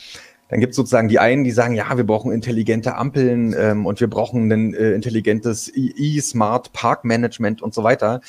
Dann 0.49 0.61
gibt 0.61 0.73
es 0.73 0.77
sozusagen 0.77 1.09
die 1.09 1.19
einen, 1.19 1.45
die 1.45 1.51
sagen, 1.51 1.75
ja, 1.75 1.97
wir 1.97 2.05
brauchen 2.05 2.31
intelligente 2.31 2.95
Ampeln 2.95 3.55
ähm, 3.59 3.87
und 3.87 4.01
wir 4.01 4.09
brauchen 4.09 4.53
ein 4.53 4.75
äh, 4.75 4.93
intelligentes 4.93 5.73
E-Smart 5.75 6.73
Parkmanagement 6.75 7.63
und 7.63 7.73
so 7.73 7.83
weiter. 7.83 8.21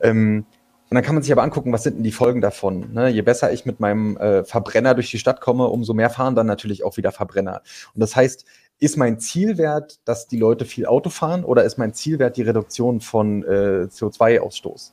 Ähm, 0.00 0.46
und 0.92 0.96
dann 0.96 1.04
kann 1.04 1.14
man 1.14 1.22
sich 1.22 1.32
aber 1.32 1.42
angucken, 1.42 1.72
was 1.72 1.84
sind 1.84 1.96
denn 1.96 2.04
die 2.04 2.12
Folgen 2.12 2.42
davon. 2.42 2.92
Ne? 2.92 3.08
Je 3.08 3.22
besser 3.22 3.50
ich 3.50 3.64
mit 3.64 3.80
meinem 3.80 4.18
äh, 4.18 4.44
Verbrenner 4.44 4.92
durch 4.92 5.10
die 5.10 5.18
Stadt 5.18 5.40
komme, 5.40 5.68
umso 5.68 5.94
mehr 5.94 6.10
fahren 6.10 6.34
dann 6.34 6.46
natürlich 6.46 6.84
auch 6.84 6.98
wieder 6.98 7.12
Verbrenner. 7.12 7.62
Und 7.94 8.00
das 8.00 8.14
heißt, 8.14 8.44
ist 8.78 8.98
mein 8.98 9.18
Zielwert, 9.18 10.00
dass 10.04 10.28
die 10.28 10.36
Leute 10.36 10.66
viel 10.66 10.84
Auto 10.84 11.08
fahren 11.08 11.44
oder 11.44 11.64
ist 11.64 11.78
mein 11.78 11.94
Zielwert 11.94 12.36
die 12.36 12.42
Reduktion 12.42 13.00
von 13.00 13.42
äh, 13.42 13.88
CO2-Ausstoß? 13.88 14.92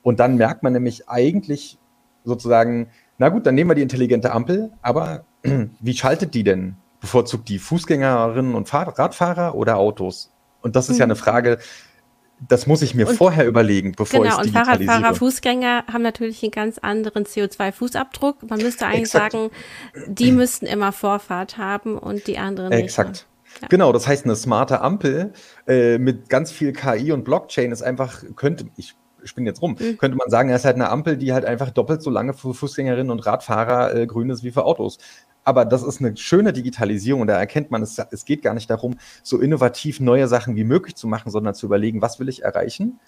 Und 0.00 0.18
dann 0.18 0.36
merkt 0.36 0.62
man 0.62 0.72
nämlich 0.72 1.10
eigentlich 1.10 1.76
sozusagen, 2.24 2.88
na 3.18 3.28
gut, 3.28 3.44
dann 3.44 3.54
nehmen 3.54 3.68
wir 3.68 3.74
die 3.74 3.82
intelligente 3.82 4.32
Ampel, 4.32 4.70
aber 4.80 5.26
wie 5.78 5.94
schaltet 5.94 6.32
die 6.32 6.44
denn? 6.44 6.76
Bevorzugt 7.02 7.50
die 7.50 7.58
Fußgängerinnen 7.58 8.54
und 8.54 8.72
Radfahrer 8.72 9.54
oder 9.54 9.76
Autos? 9.76 10.32
Und 10.62 10.74
das 10.74 10.88
ist 10.88 10.94
mhm. 10.94 11.00
ja 11.00 11.04
eine 11.04 11.16
Frage, 11.16 11.58
das 12.48 12.66
muss 12.66 12.82
ich 12.82 12.94
mir 12.94 13.08
und, 13.08 13.16
vorher 13.16 13.46
überlegen, 13.46 13.92
bevor 13.92 14.22
genau, 14.22 14.40
ich 14.40 14.52
Genau, 14.52 14.58
und 14.58 14.66
Fahrradfahrer, 14.66 15.14
Fußgänger 15.14 15.84
haben 15.92 16.02
natürlich 16.02 16.42
einen 16.42 16.52
ganz 16.52 16.78
anderen 16.78 17.24
CO2-Fußabdruck. 17.24 18.48
Man 18.48 18.60
müsste 18.60 18.86
eigentlich 18.86 19.02
Exakt. 19.02 19.32
sagen, 19.32 19.50
die 20.06 20.32
müssten 20.32 20.66
immer 20.66 20.92
Vorfahrt 20.92 21.58
haben 21.58 21.98
und 21.98 22.26
die 22.26 22.38
anderen 22.38 22.70
nicht. 22.70 22.84
Exakt. 22.84 23.26
Ja. 23.62 23.68
Genau, 23.68 23.92
das 23.92 24.06
heißt, 24.06 24.24
eine 24.24 24.34
smarte 24.36 24.80
Ampel 24.80 25.32
äh, 25.66 25.98
mit 25.98 26.28
ganz 26.28 26.50
viel 26.50 26.72
KI 26.72 27.12
und 27.12 27.24
Blockchain 27.24 27.70
ist 27.70 27.82
einfach, 27.82 28.22
könnte, 28.34 28.66
ich 28.76 28.96
spinne 29.22 29.48
jetzt 29.48 29.62
rum, 29.62 29.76
mhm. 29.78 29.96
könnte 29.98 30.16
man 30.16 30.28
sagen, 30.28 30.48
er 30.50 30.56
ist 30.56 30.64
halt 30.64 30.74
eine 30.74 30.90
Ampel, 30.90 31.16
die 31.16 31.32
halt 31.32 31.44
einfach 31.44 31.70
doppelt 31.70 32.02
so 32.02 32.10
lange 32.10 32.34
für 32.34 32.52
Fußgängerinnen 32.52 33.10
und 33.10 33.20
Radfahrer 33.20 33.94
äh, 33.94 34.06
grün 34.06 34.30
ist 34.30 34.42
wie 34.42 34.50
für 34.50 34.64
Autos. 34.64 34.98
Aber 35.44 35.64
das 35.64 35.82
ist 35.82 36.00
eine 36.00 36.16
schöne 36.16 36.52
Digitalisierung 36.52 37.22
und 37.22 37.26
da 37.28 37.38
erkennt 37.38 37.70
man, 37.70 37.82
es, 37.82 37.98
es 38.10 38.24
geht 38.24 38.42
gar 38.42 38.54
nicht 38.54 38.70
darum, 38.70 38.96
so 39.22 39.38
innovativ 39.38 40.00
neue 40.00 40.26
Sachen 40.28 40.56
wie 40.56 40.64
möglich 40.64 40.96
zu 40.96 41.06
machen, 41.06 41.30
sondern 41.30 41.54
zu 41.54 41.66
überlegen, 41.66 42.02
was 42.02 42.18
will 42.18 42.28
ich 42.28 42.42
erreichen? 42.42 42.98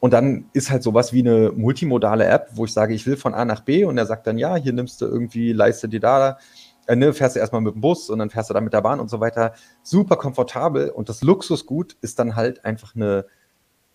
Und 0.00 0.12
dann 0.12 0.46
ist 0.52 0.70
halt 0.70 0.82
sowas 0.82 1.12
wie 1.12 1.20
eine 1.20 1.52
multimodale 1.52 2.24
App, 2.24 2.48
wo 2.54 2.64
ich 2.64 2.72
sage, 2.72 2.94
ich 2.94 3.06
will 3.06 3.16
von 3.16 3.34
A 3.34 3.44
nach 3.44 3.60
B 3.60 3.84
und 3.84 3.98
er 3.98 4.06
sagt 4.06 4.26
dann, 4.26 4.38
ja, 4.38 4.56
hier 4.56 4.72
nimmst 4.72 5.00
du 5.00 5.06
irgendwie, 5.06 5.52
leiste 5.52 5.88
dir 5.88 6.00
da, 6.00 6.38
äh, 6.86 6.96
ne, 6.96 7.12
fährst 7.12 7.36
du 7.36 7.40
erstmal 7.40 7.60
mit 7.60 7.74
dem 7.74 7.80
Bus 7.80 8.10
und 8.10 8.18
dann 8.18 8.30
fährst 8.30 8.50
du 8.50 8.54
da 8.54 8.60
mit 8.60 8.72
der 8.72 8.80
Bahn 8.80 8.98
und 8.98 9.10
so 9.10 9.20
weiter. 9.20 9.54
Super 9.82 10.16
komfortabel 10.16 10.90
und 10.90 11.08
das 11.08 11.22
Luxusgut 11.22 11.96
ist 12.00 12.18
dann 12.18 12.34
halt 12.34 12.64
einfach 12.64 12.96
eine 12.96 13.26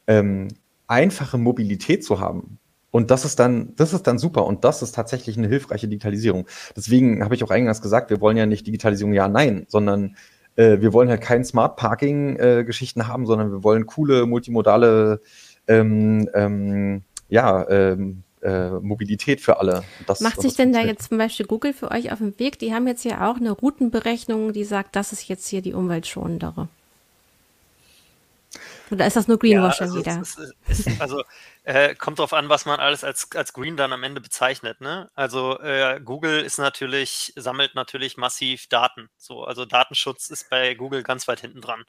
ähm, 0.08 0.48
einfache 0.88 1.38
Mobilität 1.38 2.06
zu 2.06 2.20
haben. 2.20 2.60
Und 2.98 3.12
das 3.12 3.26
ist 3.26 3.38
dann, 3.38 3.76
das 3.76 3.94
ist 3.94 4.08
dann 4.08 4.18
super. 4.18 4.48
Und 4.48 4.64
das 4.64 4.82
ist 4.82 4.96
tatsächlich 4.96 5.38
eine 5.38 5.48
hilfreiche 5.48 5.88
Digitalisierung. 5.88 6.48
Deswegen 6.76 7.24
habe 7.24 7.36
ich 7.36 7.44
auch 7.44 7.52
eingangs 7.52 7.80
gesagt, 7.80 8.10
wir 8.10 8.22
wollen 8.22 8.38
ja 8.38 8.48
nicht 8.48 8.66
Digitalisierung 8.66 9.14
ja, 9.14 9.28
nein, 9.28 9.68
sondern 9.68 10.16
äh, 10.56 10.82
wir 10.82 10.94
wollen 10.94 11.08
halt 11.08 11.22
kein 11.22 11.46
Smart 11.46 11.76
Parking 11.76 12.38
äh, 12.38 12.64
Geschichten 12.66 13.08
haben, 13.08 13.28
sondern 13.28 13.52
wir 13.52 13.64
wollen 13.64 13.86
coole 13.86 14.26
multimodale, 14.26 15.22
ähm, 15.68 16.28
ähm, 16.34 17.04
ja, 17.30 17.70
ähm, 17.70 18.24
äh, 18.42 18.72
Mobilität 18.72 19.42
für 19.42 19.60
alle. 19.60 19.84
Das, 20.08 20.22
Macht 20.22 20.42
sich 20.42 20.56
denn 20.56 20.74
da 20.74 20.82
jetzt 20.82 21.10
zum 21.10 21.20
Beispiel 21.20 21.46
Google 21.46 21.74
für 21.74 21.92
euch 21.92 22.12
auf 22.12 22.18
den 22.18 22.40
Weg? 22.40 22.58
Die 22.58 22.74
haben 22.74 22.88
jetzt 22.88 23.06
ja 23.06 23.30
auch 23.30 23.36
eine 23.36 23.52
Routenberechnung, 23.52 24.54
die 24.54 24.64
sagt, 24.64 24.96
das 24.96 25.12
ist 25.12 25.28
jetzt 25.28 25.48
hier 25.48 25.62
die 25.62 25.76
umweltschonendere. 25.76 26.68
Oder 28.90 29.08
ist 29.08 29.16
das 29.16 29.28
nur 29.28 29.38
Greenwashing 29.38 29.88
ja, 29.88 29.94
also 29.94 30.00
wieder? 30.00 30.22
Es, 30.22 30.38
es, 30.68 30.88
es, 30.88 31.02
also 31.02 31.24
äh, 31.64 31.96
kommt 31.96 32.20
drauf 32.20 32.34
an, 32.34 32.50
was 32.50 32.66
man 32.66 32.80
alles 32.80 33.04
als, 33.04 33.30
als 33.36 33.54
Green 33.54 33.78
dann 33.78 33.92
am 33.94 34.04
Ende 34.04 34.22
bezeichnet. 34.22 34.82
Ne? 34.82 35.10
Also 35.16 35.60
äh, 35.60 36.00
Google 36.04 36.42
ist 36.42 36.58
natürlich, 36.58 37.34
sammelt 37.36 37.76
natürlich 37.76 38.18
massiv 38.18 38.68
Daten. 38.68 39.10
So, 39.18 39.44
also 39.44 39.66
Datenschutz 39.66 40.30
ist 40.30 40.50
bei 40.50 40.74
Google 40.76 41.04
ganz 41.04 41.28
weit 41.28 41.42
hinten 41.42 41.62
dran. 41.62 41.84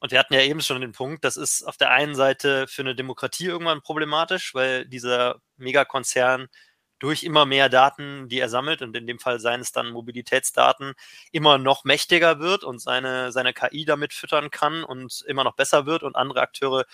Und 0.00 0.12
wir 0.12 0.18
hatten 0.18 0.34
ja 0.34 0.40
eben 0.40 0.60
schon 0.60 0.80
den 0.80 0.92
Punkt, 0.92 1.24
das 1.24 1.36
ist 1.36 1.62
auf 1.62 1.76
der 1.76 1.90
einen 1.90 2.14
Seite 2.14 2.66
für 2.68 2.82
eine 2.82 2.94
Demokratie 2.94 3.46
irgendwann 3.46 3.80
problematisch, 3.80 4.54
weil 4.54 4.84
dieser 4.86 5.40
Megakonzern 5.56 6.48
durch 6.98 7.24
immer 7.24 7.44
mehr 7.44 7.68
Daten, 7.68 8.28
die 8.28 8.38
er 8.38 8.48
sammelt, 8.48 8.82
und 8.82 8.96
in 8.96 9.06
dem 9.06 9.18
Fall 9.18 9.40
seien 9.40 9.60
es 9.60 9.72
dann 9.72 9.90
Mobilitätsdaten, 9.90 10.94
immer 11.32 11.58
noch 11.58 11.84
mächtiger 11.84 12.38
wird 12.38 12.64
und 12.64 12.80
seine, 12.80 13.32
seine 13.32 13.52
KI 13.52 13.84
damit 13.84 14.12
füttern 14.12 14.50
kann 14.50 14.84
und 14.84 15.24
immer 15.26 15.44
noch 15.44 15.54
besser 15.54 15.86
wird 15.86 16.02
und 16.02 16.16
andere 16.16 16.40
Akteure 16.40 16.84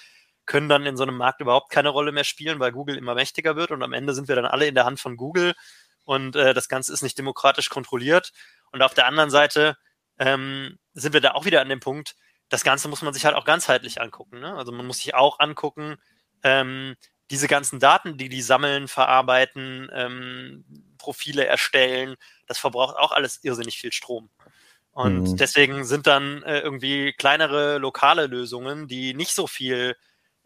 können 0.47 0.69
dann 0.69 0.87
in 0.87 0.97
so 0.97 1.05
einem 1.05 1.17
Markt 1.17 1.41
überhaupt 1.41 1.71
keine 1.71 1.91
Rolle 1.91 2.13
mehr 2.13 2.25
spielen, 2.25 2.59
weil 2.59 2.73
Google 2.73 2.97
immer 2.97 3.15
mächtiger 3.15 3.57
wird 3.57 3.71
und 3.71 3.83
am 3.83 3.93
Ende 3.93 4.15
sind 4.15 4.27
wir 4.27 4.37
dann 4.37 4.47
alle 4.47 4.67
in 4.67 4.75
der 4.75 4.85
Hand 4.85 4.99
von 4.99 5.17
Google 5.17 5.55
und 6.05 6.35
äh, 6.35 6.55
das 6.55 6.69
Ganze 6.69 6.93
ist 6.93 7.03
nicht 7.03 7.19
demokratisch 7.19 7.69
kontrolliert. 7.69 8.33
Und 8.73 8.83
auf 8.83 8.95
der 8.95 9.07
anderen 9.07 9.31
Seite 9.31 9.77
ähm, 10.19 10.79
sind 10.93 11.13
wir 11.13 11.21
da 11.21 11.33
auch 11.33 11.45
wieder 11.45 11.61
an 11.61 11.69
dem 11.69 11.81
Punkt, 11.81 12.17
das 12.49 12.65
Ganze 12.65 12.89
muss 12.89 13.03
man 13.03 13.15
sich 13.15 13.25
halt 13.25 13.37
auch 13.37 13.45
ganzheitlich 13.45 14.01
angucken. 14.01 14.41
Ne? 14.41 14.57
Also 14.57 14.73
man 14.73 14.87
muss 14.87 14.99
sich 14.99 15.15
auch 15.15 15.39
angucken, 15.39 15.97
ähm, 16.43 16.97
diese 17.31 17.47
ganzen 17.47 17.79
Daten, 17.79 18.17
die 18.17 18.29
die 18.29 18.43
sammeln, 18.43 18.89
verarbeiten, 18.89 19.89
ähm, 19.95 20.65
Profile 20.99 21.47
erstellen, 21.47 22.17
das 22.47 22.59
verbraucht 22.59 22.97
auch 22.97 23.13
alles 23.13 23.43
irrsinnig 23.43 23.79
viel 23.79 23.93
Strom. 23.93 24.29
Und 24.93 25.23
mhm. 25.23 25.37
deswegen 25.37 25.85
sind 25.85 26.07
dann 26.07 26.43
äh, 26.43 26.61
irgendwie 26.61 27.13
kleinere 27.13 27.79
lokale 27.79 28.27
Lösungen, 28.27 28.89
die 28.89 29.15
nicht 29.15 29.33
so 29.33 29.47
viel 29.47 29.97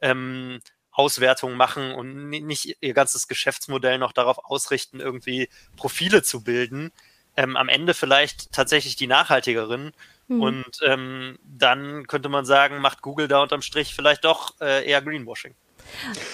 ähm, 0.01 0.61
Auswertungen 0.90 1.57
machen 1.57 1.92
und 1.92 2.29
nicht 2.29 2.77
ihr 2.81 2.94
ganzes 2.94 3.27
Geschäftsmodell 3.27 3.99
noch 3.99 4.12
darauf 4.12 4.38
ausrichten, 4.44 5.01
irgendwie 5.01 5.49
Profile 5.77 6.23
zu 6.23 6.44
bilden, 6.44 6.92
ähm, 7.37 7.57
am 7.57 7.68
Ende 7.68 7.94
vielleicht 7.94 8.53
tatsächlich 8.53 8.94
die 8.94 9.09
nachhaltigeren. 9.09 9.92
Mhm. 10.29 10.40
Und 10.40 10.81
ähm, 10.85 11.38
dann 11.42 12.07
könnte 12.07 12.29
man 12.29 12.44
sagen, 12.44 12.79
macht 12.79 13.03
Google 13.03 13.27
da 13.27 13.42
unterm 13.42 13.62
Strich 13.62 13.94
vielleicht 13.94 14.25
doch 14.25 14.61
äh, 14.61 14.87
eher 14.87 15.03
Greenwashing. 15.03 15.55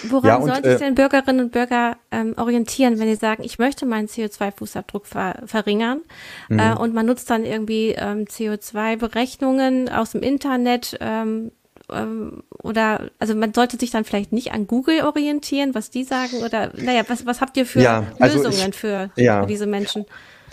Woran 0.09 0.27
ja, 0.27 0.41
sollen 0.41 0.63
sich 0.63 0.73
äh, 0.73 0.85
denn 0.85 0.95
Bürgerinnen 0.95 1.45
und 1.45 1.51
Bürger 1.51 1.97
ähm, 2.11 2.33
orientieren, 2.37 2.99
wenn 2.99 3.07
sie 3.07 3.15
sagen, 3.15 3.43
ich 3.43 3.59
möchte 3.59 3.85
meinen 3.85 4.07
CO2-Fußabdruck 4.07 5.05
ver 5.05 5.43
verringern 5.45 6.01
mhm. 6.49 6.59
äh, 6.59 6.73
und 6.73 6.93
man 6.93 7.05
nutzt 7.05 7.29
dann 7.29 7.45
irgendwie 7.45 7.95
ähm, 7.97 8.25
CO2-Berechnungen 8.25 9.89
aus 9.89 10.11
dem 10.11 10.21
Internet, 10.21 10.97
ähm, 11.01 11.51
ähm, 11.91 12.43
oder 12.63 13.09
also 13.19 13.35
man 13.35 13.53
sollte 13.53 13.77
sich 13.77 13.91
dann 13.91 14.05
vielleicht 14.05 14.31
nicht 14.31 14.53
an 14.53 14.67
Google 14.67 15.03
orientieren, 15.03 15.75
was 15.75 15.89
die 15.89 16.03
sagen 16.03 16.37
oder 16.45 16.71
naja, 16.77 17.03
was, 17.07 17.25
was 17.25 17.41
habt 17.41 17.57
ihr 17.57 17.65
für 17.65 17.81
ja, 17.81 18.05
also 18.19 18.37
Lösungen 18.37 18.69
ich, 18.69 18.75
für, 18.75 19.09
ja. 19.15 19.41
für, 19.41 19.47
diese 19.47 19.65
Menschen? 19.65 20.05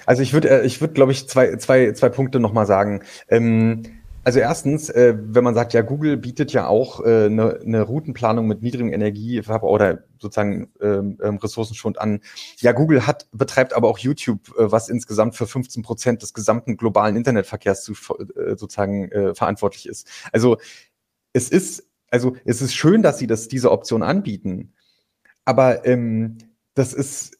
Also 0.06 0.22
ich 0.22 0.32
würde, 0.32 0.48
äh, 0.48 0.66
ich 0.66 0.80
würde, 0.80 0.94
glaube 0.94 1.12
ich, 1.12 1.28
zwei, 1.28 1.56
zwei, 1.56 1.92
zwei 1.92 2.08
Punkte 2.08 2.40
nochmal 2.40 2.66
sagen. 2.66 3.02
Ähm, 3.28 3.82
also 4.28 4.40
erstens, 4.40 4.90
äh, 4.90 5.16
wenn 5.18 5.42
man 5.42 5.54
sagt, 5.54 5.72
ja, 5.72 5.80
Google 5.80 6.18
bietet 6.18 6.52
ja 6.52 6.66
auch 6.66 7.00
eine 7.00 7.24
äh, 7.24 7.28
ne, 7.30 7.60
ne 7.64 7.80
Routenplanung 7.80 8.46
mit 8.46 8.60
niedrigem 8.60 8.92
Energieverbrauch 8.92 9.70
oder 9.70 10.04
sozusagen 10.18 10.70
ähm, 10.82 11.16
ähm, 11.22 11.38
Ressourcenschonend 11.38 11.98
an. 11.98 12.20
Ja, 12.58 12.72
Google 12.72 13.06
hat 13.06 13.26
betreibt 13.32 13.72
aber 13.72 13.88
auch 13.88 13.96
YouTube, 13.96 14.50
äh, 14.58 14.70
was 14.70 14.90
insgesamt 14.90 15.34
für 15.34 15.46
15 15.46 15.82
Prozent 15.82 16.20
des 16.20 16.34
gesamten 16.34 16.76
globalen 16.76 17.16
Internetverkehrs 17.16 17.82
zu, 17.84 17.94
äh, 17.94 18.54
sozusagen 18.54 19.10
äh, 19.12 19.34
verantwortlich 19.34 19.88
ist. 19.88 20.06
Also 20.30 20.58
es 21.32 21.48
ist, 21.48 21.88
also 22.10 22.36
es 22.44 22.60
ist 22.60 22.74
schön, 22.74 23.00
dass 23.00 23.16
sie 23.16 23.28
das, 23.28 23.48
diese 23.48 23.70
Option 23.70 24.02
anbieten, 24.02 24.74
aber 25.46 25.86
ähm, 25.86 26.36
das 26.74 26.92
ist, 26.92 27.38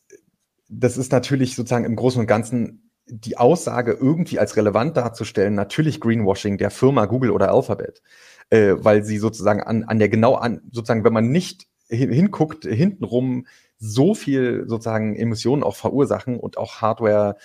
das 0.71 0.97
ist 0.97 1.13
natürlich 1.13 1.55
sozusagen 1.55 1.85
im 1.85 1.97
Großen 1.97 2.19
und 2.19 2.27
Ganzen 2.27 2.88
die 3.11 3.37
Aussage 3.37 3.93
irgendwie 3.93 4.39
als 4.39 4.57
relevant 4.57 4.97
darzustellen, 4.97 5.55
natürlich 5.55 6.01
Greenwashing 6.01 6.59
der 6.59 6.71
Firma 6.71 7.07
Google 7.07 7.31
oder 7.31 7.51
Alphabet, 7.51 8.03
äh, 8.51 8.75
weil 8.79 9.05
sie 9.05 9.19
sozusagen 9.19 9.63
an, 9.63 9.85
an 9.85 9.99
der 9.99 10.09
genau 10.09 10.35
an, 10.35 10.61
sozusagen, 10.71 11.05
wenn 11.05 11.13
man 11.13 11.31
nicht 11.31 11.67
hinguckt, 11.89 12.65
hintenrum 12.65 13.47
so 13.79 14.15
viel 14.15 14.65
sozusagen 14.67 15.17
Emissionen 15.17 15.63
auch 15.63 15.77
verursachen 15.77 16.39
und 16.39 16.59
auch 16.59 16.83
Hardware 16.83 17.37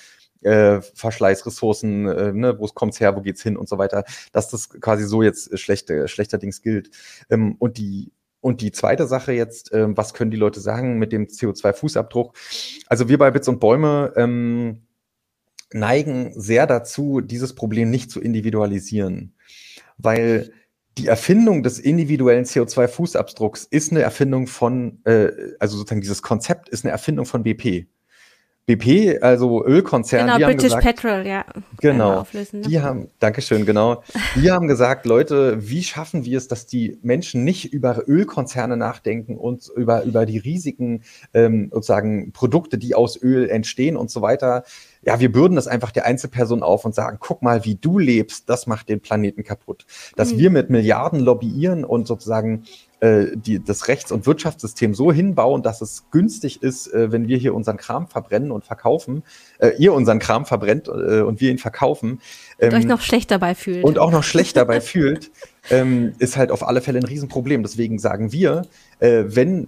äh, 0.42 0.82
Verschleißressourcen, 0.82 2.08
äh, 2.08 2.34
ne, 2.34 2.60
wo 2.60 2.68
kommt's 2.68 3.00
her, 3.00 3.16
wo 3.16 3.22
geht's 3.22 3.42
hin 3.42 3.56
und 3.56 3.70
so 3.70 3.78
weiter, 3.78 4.04
dass 4.34 4.50
das 4.50 4.70
quasi 4.70 5.06
so 5.06 5.22
jetzt 5.24 5.58
schlechte, 5.58 6.08
schlechterdings 6.08 6.62
gilt. 6.62 6.90
Ähm, 7.30 7.56
und 7.60 7.78
die 7.78 8.12
und 8.42 8.60
die 8.60 8.74
zweite 8.74 9.08
Sache 9.08 9.32
jetzt, 9.32 9.74
ähm, 9.74 9.96
was 9.96 10.14
können 10.14 10.30
die 10.30 10.38
Leute 10.38 10.60
sagen 10.60 11.00
mit 11.00 11.14
dem 11.14 11.28
CO2-Fußabdruck? 11.28 12.34
Also 12.88 13.08
wir 13.08 13.18
bei 13.18 13.32
Bits 13.32 13.48
und 13.48 13.62
Bäume 13.62 14.12
ähm, 14.18 14.82
neigen 15.74 16.34
sehr 16.36 16.68
dazu, 16.68 17.22
dieses 17.22 17.56
Problem 17.56 17.90
nicht 17.90 18.12
zu 18.12 18.22
individualisieren, 18.22 19.36
weil 19.98 20.52
die 20.98 21.08
Erfindung 21.08 21.64
des 21.64 21.80
individuellen 21.80 22.46
CO2-Fußabdrucks 22.46 23.68
ist 23.70 23.92
eine 23.92 24.02
Erfindung 24.02 24.48
von, 24.48 25.00
äh, 25.06 25.30
also 25.60 25.78
sozusagen 25.78 26.02
dieses 26.02 26.22
Konzept 26.22 26.70
ist 26.70 26.86
eine 26.86 26.92
Erfindung 26.92 27.26
von 27.26 27.44
BP. 27.44 27.88
BP, 28.66 29.22
also 29.22 29.66
Ölkonzern, 29.66 30.28
genau, 30.28 30.38
die 30.38 30.44
British 30.46 30.72
haben 30.72 30.80
gesagt, 30.80 31.02
Petrol, 31.02 31.28
ja. 31.28 31.44
Genau. 31.82 32.26
Ne? 32.32 32.62
Die 32.62 32.80
haben, 32.80 33.10
Dankeschön, 33.20 33.66
genau. 33.66 34.04
Die 34.36 34.52
haben 34.52 34.70
gesagt, 34.70 35.06
Leute, 35.06 35.58
wie 35.70 35.84
schaffen 35.84 36.24
wir 36.24 36.38
es, 36.38 36.48
dass 36.48 36.66
die 36.66 36.98
Menschen 37.02 37.44
nicht 37.44 37.74
über 37.74 38.08
Ölkonzerne 38.08 38.78
nachdenken 38.78 39.38
und 39.38 39.70
über, 39.76 40.04
über 40.04 40.26
die 40.26 40.38
riesigen 40.38 41.04
ähm, 41.34 41.72
sozusagen 41.74 42.32
Produkte, 42.32 42.78
die 42.78 42.96
aus 42.96 43.22
Öl 43.22 43.50
entstehen 43.50 43.98
und 43.98 44.10
so 44.10 44.22
weiter. 44.22 44.64
Ja, 45.06 45.20
wir 45.20 45.32
bürden 45.32 45.56
das 45.56 45.68
einfach 45.68 45.92
der 45.92 46.06
Einzelperson 46.06 46.64
auf 46.64 46.86
und 46.86 46.96
sagen, 46.96 47.18
guck 47.20 47.42
mal, 47.42 47.66
wie 47.66 47.76
du 47.76 48.00
lebst, 48.00 48.50
das 48.50 48.68
macht 48.68 48.90
den 48.90 49.02
Planeten 49.02 49.44
kaputt. 49.44 49.86
Dass 50.16 50.34
mhm. 50.34 50.38
wir 50.38 50.50
mit 50.50 50.70
Milliarden 50.70 51.20
lobbyieren 51.20 51.84
und 51.84 52.08
sozusagen 52.08 52.64
äh, 53.04 53.36
die, 53.36 53.62
das 53.62 53.90
Rechts- 53.90 54.14
und 54.14 54.26
Wirtschaftssystem 54.26 54.94
so 54.94 55.12
hinbauen, 55.12 55.62
dass 55.62 55.82
es 55.82 56.06
günstig 56.10 56.64
ist, 56.64 56.88
äh, 56.94 57.12
wenn 57.12 57.28
wir 57.28 57.38
hier 57.38 57.54
unseren 57.54 57.76
Kram 57.76 58.08
verbrennen 58.08 58.50
und 58.50 58.64
verkaufen, 58.64 59.24
äh, 59.60 59.72
ihr 59.78 59.94
unseren 59.94 60.20
Kram 60.20 60.46
verbrennt 60.46 60.88
äh, 60.88 61.20
und 61.20 61.42
wir 61.42 61.52
ihn 61.52 61.58
verkaufen. 61.58 62.22
Ähm, 62.60 62.70
und 62.70 62.76
euch 62.76 62.86
noch 62.86 63.02
schlecht 63.02 63.30
dabei 63.30 63.56
fühlt. 63.56 63.84
Und 63.84 64.00
auch 64.00 64.12
noch 64.12 64.24
schlecht 64.24 64.56
dabei 64.56 64.80
fühlt, 64.82 65.32
ähm, 65.70 66.14
ist 66.20 66.38
halt 66.38 66.50
auf 66.50 66.66
alle 66.66 66.80
Fälle 66.80 67.00
ein 67.00 67.06
Riesenproblem. 67.06 67.62
Deswegen 67.62 68.00
sagen 68.00 68.32
wir, 68.32 68.62
äh, 69.00 69.24
wenn 69.28 69.68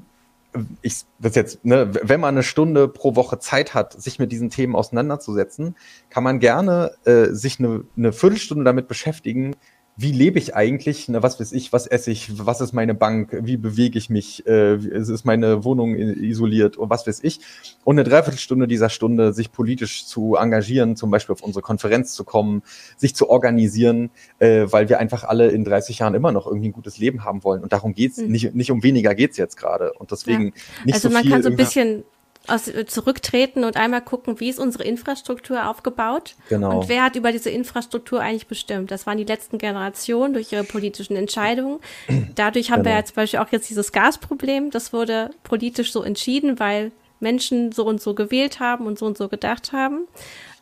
ich 0.82 1.06
das 1.20 1.36
jetzt, 1.36 1.64
ne, 1.66 1.92
wenn 2.02 2.20
man 2.20 2.36
eine 2.36 2.44
Stunde 2.44 2.88
pro 2.88 3.16
Woche 3.16 3.40
Zeit 3.40 3.74
hat, 3.74 3.94
sich 4.02 4.20
mit 4.20 4.32
diesen 4.32 4.50
Themen 4.50 4.76
auseinanderzusetzen, 4.76 5.76
kann 6.10 6.24
man 6.24 6.40
gerne 6.40 6.92
äh, 7.06 7.28
sich 7.32 7.60
eine, 7.60 7.84
eine 7.98 8.14
Viertelstunde 8.14 8.64
damit 8.64 8.88
beschäftigen, 8.88 9.56
wie 9.98 10.12
lebe 10.12 10.38
ich 10.40 10.56
eigentlich, 10.56 11.08
ne, 11.08 11.24
was 11.24 11.40
weiß 11.40 11.54
ich, 11.54 11.72
was 11.72 11.88
esse 11.88 12.12
ich, 12.12 12.46
was 12.46 12.60
ist 12.60 12.74
meine 12.74 12.94
Bank, 12.94 13.38
wie 13.42 13.56
bewege 13.56 13.98
ich 13.98 14.10
mich, 14.10 14.46
äh, 14.46 14.76
ist 14.76 15.24
meine 15.24 15.64
Wohnung 15.64 15.96
isoliert 15.96 16.76
und 16.76 16.90
was 16.90 17.08
weiß 17.08 17.24
ich. 17.24 17.40
Und 17.86 17.98
eine 17.98 18.08
Dreiviertelstunde 18.08 18.68
dieser 18.68 18.90
Stunde 18.90 19.32
sich 19.32 19.54
politisch 19.54 20.06
zu 20.06 20.36
engagieren, 20.36 20.98
zum 20.98 21.12
Beispiel 21.12 21.34
auf 21.34 21.42
unsere 21.42 21.62
Konferenz 21.62 22.14
zu 22.14 22.26
kommen, 22.26 22.62
sich 22.98 23.16
zu 23.16 23.30
organisieren, 23.30 24.10
äh, 24.40 24.66
weil 24.70 24.90
wir 24.90 25.00
einfach 25.00 25.24
alle 25.24 25.50
in 25.50 25.64
30 25.64 26.00
Jahren 26.00 26.14
immer 26.14 26.34
noch 26.34 26.46
irgendwie 26.46 26.70
ein 26.70 26.74
gutes 26.74 26.98
Leben 26.98 27.24
haben 27.24 27.46
wollen. 27.46 27.64
Und 27.64 27.72
darum 27.72 27.94
geht's, 27.94 28.18
mhm. 28.18 28.32
nicht, 28.32 28.54
nicht 28.54 28.72
um 28.72 28.84
weniger 28.84 29.16
geht's 29.16 29.38
jetzt 29.38 29.56
gerade. 29.56 29.94
Und 29.94 30.12
deswegen 30.12 30.48
ja. 30.48 30.52
nicht 30.86 30.96
also 30.96 31.08
so 31.08 31.14
man 31.14 31.24
viel 31.24 31.32
kann 31.32 31.44
so 31.44 31.50
ein 31.50 31.56
bisschen 31.56 32.04
aus, 32.48 32.68
äh, 32.68 32.86
zurücktreten 32.86 33.64
und 33.64 33.78
einmal 33.78 34.02
gucken, 34.02 34.40
wie 34.40 34.50
ist 34.50 34.60
unsere 34.60 34.84
Infrastruktur 34.84 35.70
aufgebaut 35.70 36.36
genau. 36.50 36.80
und 36.80 36.90
wer 36.90 37.04
hat 37.04 37.16
über 37.16 37.32
diese 37.32 37.50
Infrastruktur 37.50 38.22
eigentlich 38.22 38.48
bestimmt. 38.48 38.92
Das 38.92 39.06
waren 39.06 39.18
die 39.18 39.24
letzten 39.24 39.58
Generationen 39.58 40.34
durch 40.34 40.52
ihre 40.52 40.64
politischen 40.64 41.16
Entscheidungen. 41.16 41.80
Dadurch 42.36 42.72
haben 42.72 42.84
genau. 42.84 42.94
wir 42.94 43.00
ja 43.00 43.06
zum 43.06 43.16
Beispiel 43.16 43.40
auch 43.40 43.52
jetzt 43.52 43.70
dieses 43.70 43.92
Gasproblem. 43.92 44.72
Das 44.72 44.94
wurde 44.94 45.32
politisch 45.44 45.92
so 45.92 46.04
entschieden, 46.04 46.60
weil 46.60 46.92
Menschen 47.20 47.72
so 47.72 47.86
und 47.86 48.02
so 48.02 48.14
gewählt 48.14 48.60
haben 48.60 48.86
und 48.86 49.00
so 49.00 49.06
und 49.06 49.18
so 49.18 49.30
gedacht 49.30 49.72
haben 49.72 50.08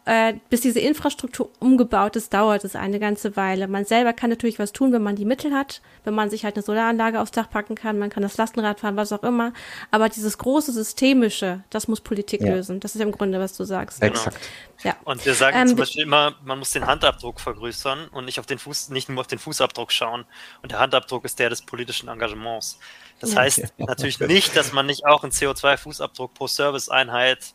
äh, 0.06 0.34
bis 0.50 0.62
diese 0.62 0.82
Infrastruktur 0.82 1.50
umgebaut 1.60 2.18
ist, 2.18 2.34
dauert 2.34 2.66
es 2.66 2.76
eine 2.76 3.00
ganze 3.00 3.38
Weile. 3.38 3.68
Man 3.70 3.86
selber 3.86 4.12
kann 4.12 4.30
natürlich 4.30 4.60
was 4.60 4.74
tun, 4.74 4.92
wenn 4.92 5.02
man 5.02 5.16
die 5.16 5.24
Mittel 5.24 5.54
hat, 5.54 5.82
wenn 6.04 6.14
man 6.14 6.30
sich 6.30 6.44
halt 6.44 6.56
eine 6.56 6.64
Solaranlage 6.64 7.22
aufs 7.22 7.32
Dach 7.32 7.50
packen 7.50 7.76
kann, 7.76 7.98
man 7.98 8.10
kann 8.10 8.22
das 8.22 8.36
Lastenrad 8.36 8.82
fahren, 8.82 8.98
was 8.98 9.14
auch 9.14 9.24
immer. 9.24 9.54
Aber 9.92 10.10
dieses 10.10 10.38
große 10.38 10.74
Systemische, 10.74 11.64
das 11.70 11.88
muss 11.88 12.02
Politik 12.02 12.42
ja. 12.42 12.54
lösen. 12.54 12.82
Das 12.82 12.96
ist 12.96 13.02
im 13.02 13.14
Grunde, 13.14 13.40
was 13.40 13.56
du 13.56 13.64
sagst. 13.64 14.04
Exakt. 14.04 14.38
Ja. 14.84 14.98
Und 15.06 15.26
wir 15.26 15.34
sagen 15.36 15.58
ähm, 15.58 15.68
zum 15.68 15.78
Beispiel 15.78 16.04
immer, 16.04 16.36
man 16.44 16.60
muss 16.60 16.72
den 16.72 16.86
Handabdruck 16.86 17.40
vergrößern 17.40 18.10
und 18.10 18.26
nicht 18.26 18.40
auf 18.40 18.46
den 18.46 18.60
Fuß, 18.60 18.90
nicht 18.90 19.08
nur 19.08 19.22
auf 19.22 19.28
den 19.28 19.40
Fußabdruck 19.40 19.94
schauen. 19.94 20.26
Und 20.62 20.74
der 20.74 20.80
Handabdruck 20.80 21.24
ist 21.24 21.40
der 21.40 21.50
des 21.50 21.62
politischen 21.62 22.10
Engagements. 22.10 22.78
Das 23.22 23.34
ja. 23.34 23.42
heißt 23.42 23.58
ja. 23.60 23.68
natürlich 23.86 24.20
nicht, 24.20 24.56
dass 24.58 24.74
man 24.74 24.86
nicht 24.86 25.06
auch 25.06 25.24
einen 25.24 25.32
CO2-Fußabdruck 25.32 26.34
pro 26.34 26.48
Serviceeinheit 26.48 27.54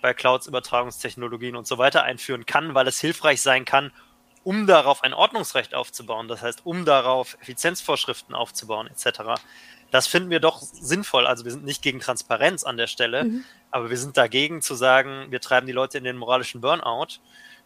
bei 0.00 0.14
Clouds, 0.14 0.46
Übertragungstechnologien 0.46 1.56
und 1.56 1.66
so 1.66 1.78
weiter 1.78 2.02
einführen 2.02 2.46
kann, 2.46 2.74
weil 2.74 2.88
es 2.88 3.00
hilfreich 3.00 3.42
sein 3.42 3.64
kann, 3.64 3.92
um 4.42 4.66
darauf 4.66 5.02
ein 5.02 5.12
Ordnungsrecht 5.12 5.74
aufzubauen, 5.74 6.28
das 6.28 6.42
heißt, 6.42 6.64
um 6.64 6.84
darauf 6.84 7.36
Effizienzvorschriften 7.40 8.34
aufzubauen, 8.34 8.86
etc. 8.86 9.40
Das 9.90 10.06
finden 10.06 10.30
wir 10.30 10.40
doch 10.40 10.60
sinnvoll. 10.60 11.26
Also 11.26 11.44
wir 11.44 11.52
sind 11.52 11.64
nicht 11.64 11.82
gegen 11.82 12.00
Transparenz 12.00 12.64
an 12.64 12.76
der 12.76 12.86
Stelle, 12.86 13.24
mhm. 13.24 13.44
aber 13.70 13.90
wir 13.90 13.98
sind 13.98 14.16
dagegen 14.16 14.62
zu 14.62 14.74
sagen, 14.74 15.26
wir 15.30 15.40
treiben 15.40 15.66
die 15.66 15.72
Leute 15.72 15.98
in 15.98 16.04
den 16.04 16.16
moralischen 16.16 16.60
Burnout 16.60 17.18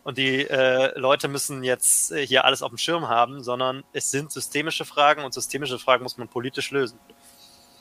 und 0.03 0.19
die 0.19 0.49
äh, 0.49 0.99
Leute 0.99 1.29
müssen 1.29 1.63
jetzt 1.63 2.13
äh, 2.13 2.27
hier 2.27 2.45
alles 2.45 2.63
auf 2.63 2.71
dem 2.71 2.79
Schirm 2.79 3.09
haben, 3.09 3.43
sondern 3.43 3.85
es 3.93 4.11
sind 4.11 4.33
systemische 4.33 4.85
Fragen 4.85 5.25
und 5.25 5.33
systemische 5.33 5.79
Fragen 5.79 6.03
muss 6.03 6.19
man 6.19 6.29
politisch 6.29 6.71
lösen. 6.71 6.99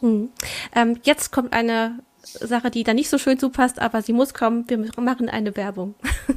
Mhm. 0.01 0.30
Ähm, 0.76 0.99
jetzt 1.04 1.32
kommt 1.32 1.54
eine 1.54 1.99
Sache, 2.24 2.71
die 2.71 2.84
da 2.84 2.93
nicht 2.93 3.09
so 3.09 3.17
schön 3.17 3.38
zupasst, 3.38 3.80
aber 3.80 4.01
sie 4.01 4.13
muss 4.13 4.34
kommen. 4.34 4.65
Wir 4.67 4.80
machen 5.01 5.30
eine 5.30 5.55
Werbung. 5.55 5.95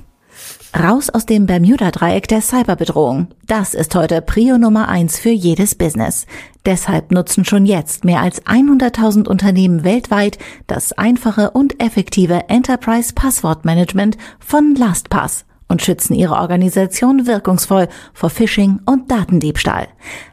Raus 0.78 1.08
aus 1.08 1.24
dem 1.24 1.46
Bermuda-Dreieck 1.46 2.28
der 2.28 2.42
Cyberbedrohung. 2.42 3.28
Das 3.46 3.72
ist 3.72 3.94
heute 3.94 4.20
Prio 4.20 4.58
Nummer 4.58 4.88
eins 4.88 5.18
für 5.18 5.30
jedes 5.30 5.74
Business. 5.74 6.26
Deshalb 6.66 7.10
nutzen 7.10 7.44
schon 7.44 7.64
jetzt 7.64 8.04
mehr 8.04 8.20
als 8.20 8.44
100.000 8.44 9.26
Unternehmen 9.28 9.84
weltweit 9.84 10.38
das 10.66 10.92
einfache 10.92 11.52
und 11.52 11.82
effektive 11.82 12.48
Enterprise 12.48 13.14
Passwortmanagement 13.14 14.18
von 14.38 14.74
LastPass 14.74 15.46
und 15.68 15.82
schützen 15.82 16.14
ihre 16.14 16.34
Organisation 16.34 17.26
wirkungsvoll 17.26 17.88
vor 18.12 18.30
Phishing 18.30 18.80
und 18.84 19.10
Datendiebstahl. 19.10 19.88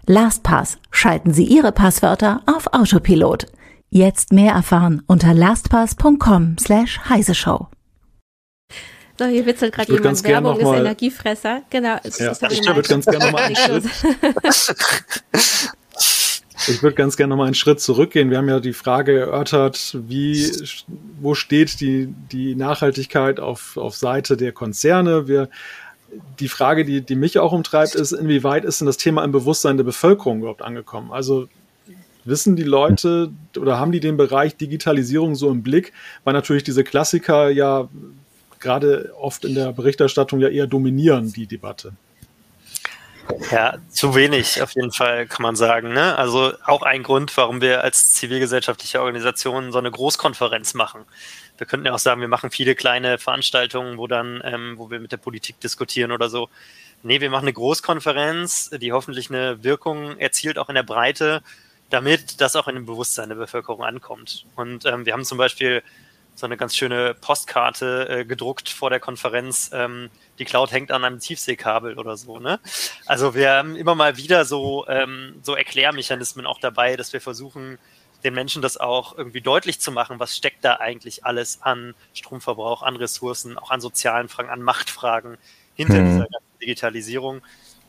LastPass 0.06 0.78
schalten 0.92 1.34
Sie 1.34 1.46
Ihre 1.46 1.72
Passwörter 1.72 2.42
auf 2.46 2.68
Autopilot. 2.74 3.48
Jetzt 3.96 4.34
mehr 4.34 4.54
erfahren 4.54 5.04
unter 5.06 5.36
lastpass.com 5.36 6.58
slash 6.60 7.00
heiseshow. 7.10 7.68
So, 9.20 9.26
hier 9.26 9.46
witzelt 9.46 9.72
gerade 9.72 9.94
jemand, 9.94 10.24
Werbung 10.24 10.60
ist 10.60 10.66
Energiefresser. 10.66 11.62
Genau. 11.70 12.00
Ja, 12.04 12.32
ich 12.50 12.66
würde 12.66 12.90
ganz 12.90 13.06
gerne 13.06 13.26
nochmal 13.26 13.44
einen 13.44 13.56
Schritt. 13.56 13.84
Ich 16.70 16.82
würde 16.82 16.96
ganz 16.96 17.18
gerne 17.18 17.32
nochmal 17.32 17.48
einen 17.48 17.56
Schritt 17.56 17.82
zurückgehen. 17.82 18.30
Wir 18.30 18.38
haben 18.38 18.48
ja 18.48 18.62
die 18.62 18.72
Frage 18.72 19.20
erörtert, 19.20 19.98
wie, 20.08 20.50
wo 21.20 21.36
steht 21.36 21.82
die, 21.82 22.08
die 22.32 22.56
Nachhaltigkeit 22.56 23.42
auf, 23.42 23.76
auf 23.76 23.98
Seite 23.98 24.38
der 24.38 24.54
Konzerne? 24.54 25.28
Wir, 25.28 25.50
die 26.40 26.48
Frage, 26.48 26.86
die, 26.86 27.02
die 27.02 27.16
mich 27.16 27.38
auch 27.38 27.52
umtreibt, 27.52 27.96
ist, 27.96 28.14
inwieweit 28.14 28.64
ist 28.64 28.80
denn 28.80 28.86
das 28.86 28.96
Thema 28.96 29.26
im 29.26 29.34
Bewusstsein 29.34 29.76
der 29.76 29.84
Bevölkerung 29.84 30.40
überhaupt 30.40 30.62
angekommen? 30.62 31.12
Also 31.12 31.50
Wissen 32.26 32.56
die 32.56 32.64
Leute 32.64 33.32
oder 33.58 33.80
haben 33.80 33.92
die 33.92 34.00
den 34.00 34.18
Bereich 34.18 34.56
Digitalisierung 34.56 35.36
so 35.36 35.50
im 35.50 35.64
Blick? 35.64 35.94
Weil 36.24 36.34
natürlich 36.34 36.64
diese 36.64 36.84
Klassiker 36.84 37.50
ja 37.50 37.90
gerade 38.60 39.14
oft 39.20 39.46
in 39.46 39.56
der 39.56 39.74
Berichterstattung 39.74 40.40
ja 40.40 40.48
eher 40.48 40.68
dominieren, 40.68 41.32
die 41.34 41.48
Debatte. 41.48 41.94
Ja, 43.52 43.78
zu 43.90 44.16
wenig 44.16 44.62
auf 44.62 44.72
jeden 44.76 44.92
Fall 44.92 45.28
kann 45.28 45.44
man 45.44 45.56
sagen. 45.56 45.94
Ne? 45.94 46.18
Also 46.18 46.54
auch 46.66 46.82
ein 46.82 47.04
Grund, 47.04 47.36
warum 47.38 47.62
wir 47.62 47.84
als 47.84 48.14
zivilgesellschaftliche 48.14 49.02
Organisation 49.02 49.72
so 49.72 49.78
eine 49.78 49.92
Großkonferenz 49.92 50.74
machen. 50.74 51.02
Wir 51.58 51.68
könnten 51.68 51.86
ja 51.86 51.94
auch 51.94 52.00
sagen, 52.00 52.22
wir 52.22 52.28
machen 52.28 52.52
viele 52.52 52.76
kleine 52.76 53.18
Veranstaltungen, 53.18 53.98
wo 53.98 54.08
dann, 54.08 54.42
ähm, 54.44 54.74
wo 54.78 54.90
wir 54.90 55.00
mit 55.00 55.12
der 55.12 55.18
Politik 55.18 55.60
diskutieren 55.62 56.12
oder 56.12 56.30
so. 56.30 56.50
Nee, 57.02 57.22
wir 57.22 57.30
machen 57.30 57.46
eine 57.46 57.54
Großkonferenz, 57.54 58.72
die 58.82 58.92
hoffentlich 58.92 59.30
eine 59.30 59.64
Wirkung 59.64 60.18
erzielt, 60.18 60.58
auch 60.58 60.70
in 60.70 60.76
der 60.76 60.84
Breite, 60.84 61.44
damit 61.94 62.42
das 62.42 62.56
auch 62.56 62.68
in 62.68 62.74
dem 62.74 62.88
Bewusstsein 62.88 63.30
der 63.30 63.36
Bevölkerung 63.36 63.84
ankommt. 63.84 64.48
Und 64.56 64.84
ähm, 64.86 65.06
wir 65.06 65.14
haben 65.14 65.24
zum 65.24 65.38
Beispiel 65.38 65.84
so 66.34 66.48
eine 66.48 66.58
ganz 66.58 66.76
schöne 66.76 67.14
Postkarte 67.14 68.10
äh, 68.10 68.26
gedruckt 68.26 68.68
vor 68.68 68.90
der 68.90 69.00
Konferenz. 69.00 69.70
Ähm, 69.72 70.10
die 70.40 70.46
Cloud 70.46 70.72
hängt 70.72 70.92
an 70.92 71.04
einem 71.04 71.20
Tiefseekabel 71.20 72.00
oder 72.00 72.18
so. 72.18 72.40
Ne? 72.40 72.60
Also 73.06 73.36
wir 73.36 73.52
haben 73.52 73.76
immer 73.76 73.94
mal 73.94 74.18
wieder 74.18 74.44
so, 74.44 74.88
ähm, 74.88 75.36
so 75.44 75.56
Erklärmechanismen 75.56 76.48
auch 76.48 76.60
dabei, 76.60 76.96
dass 76.96 77.14
wir 77.14 77.22
versuchen, 77.22 77.78
den 78.24 78.34
Menschen 78.34 78.64
das 78.64 78.78
auch 78.78 79.16
irgendwie 79.16 79.42
deutlich 79.42 79.80
zu 79.80 79.92
machen, 79.92 80.20
was 80.20 80.36
steckt 80.36 80.66
da 80.66 80.78
eigentlich 80.78 81.26
alles 81.26 81.62
an 81.62 81.94
Stromverbrauch, 82.16 82.82
an 82.82 82.96
Ressourcen, 82.96 83.56
auch 83.60 83.70
an 83.70 83.82
sozialen 83.82 84.30
Fragen, 84.30 84.50
an 84.50 84.64
Machtfragen 84.64 85.38
hinter 85.76 86.00
mhm. 86.00 86.06
dieser 86.06 86.28
ganzen 86.28 86.60
Digitalisierung. 86.60 87.42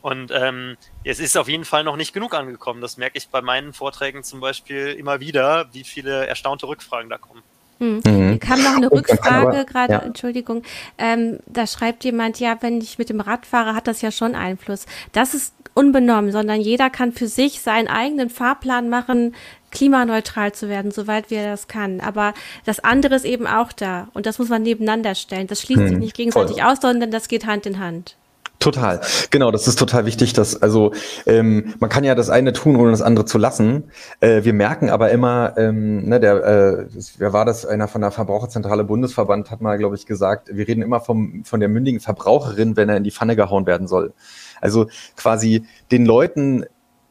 Und 0.05 0.31
ähm, 0.31 0.77
es 1.03 1.19
ist 1.19 1.35
auf 1.35 1.47
jeden 1.47 1.65
Fall 1.65 1.83
noch 1.83 1.95
nicht 1.95 2.13
genug 2.13 2.35
angekommen. 2.35 2.79
Das 2.79 2.97
merke 2.97 3.17
ich 3.17 3.27
bei 3.29 3.41
meinen 3.41 3.73
Vorträgen 3.73 4.23
zum 4.23 4.39
Beispiel 4.39 4.89
immer 4.89 5.19
wieder, 5.19 5.65
wie 5.73 5.83
viele 5.83 6.27
erstaunte 6.27 6.67
Rückfragen 6.67 7.09
da 7.09 7.17
kommen. 7.17 7.41
Hm. 7.79 8.01
Mhm. 8.05 8.39
Kam 8.39 8.61
noch 8.61 8.75
eine 8.75 8.91
Rückfrage 8.91 9.65
gerade, 9.65 9.93
ja. 9.93 9.99
Entschuldigung. 10.03 10.61
Ähm, 10.99 11.39
da 11.47 11.65
schreibt 11.65 12.03
jemand, 12.03 12.39
ja, 12.39 12.55
wenn 12.61 12.81
ich 12.81 12.99
mit 12.99 13.09
dem 13.09 13.19
Rad 13.19 13.47
fahre, 13.47 13.73
hat 13.73 13.87
das 13.87 14.03
ja 14.03 14.11
schon 14.11 14.35
Einfluss. 14.35 14.85
Das 15.11 15.33
ist 15.33 15.55
unbenommen, 15.73 16.31
sondern 16.31 16.61
jeder 16.61 16.91
kann 16.91 17.11
für 17.11 17.27
sich 17.27 17.61
seinen 17.61 17.87
eigenen 17.87 18.29
Fahrplan 18.29 18.89
machen, 18.89 19.33
klimaneutral 19.71 20.51
zu 20.51 20.69
werden, 20.69 20.91
soweit 20.91 21.31
wir 21.31 21.41
das 21.45 21.67
kann. 21.67 21.99
Aber 21.99 22.35
das 22.63 22.79
andere 22.79 23.15
ist 23.15 23.25
eben 23.25 23.47
auch 23.47 23.73
da 23.73 24.09
und 24.13 24.27
das 24.27 24.37
muss 24.37 24.49
man 24.49 24.61
nebeneinander 24.61 25.15
stellen. 25.15 25.47
Das 25.47 25.63
schließt 25.63 25.81
hm. 25.81 25.87
sich 25.87 25.97
nicht 25.97 26.15
gegenseitig 26.15 26.57
Voll. 26.57 26.71
aus, 26.71 26.77
sondern 26.79 27.09
das 27.09 27.27
geht 27.27 27.47
Hand 27.47 27.65
in 27.65 27.79
Hand. 27.79 28.15
Total, 28.59 29.01
genau, 29.31 29.51
das 29.51 29.67
ist 29.67 29.77
total 29.77 30.05
wichtig, 30.05 30.33
dass, 30.33 30.61
also 30.61 30.93
ähm, 31.25 31.73
man 31.79 31.89
kann 31.89 32.03
ja 32.03 32.15
das 32.15 32.29
eine 32.29 32.53
tun, 32.53 32.77
ohne 32.77 32.91
das 32.91 33.01
andere 33.01 33.25
zu 33.25 33.37
lassen. 33.37 33.85
Äh, 34.21 34.43
wir 34.43 34.53
merken 34.53 34.89
aber 34.89 35.11
immer, 35.11 35.53
ähm, 35.57 36.07
ne, 36.07 36.19
der, 36.19 36.43
äh, 36.43 36.85
wer 37.17 37.33
war 37.33 37.45
das, 37.45 37.65
einer 37.65 37.87
von 37.87 38.01
der 38.01 38.11
Verbraucherzentrale 38.11 38.83
Bundesverband 38.83 39.51
hat 39.51 39.61
mal, 39.61 39.77
glaube 39.77 39.95
ich, 39.95 40.05
gesagt, 40.05 40.49
wir 40.51 40.67
reden 40.67 40.81
immer 40.81 41.01
vom, 41.01 41.43
von 41.43 41.59
der 41.59 41.69
mündigen 41.69 41.99
Verbraucherin, 41.99 42.77
wenn 42.77 42.89
er 42.89 42.97
in 42.97 43.03
die 43.03 43.11
Pfanne 43.11 43.35
gehauen 43.35 43.65
werden 43.65 43.87
soll. 43.87 44.13
Also 44.61 44.87
quasi 45.15 45.65
den 45.91 46.05
Leuten, 46.05 46.65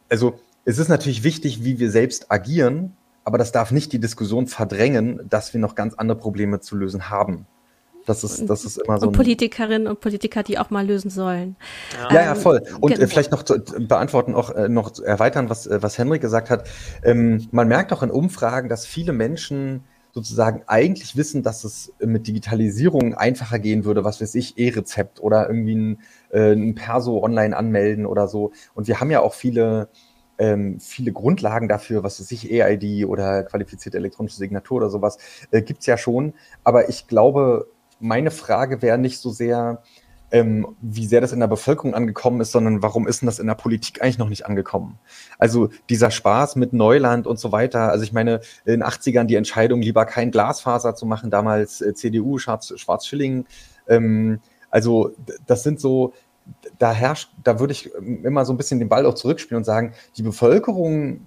also 0.09 0.41
es 0.65 0.79
ist 0.79 0.89
natürlich 0.89 1.25
wichtig, 1.25 1.63
wie 1.63 1.79
wir 1.79 1.91
selbst 1.91 2.33
agieren, 2.33 2.97
aber 3.23 3.39
das 3.39 3.53
darf 3.53 3.71
nicht 3.71 3.93
die 3.93 4.01
Diskussion 4.01 4.47
verdrängen, 4.47 5.21
dass 5.29 5.53
wir 5.53 5.61
noch 5.61 5.75
ganz 5.75 5.95
andere 5.95 6.19
Probleme 6.19 6.61
zu 6.61 6.77
lösen 6.77 7.11
haben. 7.11 7.47
Das 8.07 8.25
ist, 8.25 8.49
das 8.49 8.65
ist 8.65 8.79
immer 8.79 8.99
so. 8.99 9.07
Und 9.07 9.13
Politikerinnen 9.13 9.89
und 9.89 10.01
Politiker, 10.01 10.43
die 10.43 10.59
auch 10.59 10.71
mal 10.71 10.87
lösen 10.87 11.11
sollen. 11.11 11.57
Ja, 12.11 12.15
ja, 12.15 12.23
ja 12.23 12.35
voll. 12.35 12.63
Und 12.81 12.93
äh, 12.93 12.95
genau. 12.97 13.09
vielleicht 13.09 13.33
noch 13.33 13.43
zu 13.43 13.59
beantworten, 13.61 14.35
auch 14.35 14.51
äh, 14.51 14.69
noch 14.69 14.99
erweitern, 15.01 15.49
was, 15.49 15.67
äh, 15.67 15.83
was 15.83 15.99
Henrik 15.99 16.21
gesagt 16.21 16.51
hat. 16.51 16.69
Ähm, 17.03 17.49
man 17.51 17.69
merkt 17.69 17.93
auch 17.93 18.03
in 18.03 18.11
Umfragen, 18.11 18.69
dass 18.69 18.87
viele 18.87 19.13
Menschen 19.13 19.85
sozusagen 20.15 20.63
eigentlich 20.67 21.17
wissen, 21.17 21.43
dass 21.43 21.65
es 21.65 21.93
mit 21.99 22.29
Digitalisierung 22.29 23.15
einfacher 23.15 23.59
gehen 23.59 23.85
würde, 23.85 24.05
was 24.05 24.21
weiß 24.21 24.37
ich, 24.37 24.57
E-Rezept 24.57 25.21
oder 25.21 25.49
irgendwie 25.49 25.75
ein, 25.75 25.99
äh, 26.31 26.53
ein 26.53 26.77
Perso 26.77 27.23
online 27.23 27.57
anmelden 27.57 28.07
oder 28.07 28.29
so. 28.29 28.53
Und 28.75 28.87
wir 28.87 29.01
haben 29.01 29.11
ja 29.11 29.21
auch 29.21 29.35
viele, 29.35 29.89
ähm, 30.39 30.79
viele 30.79 31.11
Grundlagen 31.11 31.69
dafür, 31.69 32.05
was 32.05 32.21
weiß 32.21 32.31
ich, 32.31 32.51
EID 32.51 33.07
oder 33.07 33.43
qualifizierte 33.43 33.99
elektronische 33.99 34.37
Signatur 34.37 34.77
oder 34.77 34.91
sowas, 34.91 35.19
äh, 35.51 35.63
gibt's 35.63 35.87
ja 35.87 35.99
schon. 35.99 36.35
Aber 36.63 36.89
ich 36.89 37.09
glaube, 37.09 37.67
meine 38.05 38.31
Frage 38.31 38.83
wäre 38.83 38.99
nicht 38.99 39.19
so 39.19 39.31
sehr, 39.31 39.83
ähm, 40.31 40.77
wie 40.83 41.07
sehr 41.07 41.23
das 41.23 41.33
in 41.33 41.41
der 41.41 41.47
Bevölkerung 41.47 41.95
angekommen 41.95 42.41
ist, 42.43 42.53
sondern 42.53 42.83
warum 42.83 43.09
ist 43.09 43.23
denn 43.23 43.27
das 43.27 43.39
in 43.39 43.47
der 43.47 43.55
Politik 43.55 44.03
eigentlich 44.03 44.19
noch 44.19 44.29
nicht 44.29 44.45
angekommen? 44.45 44.99
Also 45.39 45.71
dieser 45.89 46.11
Spaß 46.11 46.57
mit 46.57 46.75
Neuland 46.75 47.27
und 47.27 47.39
so 47.39 47.51
weiter. 47.51 47.91
Also 47.91 48.05
ich 48.05 48.13
meine, 48.13 48.41
in 48.67 48.73
den 48.73 48.85
80ern 48.85 49.25
die 49.25 49.37
Entscheidung, 49.37 49.81
lieber 49.81 50.05
kein 50.05 50.31
Glasfaser 50.31 50.95
zu 50.95 51.07
machen, 51.07 51.31
damals 51.31 51.81
äh, 51.81 51.95
CDU, 51.95 52.39
Schwarz-Schilling. 52.39 53.47
Ähm, 53.89 54.41
also 54.71 55.13
das 55.47 55.63
sind 55.63 55.81
so, 55.81 56.13
da 56.79 56.93
herrscht, 56.93 57.33
da 57.43 57.59
würde 57.59 57.73
ich 57.73 57.91
immer 57.95 58.45
so 58.45 58.53
ein 58.53 58.59
bisschen 58.59 58.81
den 58.81 58.91
Ball 58.91 59.07
auch 59.07 59.15
zurückspielen 59.15 59.59
und 59.61 59.65
sagen, 59.65 59.95
die 60.19 60.23
Bevölkerung, 60.23 61.27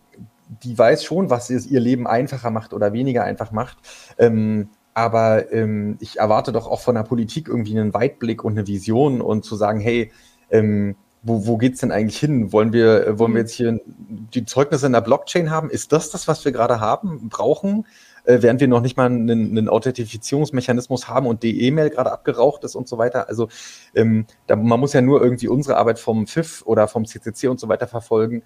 die 0.63 0.78
weiß 0.78 1.03
schon, 1.03 1.32
was 1.32 1.49
ihr 1.49 1.80
Leben 1.80 2.05
einfacher 2.05 2.51
macht 2.51 2.71
oder 2.71 2.93
weniger 2.93 3.23
einfach 3.23 3.51
macht. 3.51 3.78
Ähm, 4.19 4.69
aber 4.98 5.54
ähm, 5.54 5.98
ich 6.00 6.18
erwarte 6.18 6.52
doch 6.52 6.66
auch 6.66 6.82
von 6.82 6.95
der 6.95 7.04
Politik 7.04 7.50
irgendwie 7.50 7.80
einen 7.80 7.93
Weitblick 7.93 8.43
und 8.43 8.54
eine 8.54 8.66
Vision 8.66 9.22
und 9.22 9.45
zu 9.45 9.56
sagen, 9.56 9.80
hey, 9.80 10.12
ähm, 10.50 10.95
wo, 11.22 11.45
wo 11.45 11.58
geht 11.58 11.76
es 11.76 11.82
denn 11.82 11.91
eigentlich 11.91 12.18
hin? 12.18 12.52
Wollen 12.52 12.74
wir, 12.74 13.06
äh, 13.06 13.20
wollen 13.20 13.34
wir 13.34 13.41
mhm. 13.41 13.45
jetzt 13.45 13.54
hier 13.54 13.80
die 13.86 14.43
Zeugnisse 14.45 14.88
in 14.88 14.93
der 14.93 15.02
Blockchain 15.02 15.52
haben? 15.52 15.70
Ist 15.70 15.91
das 15.91 16.10
das, 16.10 16.28
was 16.28 16.43
wir 16.45 16.52
gerade 16.52 16.80
haben, 16.80 17.30
brauchen? 17.30 17.86
Äh, 18.24 18.41
während 18.41 18.60
wir 18.60 18.68
noch 18.68 18.82
nicht 18.82 18.98
mal 18.98 19.06
einen, 19.06 19.30
einen 19.30 19.70
Authentifizierungsmechanismus 19.70 21.08
haben 21.08 21.28
und 21.28 21.43
die 21.43 21.62
E-Mail 21.62 21.91
gerade 21.91 22.12
abgeraucht 22.12 22.64
ist 22.64 22.74
und 22.74 22.88
so 22.88 22.98
weiter. 22.98 23.30
Also 23.30 23.50
ähm, 23.93 24.26
da, 24.48 24.56
man 24.56 24.80
muss 24.80 24.93
ja 24.93 25.04
nur 25.04 25.22
irgendwie 25.22 25.48
unsere 25.48 25.78
Arbeit 25.78 26.00
vom 26.00 26.26
FIF 26.26 26.64
oder 26.66 26.88
vom 26.88 27.06
CCC 27.06 27.50
und 27.50 27.60
so 27.60 27.70
weiter 27.70 27.86
verfolgen. 27.86 28.41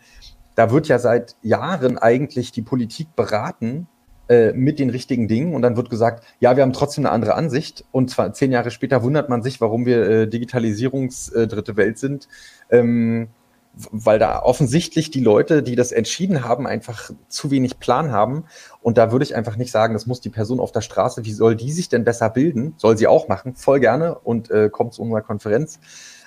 Da 0.56 0.70
wird 0.70 0.90
ja 0.90 1.00
seit 1.00 1.38
Jahren 1.44 1.98
eigentlich 1.98 2.52
die 2.52 2.62
Politik 2.62 3.16
beraten, 3.16 3.88
äh, 4.32 4.54
mit 4.54 4.80
den 4.80 4.90
richtigen 4.90 5.28
Dingen. 5.28 5.54
Und 5.54 5.62
dann 5.62 5.76
wird 5.76 5.90
gesagt, 5.90 6.24
ja, 6.40 6.56
wir 6.56 6.64
haben 6.64 6.72
trotzdem 6.72 7.06
eine 7.06 7.14
andere 7.14 7.34
Ansicht. 7.34 7.84
Und 7.92 8.10
zwar 8.10 8.32
zehn 8.32 8.50
Jahre 8.50 8.72
später 8.72 9.04
wundert 9.04 9.28
man 9.28 9.44
sich, 9.44 9.60
warum 9.60 9.86
wir 9.86 10.08
äh, 10.08 10.28
Digitalisierungsdritte 10.30 11.74
äh, 11.74 11.76
Welt 11.76 11.98
sind, 11.98 12.30
ähm, 12.70 13.28
weil 13.74 14.20
da 14.20 14.42
offensichtlich 14.42 15.12
die 15.12 15.20
Leute, 15.20 15.64
die 15.64 15.76
das 15.76 15.92
entschieden 15.92 16.46
haben, 16.46 16.66
einfach 16.66 17.12
zu 17.28 17.52
wenig 17.52 17.80
Plan 17.80 18.14
haben. 18.14 18.46
Und 18.82 18.98
da 18.98 19.12
würde 19.12 19.24
ich 19.24 19.36
einfach 19.36 19.58
nicht 19.58 19.72
sagen, 19.72 19.94
das 19.94 20.06
muss 20.06 20.22
die 20.22 20.30
Person 20.30 20.62
auf 20.62 20.72
der 20.72 20.82
Straße, 20.82 21.26
wie 21.26 21.34
soll 21.34 21.58
die 21.58 21.74
sich 21.74 21.90
denn 21.90 22.06
besser 22.06 22.30
bilden? 22.30 22.74
Soll 22.78 22.98
sie 22.98 23.08
auch 23.08 23.28
machen, 23.28 23.56
voll 23.56 23.82
gerne 23.82 24.18
und 24.18 24.50
äh, 24.50 24.70
kommt 24.70 24.94
zu 24.94 25.02
unserer 25.02 25.24
Konferenz. 25.24 25.78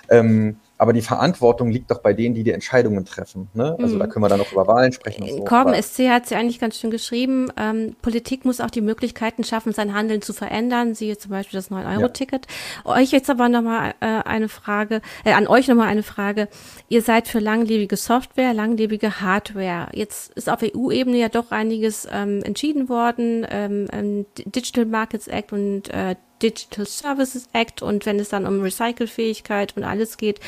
Ähm, 0.09 0.57
aber 0.77 0.91
die 0.91 1.01
Verantwortung 1.01 1.71
liegt 1.71 1.89
doch 1.89 1.99
bei 1.99 2.13
denen, 2.13 2.35
die 2.35 2.43
die 2.43 2.51
Entscheidungen 2.51 3.05
treffen. 3.05 3.47
Ne? 3.53 3.77
Also 3.79 3.95
mhm. 3.95 3.99
da 3.99 4.07
können 4.07 4.25
wir 4.25 4.29
dann 4.29 4.39
noch 4.39 4.51
über 4.51 4.67
Wahlen 4.67 4.91
sprechen. 4.91 5.25
So. 5.27 5.45
Korben 5.45 5.73
SC 5.81 6.09
hat 6.09 6.27
sie 6.27 6.35
eigentlich 6.35 6.59
ganz 6.59 6.77
schön 6.77 6.91
geschrieben. 6.91 7.49
Ähm, 7.57 7.95
Politik 8.01 8.43
muss 8.43 8.59
auch 8.59 8.69
die 8.69 8.81
Möglichkeiten 8.81 9.45
schaffen, 9.45 9.71
sein 9.71 9.93
Handeln 9.93 10.21
zu 10.21 10.33
verändern. 10.33 10.93
Siehe 10.93 11.17
zum 11.17 11.31
Beispiel 11.31 11.57
das 11.57 11.71
9-Euro-Ticket. 11.71 12.47
Ja. 12.83 12.91
Euch 12.91 13.11
jetzt 13.11 13.29
aber 13.29 13.47
nochmal 13.47 13.93
äh, 14.01 14.05
eine 14.05 14.49
Frage, 14.49 15.01
äh, 15.23 15.31
an 15.31 15.47
euch 15.47 15.69
nochmal 15.69 15.87
eine 15.87 16.03
Frage. 16.03 16.49
Ihr 16.89 17.01
seid 17.01 17.29
für 17.29 17.39
langlebige 17.39 17.95
Software, 17.95 18.53
langlebige 18.53 19.21
Hardware. 19.21 19.87
Jetzt 19.93 20.33
ist 20.33 20.49
auf 20.49 20.59
EU-Ebene 20.61 21.17
ja 21.17 21.29
doch 21.29 21.51
einiges 21.51 22.05
ähm, 22.11 22.43
entschieden 22.43 22.89
worden. 22.89 23.47
Ähm, 23.49 23.87
ähm 23.93 24.25
Digital 24.37 24.85
Markets 24.85 25.27
Act 25.27 25.53
und 25.53 25.89
äh, 25.89 26.15
Digital 26.49 26.85
Services 26.85 27.47
Act 27.53 27.81
und 27.81 28.05
wenn 28.05 28.19
es 28.19 28.29
dann 28.29 28.45
um 28.45 28.61
Recycelfähigkeit 28.61 29.75
und 29.75 29.83
alles 29.83 30.17
geht, 30.17 30.39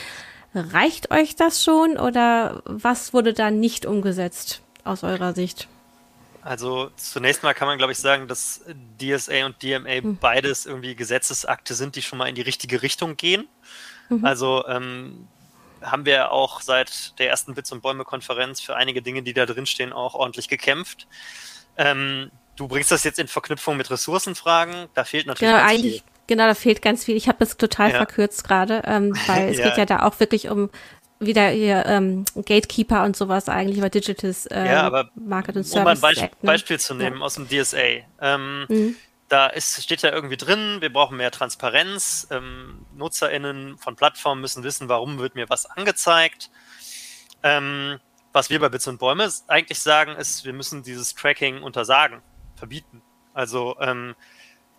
reicht 0.53 1.11
euch 1.11 1.35
das 1.35 1.63
schon 1.63 1.97
oder 1.97 2.61
was 2.65 3.13
wurde 3.13 3.33
da 3.33 3.51
nicht 3.51 3.85
umgesetzt 3.85 4.61
aus 4.83 5.03
eurer 5.03 5.33
Sicht? 5.33 5.67
Also 6.41 6.91
zunächst 6.95 7.43
mal 7.43 7.53
kann 7.53 7.67
man, 7.67 7.77
glaube 7.77 7.91
ich, 7.91 7.97
sagen, 7.97 8.27
dass 8.27 8.61
DSA 9.01 9.45
und 9.45 9.61
DMA 9.61 10.01
hm. 10.01 10.17
beides 10.17 10.65
irgendwie 10.65 10.95
Gesetzesakte 10.95 11.73
sind, 11.73 11.95
die 11.95 12.01
schon 12.01 12.17
mal 12.17 12.29
in 12.29 12.35
die 12.35 12.41
richtige 12.41 12.81
Richtung 12.81 13.17
gehen. 13.17 13.47
Mhm. 14.07 14.23
Also 14.23 14.65
ähm, 14.67 15.27
haben 15.81 16.05
wir 16.05 16.31
auch 16.31 16.61
seit 16.61 17.19
der 17.19 17.29
ersten 17.29 17.57
Witz- 17.57 17.71
und 17.71 17.81
Bäume-Konferenz 17.81 18.61
für 18.61 18.75
einige 18.75 19.01
Dinge, 19.01 19.23
die 19.23 19.33
da 19.33 19.45
drinstehen, 19.45 19.91
auch 19.91 20.15
ordentlich 20.15 20.47
gekämpft. 20.47 21.07
Ähm, 21.75 22.31
du 22.57 22.67
bringst 22.67 22.91
das 22.91 23.03
jetzt 23.03 23.19
in 23.19 23.27
Verknüpfung 23.27 23.77
mit 23.77 23.89
Ressourcenfragen. 23.89 24.87
Da 24.93 25.05
fehlt 25.05 25.27
natürlich. 25.27 25.51
Genau, 25.51 25.63
eigentlich, 25.63 25.93
viel. 25.93 26.11
genau, 26.27 26.47
da 26.47 26.53
fehlt 26.53 26.81
ganz 26.81 27.05
viel. 27.05 27.15
Ich 27.15 27.29
habe 27.29 27.37
das 27.39 27.55
total 27.55 27.91
ja. 27.91 27.97
verkürzt 27.97 28.43
gerade, 28.43 28.81
ähm, 28.85 29.15
weil 29.27 29.49
es 29.49 29.57
ja. 29.57 29.69
geht 29.69 29.77
ja 29.77 29.85
da 29.85 30.03
auch 30.03 30.19
wirklich 30.19 30.49
um 30.49 30.69
wieder 31.19 31.49
hier 31.49 31.85
ähm, 31.87 32.25
Gatekeeper 32.35 33.03
und 33.03 33.15
sowas 33.15 33.49
eigentlich 33.49 33.79
über 33.79 33.89
Digitals 33.89 34.47
ähm, 34.51 34.65
ja, 34.67 34.83
aber 34.83 35.09
Market 35.15 35.55
und 35.55 35.63
Service. 35.63 35.81
Um 35.81 35.87
ein 35.87 35.99
Beisp 35.99 36.21
Act, 36.21 36.43
ne? 36.43 36.47
Beispiel 36.47 36.79
zu 36.79 36.93
nehmen 36.93 37.23
aus 37.23 37.35
dem 37.35 37.47
DSA. 37.47 38.03
Ähm, 38.21 38.65
mhm. 38.67 38.95
Da 39.27 39.47
ist, 39.47 39.81
steht 39.81 40.03
ja 40.03 40.11
irgendwie 40.11 40.37
drin, 40.37 40.77
wir 40.79 40.93
brauchen 40.93 41.17
mehr 41.17 41.31
Transparenz. 41.31 42.27
Ähm, 42.29 42.85
NutzerInnen 42.95 43.77
von 43.79 43.95
Plattformen 43.95 44.41
müssen 44.41 44.63
wissen, 44.63 44.89
warum 44.89 45.17
wird 45.17 45.33
mir 45.33 45.49
was 45.49 45.65
angezeigt. 45.65 46.51
Ähm, 47.41 47.99
was 48.31 48.51
wir 48.51 48.59
bei 48.59 48.69
Bits 48.69 48.87
und 48.87 48.99
Bäume 48.99 49.27
eigentlich 49.47 49.79
sagen, 49.79 50.15
ist, 50.15 50.45
wir 50.45 50.53
müssen 50.53 50.83
dieses 50.83 51.15
Tracking 51.15 51.63
untersagen 51.63 52.21
verbieten. 52.57 53.01
Also 53.33 53.77
ähm, 53.79 54.15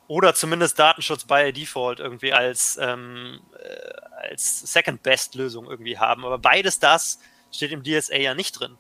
oder 0.09 0.35
zumindest 0.35 0.79
Datenschutz 0.79 1.25
by 1.25 1.53
Default 1.53 2.01
irgendwie 2.01 2.33
als, 2.33 2.79
ähm, 2.81 3.41
äh, 3.59 4.29
als 4.31 4.61
Second-Best-Lösung 4.73 5.67
irgendwie 5.67 5.99
haben. 5.99 6.25
Aber 6.25 6.39
beides 6.39 6.79
das 6.79 7.21
steht 7.53 7.73
im 7.73 7.85
DSA 7.85 8.17
ja 8.17 8.35
nicht 8.35 8.53
drin. 8.53 8.77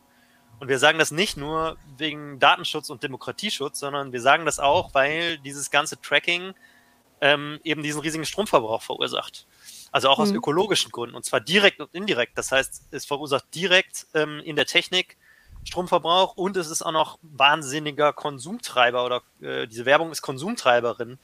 Und 0.58 0.68
wir 0.68 0.78
sagen 0.78 0.98
das 0.98 1.10
nicht 1.10 1.36
nur 1.36 1.76
wegen 1.98 2.38
Datenschutz 2.40 2.90
und 2.90 3.02
Demokratieschutz, 3.02 3.78
sondern 3.78 4.12
wir 4.12 4.20
sagen 4.20 4.44
das 4.44 4.58
auch, 4.58 4.94
weil 4.94 5.38
dieses 5.38 5.70
ganze 5.70 6.00
Tracking 6.00 6.54
ähm, 7.20 7.60
eben 7.62 7.82
diesen 7.82 8.00
riesigen 8.00 8.24
Stromverbrauch 8.24 8.82
verursacht. 8.82 9.46
Also 9.92 10.08
auch 10.08 10.18
aus 10.18 10.30
mhm. 10.30 10.36
ökologischen 10.36 10.90
Gründen, 10.90 11.14
und 11.14 11.24
zwar 11.24 11.40
direkt 11.40 11.80
und 11.80 11.94
indirekt. 11.94 12.36
Das 12.36 12.52
heißt, 12.52 12.88
es 12.90 13.06
verursacht 13.06 13.44
direkt 13.54 14.06
ähm, 14.14 14.40
in 14.40 14.56
der 14.56 14.66
Technik 14.66 15.16
Stromverbrauch 15.64 16.36
und 16.36 16.56
es 16.56 16.68
ist 16.68 16.82
auch 16.82 16.92
noch 16.92 17.18
wahnsinniger 17.22 18.12
Konsumtreiber 18.12 19.04
oder 19.04 19.22
äh, 19.40 19.66
diese 19.66 19.84
Werbung 19.84 20.10
ist 20.10 20.22
Konsumtreiberin. 20.22 21.18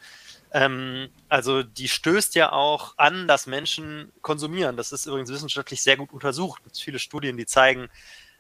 Ähm, 0.52 1.08
also 1.28 1.62
die 1.62 1.88
stößt 1.88 2.34
ja 2.34 2.52
auch 2.52 2.94
an, 2.96 3.26
dass 3.26 3.46
Menschen 3.46 4.12
konsumieren. 4.22 4.76
Das 4.76 4.92
ist 4.92 5.06
übrigens 5.06 5.30
wissenschaftlich 5.30 5.82
sehr 5.82 5.96
gut 5.96 6.12
untersucht. 6.12 6.60
Es 6.60 6.64
gibt 6.64 6.78
viele 6.78 6.98
Studien, 6.98 7.36
die 7.36 7.46
zeigen, 7.46 7.88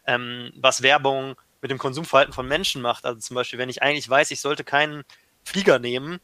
ähm, 0.06 0.52
was 0.56 0.82
Werbung 0.82 1.36
mit 1.60 1.70
dem 1.70 1.78
Konsumverhalten 1.78 2.34
von 2.34 2.46
Menschen 2.46 2.82
macht. 2.82 3.04
Also 3.04 3.18
zum 3.20 3.34
Beispiel, 3.34 3.58
wenn 3.58 3.70
ich 3.70 3.82
eigentlich 3.82 4.08
weiß, 4.08 4.30
ich 4.30 4.40
sollte 4.40 4.64
keinen 4.64 5.02
Flieger 5.44 5.78
nehmen 5.78 6.20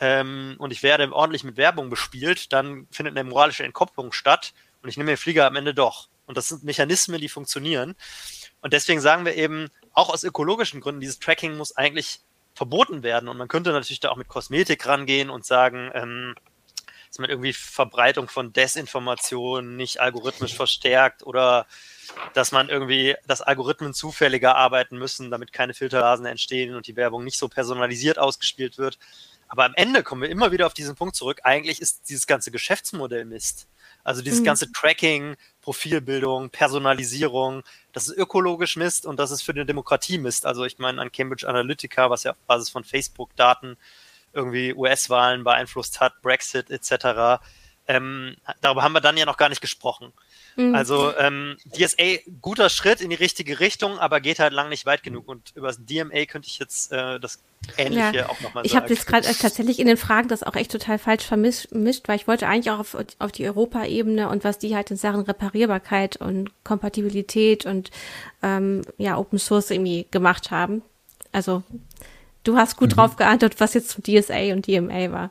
ähm, 0.00 0.56
und 0.58 0.72
ich 0.72 0.82
werde 0.82 1.12
ordentlich 1.12 1.44
mit 1.44 1.56
Werbung 1.56 1.90
bespielt, 1.90 2.52
dann 2.52 2.88
findet 2.90 3.16
eine 3.16 3.28
moralische 3.28 3.64
Entkopplung 3.64 4.12
statt 4.12 4.54
und 4.82 4.88
ich 4.88 4.96
nehme 4.96 5.12
den 5.12 5.18
Flieger 5.18 5.46
am 5.46 5.56
Ende 5.56 5.74
doch. 5.74 6.08
Und 6.26 6.36
das 6.36 6.48
sind 6.48 6.64
Mechanismen, 6.64 7.20
die 7.20 7.28
funktionieren. 7.28 7.94
Und 8.60 8.72
deswegen 8.72 9.00
sagen 9.00 9.24
wir 9.24 9.34
eben, 9.34 9.68
auch 9.92 10.10
aus 10.10 10.24
ökologischen 10.24 10.80
Gründen, 10.80 11.00
dieses 11.00 11.18
Tracking 11.18 11.56
muss 11.56 11.76
eigentlich 11.76 12.20
verboten 12.54 13.02
werden. 13.02 13.28
Und 13.28 13.36
man 13.36 13.48
könnte 13.48 13.70
natürlich 13.70 14.00
da 14.00 14.10
auch 14.10 14.16
mit 14.16 14.28
Kosmetik 14.28 14.86
rangehen 14.86 15.30
und 15.30 15.44
sagen, 15.44 15.90
ähm, 15.94 16.34
dass 17.08 17.18
man 17.18 17.30
irgendwie 17.30 17.52
Verbreitung 17.52 18.28
von 18.28 18.52
Desinformation 18.52 19.76
nicht 19.76 20.00
algorithmisch 20.00 20.54
verstärkt 20.54 21.24
oder 21.24 21.66
dass 22.34 22.52
man 22.52 22.68
irgendwie, 22.68 23.16
dass 23.26 23.40
Algorithmen 23.42 23.94
zufälliger 23.94 24.56
arbeiten 24.56 24.98
müssen, 24.98 25.30
damit 25.30 25.52
keine 25.52 25.74
Filterrasen 25.74 26.26
entstehen 26.26 26.74
und 26.74 26.86
die 26.86 26.96
Werbung 26.96 27.24
nicht 27.24 27.38
so 27.38 27.48
personalisiert 27.48 28.18
ausgespielt 28.18 28.76
wird. 28.78 28.98
Aber 29.48 29.64
am 29.64 29.72
Ende 29.74 30.02
kommen 30.02 30.22
wir 30.22 30.28
immer 30.28 30.52
wieder 30.52 30.66
auf 30.66 30.74
diesen 30.74 30.94
Punkt 30.94 31.16
zurück. 31.16 31.40
Eigentlich 31.44 31.80
ist 31.80 32.10
dieses 32.10 32.26
ganze 32.26 32.50
Geschäftsmodell 32.50 33.24
Mist. 33.24 33.66
Also 34.08 34.22
dieses 34.22 34.40
mhm. 34.40 34.44
ganze 34.44 34.72
Tracking, 34.72 35.36
Profilbildung, 35.60 36.48
Personalisierung, 36.48 37.62
das 37.92 38.08
ist 38.08 38.16
ökologisch 38.16 38.76
Mist 38.76 39.04
und 39.04 39.20
das 39.20 39.30
ist 39.30 39.42
für 39.42 39.52
eine 39.52 39.66
Demokratie 39.66 40.16
Mist. 40.16 40.46
Also 40.46 40.64
ich 40.64 40.78
meine 40.78 40.98
an 41.02 41.12
Cambridge 41.12 41.46
Analytica, 41.46 42.08
was 42.08 42.24
ja 42.24 42.30
auf 42.30 42.38
Basis 42.46 42.70
von 42.70 42.84
Facebook-Daten 42.84 43.76
irgendwie 44.32 44.72
US-Wahlen 44.72 45.44
beeinflusst 45.44 46.00
hat, 46.00 46.22
Brexit 46.22 46.70
etc. 46.70 47.42
Ähm, 47.86 48.36
darüber 48.62 48.82
haben 48.82 48.94
wir 48.94 49.02
dann 49.02 49.18
ja 49.18 49.26
noch 49.26 49.36
gar 49.36 49.50
nicht 49.50 49.60
gesprochen. 49.60 50.14
Mhm. 50.58 50.74
Also 50.74 51.16
ähm, 51.16 51.56
DSA, 51.66 52.18
guter 52.42 52.68
Schritt 52.68 53.00
in 53.00 53.10
die 53.10 53.16
richtige 53.16 53.60
Richtung, 53.60 53.96
aber 53.98 54.20
geht 54.20 54.40
halt 54.40 54.52
lang 54.52 54.68
nicht 54.68 54.86
weit 54.86 55.04
genug. 55.04 55.28
Und 55.28 55.52
über 55.54 55.68
das 55.68 55.78
DMA 55.84 56.24
könnte 56.26 56.48
ich 56.48 56.58
jetzt 56.58 56.90
äh, 56.90 57.20
das 57.20 57.38
Ähnliche 57.76 58.16
ja. 58.16 58.28
auch 58.28 58.40
nochmal 58.40 58.64
sagen. 58.64 58.66
Ich 58.66 58.74
habe 58.74 58.88
jetzt 58.88 59.06
gerade 59.06 59.28
äh, 59.28 59.34
tatsächlich 59.34 59.78
in 59.78 59.86
den 59.86 59.96
Fragen 59.96 60.26
das 60.26 60.42
auch 60.42 60.56
echt 60.56 60.72
total 60.72 60.98
falsch 60.98 61.24
vermischt, 61.24 61.70
weil 62.08 62.16
ich 62.16 62.26
wollte 62.26 62.48
eigentlich 62.48 62.72
auch 62.72 62.80
auf, 62.80 62.96
auf 63.20 63.30
die 63.30 63.46
Europaebene 63.46 64.28
und 64.28 64.42
was 64.42 64.58
die 64.58 64.74
halt 64.74 64.90
in 64.90 64.96
Sachen 64.96 65.20
Reparierbarkeit 65.20 66.16
und 66.16 66.50
Kompatibilität 66.64 67.64
und 67.64 67.92
ähm, 68.42 68.82
ja, 68.96 69.16
Open 69.16 69.38
Source 69.38 69.70
irgendwie 69.70 70.06
gemacht 70.10 70.50
haben. 70.50 70.82
Also 71.30 71.62
du 72.42 72.56
hast 72.56 72.76
gut 72.76 72.90
mhm. 72.90 72.94
drauf 72.96 73.14
geantwortet, 73.14 73.60
was 73.60 73.74
jetzt 73.74 73.90
zum 73.90 74.02
DSA 74.02 74.52
und 74.52 74.66
DMA 74.66 75.12
war. 75.12 75.30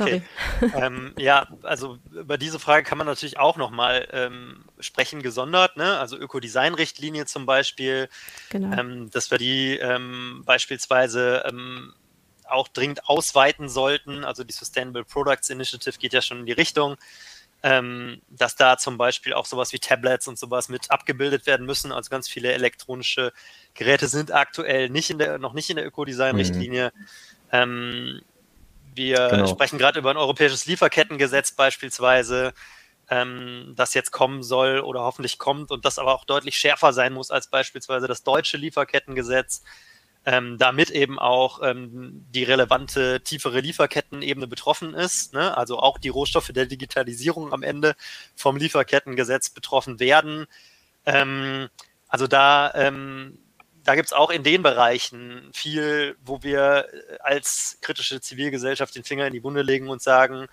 Okay. 0.00 0.22
ähm, 0.74 1.14
ja, 1.18 1.48
also 1.62 1.98
über 2.12 2.38
diese 2.38 2.58
Frage 2.58 2.84
kann 2.84 2.98
man 2.98 3.06
natürlich 3.06 3.38
auch 3.38 3.56
nochmal 3.56 4.08
ähm, 4.12 4.64
sprechen, 4.80 5.22
gesondert. 5.22 5.76
Ne? 5.76 5.98
Also 5.98 6.16
Ökodesign-Richtlinie 6.16 7.26
zum 7.26 7.46
Beispiel, 7.46 8.08
genau. 8.50 8.76
ähm, 8.78 9.10
dass 9.10 9.30
wir 9.30 9.38
die 9.38 9.76
ähm, 9.78 10.42
beispielsweise 10.44 11.44
ähm, 11.46 11.94
auch 12.46 12.68
dringend 12.68 13.08
ausweiten 13.08 13.68
sollten. 13.68 14.24
Also 14.24 14.44
die 14.44 14.52
Sustainable 14.52 15.04
Products 15.04 15.50
Initiative 15.50 15.98
geht 15.98 16.12
ja 16.12 16.22
schon 16.22 16.40
in 16.40 16.46
die 16.46 16.52
Richtung, 16.52 16.96
ähm, 17.62 18.20
dass 18.28 18.56
da 18.56 18.76
zum 18.76 18.98
Beispiel 18.98 19.32
auch 19.34 19.46
sowas 19.46 19.72
wie 19.72 19.78
Tablets 19.78 20.28
und 20.28 20.38
sowas 20.38 20.68
mit 20.68 20.90
abgebildet 20.90 21.46
werden 21.46 21.66
müssen. 21.66 21.92
Also 21.92 22.10
ganz 22.10 22.28
viele 22.28 22.52
elektronische 22.52 23.32
Geräte 23.74 24.08
sind 24.08 24.32
aktuell 24.32 24.88
nicht 24.90 25.10
in 25.10 25.18
der, 25.18 25.38
noch 25.38 25.52
nicht 25.52 25.70
in 25.70 25.76
der 25.76 25.86
Ökodesign-Richtlinie. 25.86 26.92
Mhm. 26.94 28.22
Wir 28.94 29.28
genau. 29.28 29.46
sprechen 29.46 29.78
gerade 29.78 29.98
über 29.98 30.10
ein 30.10 30.16
europäisches 30.16 30.66
Lieferkettengesetz 30.66 31.52
beispielsweise, 31.52 32.52
ähm, 33.08 33.72
das 33.76 33.94
jetzt 33.94 34.10
kommen 34.10 34.42
soll 34.42 34.80
oder 34.80 35.00
hoffentlich 35.00 35.38
kommt 35.38 35.70
und 35.70 35.84
das 35.84 35.98
aber 35.98 36.14
auch 36.14 36.24
deutlich 36.24 36.56
schärfer 36.56 36.92
sein 36.92 37.12
muss 37.12 37.30
als 37.30 37.48
beispielsweise 37.48 38.06
das 38.06 38.22
deutsche 38.22 38.56
Lieferkettengesetz. 38.56 39.62
ähm, 40.24 40.56
damit 40.56 40.90
eben 40.90 41.18
auch 41.18 41.60
ähm, 41.62 42.24
die 42.30 42.44
relevante 42.44 43.22
tiefere 43.22 43.60
Lieferkettenebene 43.60 44.46
betroffen 44.46 44.94
ist, 44.94 45.34
ne? 45.34 45.56
also 45.56 45.78
auch 45.80 45.98
die 45.98 46.10
Rohstoffe 46.10 46.52
der 46.54 46.66
Digitalisierung 46.66 47.52
am 47.52 47.62
Ende 47.62 47.96
vom 48.36 48.56
Lieferkettengesetz 48.56 49.50
betroffen 49.50 49.98
werden. 49.98 50.46
Ähm, 51.06 51.68
also 52.06 52.26
da, 52.28 52.72
ähm, 52.74 53.38
da 53.84 53.94
gibt 53.94 54.06
es 54.06 54.12
auch 54.12 54.30
in 54.30 54.42
den 54.42 54.62
Bereichen 54.62 55.50
viel, 55.52 56.16
wo 56.24 56.42
wir 56.42 56.86
als 57.20 57.78
kritische 57.80 58.20
Zivilgesellschaft 58.20 58.94
den 58.94 59.04
Finger 59.04 59.26
in 59.26 59.32
die 59.32 59.42
Wunde 59.42 59.62
legen 59.62 59.88
und 59.88 60.02
sagen, 60.02 60.46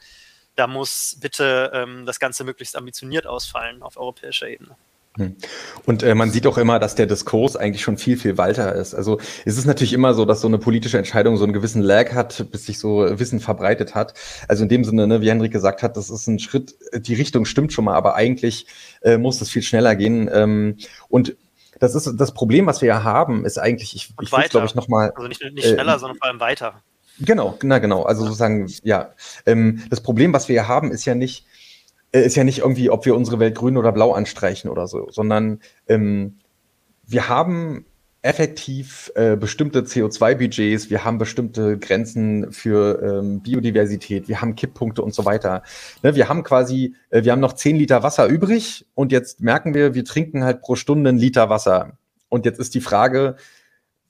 da 0.55 0.67
muss 0.67 1.17
bitte 1.21 1.71
ähm, 1.73 2.05
das 2.05 2.19
Ganze 2.19 2.43
möglichst 2.43 2.75
ambitioniert 2.75 3.27
ausfallen 3.27 3.81
auf 3.81 3.97
europäischer 3.97 4.47
Ebene. 4.47 4.75
Hm. 5.17 5.35
Und 5.85 6.03
äh, 6.03 6.13
man 6.15 6.31
sieht 6.31 6.45
auch 6.45 6.57
immer, 6.57 6.79
dass 6.79 6.95
der 6.95 7.05
Diskurs 7.05 7.55
eigentlich 7.55 7.81
schon 7.81 7.97
viel, 7.97 8.17
viel 8.17 8.37
weiter 8.37 8.75
ist. 8.75 8.93
Also 8.93 9.19
es 9.45 9.57
ist 9.57 9.65
natürlich 9.65 9.93
immer 9.93 10.13
so, 10.13 10.25
dass 10.25 10.41
so 10.41 10.47
eine 10.47 10.59
politische 10.59 10.97
Entscheidung 10.97 11.37
so 11.37 11.43
einen 11.43 11.53
gewissen 11.53 11.81
Lag 11.81 12.13
hat, 12.13 12.51
bis 12.51 12.65
sich 12.65 12.77
so 12.77 13.19
Wissen 13.19 13.39
verbreitet 13.39 13.95
hat. 13.95 14.13
Also 14.47 14.63
in 14.63 14.69
dem 14.69 14.83
Sinne, 14.83 15.07
ne, 15.07 15.21
wie 15.21 15.29
Henrik 15.29 15.51
gesagt 15.51 15.81
hat, 15.81 15.97
das 15.97 16.09
ist 16.09 16.27
ein 16.27 16.39
Schritt, 16.39 16.75
die 16.93 17.15
Richtung 17.15 17.45
stimmt 17.45 17.73
schon 17.73 17.85
mal, 17.85 17.95
aber 17.95 18.15
eigentlich 18.15 18.67
äh, 19.01 19.17
muss 19.17 19.41
es 19.41 19.49
viel 19.49 19.63
schneller 19.63 19.95
gehen. 19.95 20.29
Ähm, 20.31 20.77
und 21.09 21.35
das 21.79 21.95
ist 21.95 22.15
das 22.17 22.33
Problem, 22.33 22.65
was 22.65 22.81
wir 22.81 22.89
ja 22.89 23.03
haben, 23.03 23.45
ist 23.45 23.57
eigentlich, 23.57 23.95
ich, 23.95 24.13
ich 24.21 24.31
will 24.31 24.47
glaube 24.49 24.67
ich 24.67 24.75
nochmal. 24.75 25.11
Also 25.11 25.27
nicht, 25.27 25.41
nicht 25.53 25.67
schneller, 25.67 25.95
äh, 25.95 25.99
sondern 25.99 26.17
vor 26.17 26.27
allem 26.27 26.39
weiter. 26.39 26.81
Genau, 27.19 27.57
na 27.63 27.79
genau. 27.79 28.03
Also 28.03 28.23
sozusagen, 28.23 28.71
ja. 28.83 29.11
Ähm, 29.45 29.83
das 29.89 30.01
Problem, 30.01 30.33
was 30.33 30.47
wir 30.47 30.53
hier 30.53 30.67
haben, 30.67 30.91
ist 30.91 31.05
ja 31.05 31.15
nicht, 31.15 31.45
äh, 32.11 32.21
ist 32.21 32.35
ja 32.35 32.43
nicht 32.43 32.59
irgendwie, 32.59 32.89
ob 32.89 33.05
wir 33.05 33.15
unsere 33.15 33.39
Welt 33.39 33.55
grün 33.55 33.77
oder 33.77 33.91
blau 33.91 34.13
anstreichen 34.13 34.69
oder 34.69 34.87
so, 34.87 35.09
sondern 35.11 35.59
ähm, 35.87 36.39
wir 37.05 37.27
haben 37.27 37.85
effektiv 38.21 39.11
äh, 39.15 39.37
bestimmte 39.37 39.81
CO2-Budgets, 39.81 40.89
wir 40.89 41.05
haben 41.05 41.17
bestimmte 41.17 41.77
Grenzen 41.77 42.51
für 42.51 43.01
ähm, 43.01 43.41
Biodiversität, 43.41 44.27
wir 44.27 44.41
haben 44.41 44.55
Kipppunkte 44.55 45.01
und 45.01 45.13
so 45.13 45.23
weiter. 45.23 45.63
Ne, 46.03 46.15
wir 46.15 46.27
haben 46.27 46.43
quasi, 46.43 46.95
äh, 47.11 47.23
wir 47.23 47.31
haben 47.31 47.39
noch 47.39 47.53
zehn 47.53 47.77
Liter 47.77 48.03
Wasser 48.03 48.27
übrig 48.27 48.85
und 48.93 49.13
jetzt 49.13 49.41
merken 49.41 49.73
wir, 49.73 49.93
wir 49.93 50.03
trinken 50.03 50.43
halt 50.43 50.61
pro 50.61 50.75
Stunde 50.75 51.09
einen 51.09 51.17
Liter 51.17 51.49
Wasser. 51.49 51.97
Und 52.27 52.45
jetzt 52.45 52.59
ist 52.59 52.75
die 52.75 52.81
Frage, 52.81 53.37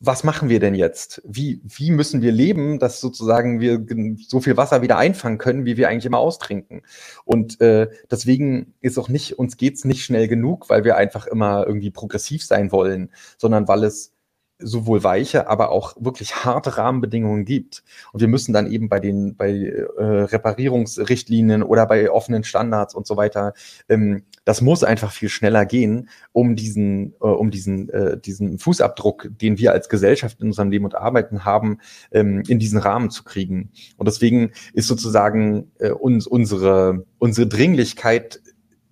was 0.02 0.24
machen 0.24 0.48
wir 0.48 0.60
denn 0.60 0.76
jetzt? 0.76 1.22
Wie, 1.26 1.62
wie 1.64 1.92
müssen 1.92 2.22
wir 2.22 2.32
leben, 2.32 2.80
dass 2.80 3.02
sozusagen 3.02 3.60
wir 3.60 3.86
so 4.28 4.40
viel 4.40 4.56
Wasser 4.56 4.82
wieder 4.82 4.98
einfangen 4.98 5.38
können, 5.38 5.66
wie 5.66 5.76
wir 5.76 5.90
eigentlich 5.90 6.06
immer 6.06 6.20
austrinken? 6.20 6.84
Und 7.26 7.60
äh, 7.60 7.90
deswegen 8.10 8.74
ist 8.80 8.98
auch 8.98 9.10
nicht, 9.10 9.38
uns 9.38 9.58
geht's 9.58 9.84
nicht 9.84 10.04
schnell 10.06 10.30
genug, 10.30 10.70
weil 10.70 10.86
wir 10.86 10.96
einfach 10.96 11.28
immer 11.28 11.66
irgendwie 11.68 11.92
progressiv 11.92 12.46
sein 12.46 12.72
wollen, 12.72 13.12
sondern 13.38 13.68
weil 13.68 13.84
es 13.84 14.14
sowohl 14.60 15.04
weiche, 15.04 15.48
aber 15.48 15.72
auch 15.72 15.96
wirklich 16.00 16.36
harte 16.46 16.78
Rahmenbedingungen 16.78 17.46
gibt. 17.46 17.84
Und 18.12 18.20
wir 18.20 18.28
müssen 18.28 18.54
dann 18.54 18.72
eben 18.72 18.90
bei 18.90 19.00
den 19.00 19.36
bei 19.36 19.52
äh, 19.52 20.04
Reparierungsrichtlinien 20.04 21.64
oder 21.64 21.86
bei 21.86 22.12
offenen 22.12 22.44
Standards 22.44 22.94
und 22.94 23.08
so 23.08 23.18
weiter, 23.18 23.54
ähm, 23.88 24.24
das 24.46 24.62
muss 24.62 24.84
einfach 24.84 25.12
viel 25.12 25.30
schneller 25.30 25.66
gehen, 25.66 26.10
um 26.32 26.56
diesen 26.56 27.14
äh, 27.22 27.26
um 27.26 27.52
diesen 27.52 27.90
äh, 27.90 28.20
diesen 28.20 28.60
Fußabdruck, 28.60 29.30
den 29.30 29.58
wir 29.58 29.72
als 29.72 29.90
Gesellschaft 29.90 30.40
in 30.42 30.48
unserem 30.48 30.72
Leben 30.72 30.86
und 30.86 30.96
Arbeiten 30.96 31.46
haben, 31.46 31.80
ähm, 32.12 32.44
in 32.48 32.60
diesen 32.60 32.80
Rahmen 32.80 33.10
zu 33.10 33.24
kriegen. 33.24 33.72
Und 33.98 34.08
deswegen 34.08 34.52
ist 34.74 34.88
sozusagen 34.88 35.72
äh, 35.80 35.92
uns 35.92 36.28
unsere 36.28 37.06
unsere 37.18 37.48
Dringlichkeit 37.48 38.42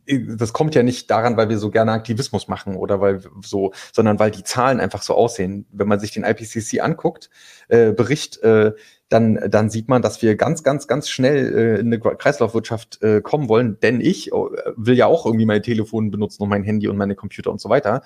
das 0.08 0.54
kommt 0.54 0.76
ja 0.76 0.84
nicht 0.84 1.10
daran, 1.12 1.38
weil 1.38 1.50
wir 1.50 1.58
so 1.58 1.70
gerne 1.70 1.92
Aktivismus 1.92 2.48
machen 2.48 2.76
oder 2.76 3.02
weil 3.02 3.22
so, 3.44 3.74
sondern 3.92 4.20
weil 4.20 4.32
die 4.32 4.44
Zahlen 4.44 4.80
einfach 4.80 5.02
so 5.02 5.14
aussehen. 5.14 5.66
Wenn 5.72 5.88
man 5.88 6.00
sich 6.00 6.12
den 6.12 6.24
IPCC 6.24 6.82
anguckt, 6.82 7.30
äh, 7.68 7.92
Bericht, 7.92 8.42
äh, 8.44 8.74
dann, 9.10 9.40
dann 9.50 9.70
sieht 9.70 9.88
man, 9.88 10.02
dass 10.02 10.22
wir 10.22 10.36
ganz, 10.36 10.64
ganz, 10.64 10.88
ganz 10.88 11.10
schnell 11.10 11.56
äh, 11.56 11.80
in 11.80 11.88
eine 11.88 12.00
Kreislaufwirtschaft 12.00 13.02
äh, 13.02 13.22
kommen 13.22 13.48
wollen. 13.48 13.80
Denn 13.80 14.02
ich 14.02 14.32
äh, 14.32 14.36
will 14.76 14.96
ja 14.96 15.06
auch 15.06 15.26
irgendwie 15.26 15.46
mein 15.46 15.64
Telefon 15.64 16.12
benutzen 16.12 16.44
und 16.44 16.50
mein 16.50 16.64
Handy 16.64 16.88
und 16.88 16.98
meine 16.98 17.16
Computer 17.16 17.52
und 17.52 17.62
so 17.62 17.70
weiter. 17.70 18.02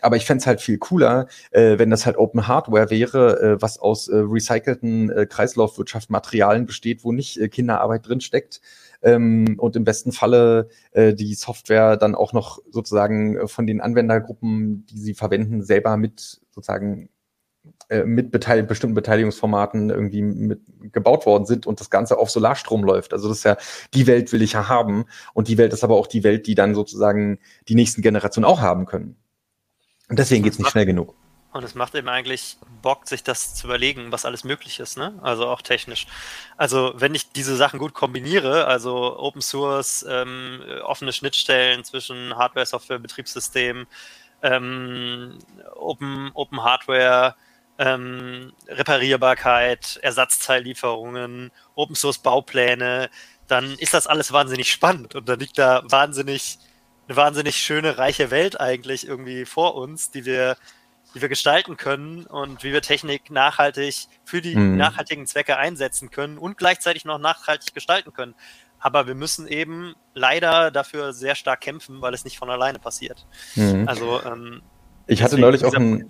Aber 0.00 0.16
ich 0.16 0.24
fände 0.24 0.40
es 0.40 0.46
halt 0.46 0.60
viel 0.60 0.78
cooler, 0.78 1.26
äh, 1.50 1.78
wenn 1.78 1.90
das 1.90 2.06
halt 2.06 2.16
Open 2.16 2.48
Hardware 2.48 2.90
wäre, 2.90 3.40
äh, 3.40 3.62
was 3.62 3.78
aus 3.78 4.08
äh, 4.08 4.16
recycelten 4.16 5.10
äh, 5.10 5.26
Kreislaufwirtschaft-Materialien 5.26 6.64
besteht, 6.64 7.04
wo 7.04 7.12
nicht 7.12 7.38
äh, 7.38 7.48
Kinderarbeit 7.48 8.08
drin 8.08 8.20
steckt 8.20 8.60
ähm, 9.02 9.56
und 9.58 9.76
im 9.76 9.84
besten 9.84 10.12
Falle 10.12 10.68
äh, 10.92 11.14
die 11.14 11.34
Software 11.34 11.96
dann 11.96 12.14
auch 12.14 12.32
noch 12.32 12.60
sozusagen 12.70 13.36
äh, 13.36 13.48
von 13.48 13.66
den 13.66 13.80
Anwendergruppen, 13.80 14.86
die 14.86 14.98
sie 14.98 15.14
verwenden, 15.14 15.62
selber 15.62 15.96
mit 15.96 16.40
sozusagen 16.50 17.08
äh, 17.90 18.04
mit 18.04 18.30
beteil 18.30 18.62
bestimmten 18.62 18.94
Beteiligungsformaten 18.94 19.90
irgendwie 19.90 20.22
mit 20.22 20.60
gebaut 20.92 21.26
worden 21.26 21.46
sind 21.46 21.66
und 21.66 21.80
das 21.80 21.90
Ganze 21.90 22.18
auf 22.18 22.30
Solarstrom 22.30 22.84
läuft. 22.84 23.12
Also 23.12 23.28
das 23.28 23.38
ist 23.38 23.44
ja, 23.44 23.56
die 23.94 24.06
Welt 24.06 24.32
will 24.32 24.42
ich 24.42 24.52
ja 24.52 24.68
haben 24.68 25.04
und 25.32 25.48
die 25.48 25.58
Welt 25.58 25.72
ist 25.72 25.84
aber 25.84 25.96
auch 25.96 26.06
die 26.06 26.24
Welt, 26.24 26.46
die 26.46 26.54
dann 26.54 26.74
sozusagen 26.74 27.38
die 27.68 27.74
nächsten 27.74 28.02
Generationen 28.02 28.44
auch 28.44 28.60
haben 28.60 28.86
können. 28.86 29.16
Und 30.08 30.18
deswegen 30.18 30.42
geht's 30.42 30.58
nicht 30.58 30.70
schnell 30.70 30.86
genug. 30.86 31.14
Und 31.58 31.64
es 31.64 31.74
macht 31.74 31.96
eben 31.96 32.08
eigentlich 32.08 32.56
Bock, 32.82 33.08
sich 33.08 33.24
das 33.24 33.56
zu 33.56 33.66
überlegen, 33.66 34.12
was 34.12 34.24
alles 34.24 34.44
möglich 34.44 34.78
ist, 34.78 34.96
ne? 34.96 35.18
Also 35.22 35.48
auch 35.48 35.60
technisch. 35.60 36.06
Also 36.56 36.92
wenn 36.94 37.16
ich 37.16 37.32
diese 37.32 37.56
Sachen 37.56 37.80
gut 37.80 37.94
kombiniere, 37.94 38.66
also 38.68 39.18
Open 39.18 39.42
Source, 39.42 40.06
ähm, 40.08 40.62
offene 40.84 41.12
Schnittstellen 41.12 41.82
zwischen 41.82 42.36
Hardware, 42.36 42.64
Software, 42.64 43.00
Betriebssystem, 43.00 43.88
ähm, 44.42 45.40
Open, 45.74 46.30
Open 46.34 46.62
Hardware, 46.62 47.34
ähm, 47.78 48.52
Reparierbarkeit, 48.68 49.98
Ersatzteillieferungen, 50.00 51.50
Open 51.74 51.96
Source 51.96 52.18
Baupläne, 52.18 53.10
dann 53.48 53.74
ist 53.78 53.94
das 53.94 54.06
alles 54.06 54.30
wahnsinnig 54.30 54.70
spannend 54.70 55.16
und 55.16 55.28
dann 55.28 55.40
liegt 55.40 55.58
da 55.58 55.82
wahnsinnig 55.86 56.58
eine 57.08 57.16
wahnsinnig 57.16 57.56
schöne, 57.56 57.98
reiche 57.98 58.30
Welt 58.30 58.60
eigentlich 58.60 59.08
irgendwie 59.08 59.44
vor 59.44 59.74
uns, 59.74 60.12
die 60.12 60.24
wir 60.24 60.56
die 61.18 61.22
wir 61.22 61.28
gestalten 61.28 61.76
können 61.76 62.26
und 62.26 62.62
wie 62.62 62.72
wir 62.72 62.80
Technik 62.80 63.30
nachhaltig 63.30 64.06
für 64.24 64.40
die 64.40 64.54
mhm. 64.54 64.76
nachhaltigen 64.76 65.26
Zwecke 65.26 65.56
einsetzen 65.56 66.10
können 66.10 66.38
und 66.38 66.56
gleichzeitig 66.56 67.04
noch 67.04 67.18
nachhaltig 67.18 67.74
gestalten 67.74 68.12
können. 68.12 68.34
Aber 68.78 69.08
wir 69.08 69.16
müssen 69.16 69.48
eben 69.48 69.96
leider 70.14 70.70
dafür 70.70 71.12
sehr 71.12 71.34
stark 71.34 71.60
kämpfen, 71.60 72.00
weil 72.00 72.14
es 72.14 72.24
nicht 72.24 72.38
von 72.38 72.48
alleine 72.48 72.78
passiert. 72.78 73.26
Mhm. 73.56 73.88
Also 73.88 74.22
ähm, 74.22 74.62
ich 75.08 75.22
hatte 75.22 75.38
neulich 75.38 75.64
auch 75.64 75.74
einen, 75.74 76.04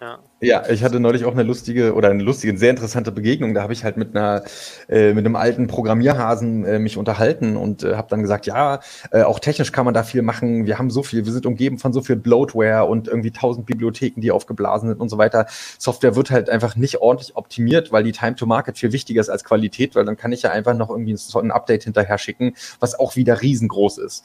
ja. 0.00 0.18
ja. 0.40 0.68
ich 0.68 0.84
hatte 0.84 1.00
neulich 1.00 1.24
auch 1.24 1.32
eine 1.32 1.42
lustige 1.42 1.94
oder 1.94 2.10
eine 2.10 2.22
lustige, 2.22 2.56
sehr 2.58 2.70
interessante 2.70 3.10
Begegnung. 3.10 3.54
Da 3.54 3.62
habe 3.62 3.72
ich 3.72 3.82
halt 3.82 3.96
mit 3.96 4.14
einer, 4.14 4.44
äh, 4.88 5.14
mit 5.14 5.24
einem 5.24 5.36
alten 5.36 5.66
Programmierhasen 5.66 6.64
äh, 6.66 6.78
mich 6.78 6.98
unterhalten 6.98 7.56
und 7.56 7.82
äh, 7.82 7.94
habe 7.94 8.08
dann 8.10 8.20
gesagt, 8.20 8.46
ja, 8.46 8.80
äh, 9.10 9.22
auch 9.22 9.38
technisch 9.38 9.72
kann 9.72 9.86
man 9.86 9.94
da 9.94 10.02
viel 10.02 10.20
machen. 10.20 10.66
Wir 10.66 10.78
haben 10.78 10.90
so 10.90 11.02
viel, 11.02 11.24
wir 11.24 11.32
sind 11.32 11.46
umgeben 11.46 11.78
von 11.78 11.94
so 11.94 12.02
viel 12.02 12.16
Bloatware 12.16 12.84
und 12.84 13.08
irgendwie 13.08 13.30
tausend 13.30 13.64
Bibliotheken, 13.64 14.20
die 14.20 14.30
aufgeblasen 14.30 14.90
sind 14.90 15.00
und 15.00 15.08
so 15.08 15.16
weiter. 15.16 15.46
Software 15.78 16.14
wird 16.14 16.30
halt 16.30 16.50
einfach 16.50 16.76
nicht 16.76 16.98
ordentlich 16.98 17.36
optimiert, 17.36 17.90
weil 17.90 18.04
die 18.04 18.12
Time 18.12 18.36
to 18.36 18.44
Market 18.44 18.76
viel 18.76 18.92
wichtiger 18.92 19.22
ist 19.22 19.30
als 19.30 19.44
Qualität, 19.44 19.94
weil 19.94 20.04
dann 20.04 20.18
kann 20.18 20.32
ich 20.32 20.42
ja 20.42 20.50
einfach 20.50 20.74
noch 20.74 20.90
irgendwie 20.90 21.16
ein 21.34 21.50
Update 21.50 21.84
hinterher 21.84 22.18
schicken, 22.18 22.54
was 22.80 22.98
auch 22.98 23.16
wieder 23.16 23.40
riesengroß 23.40 23.98
ist. 23.98 24.24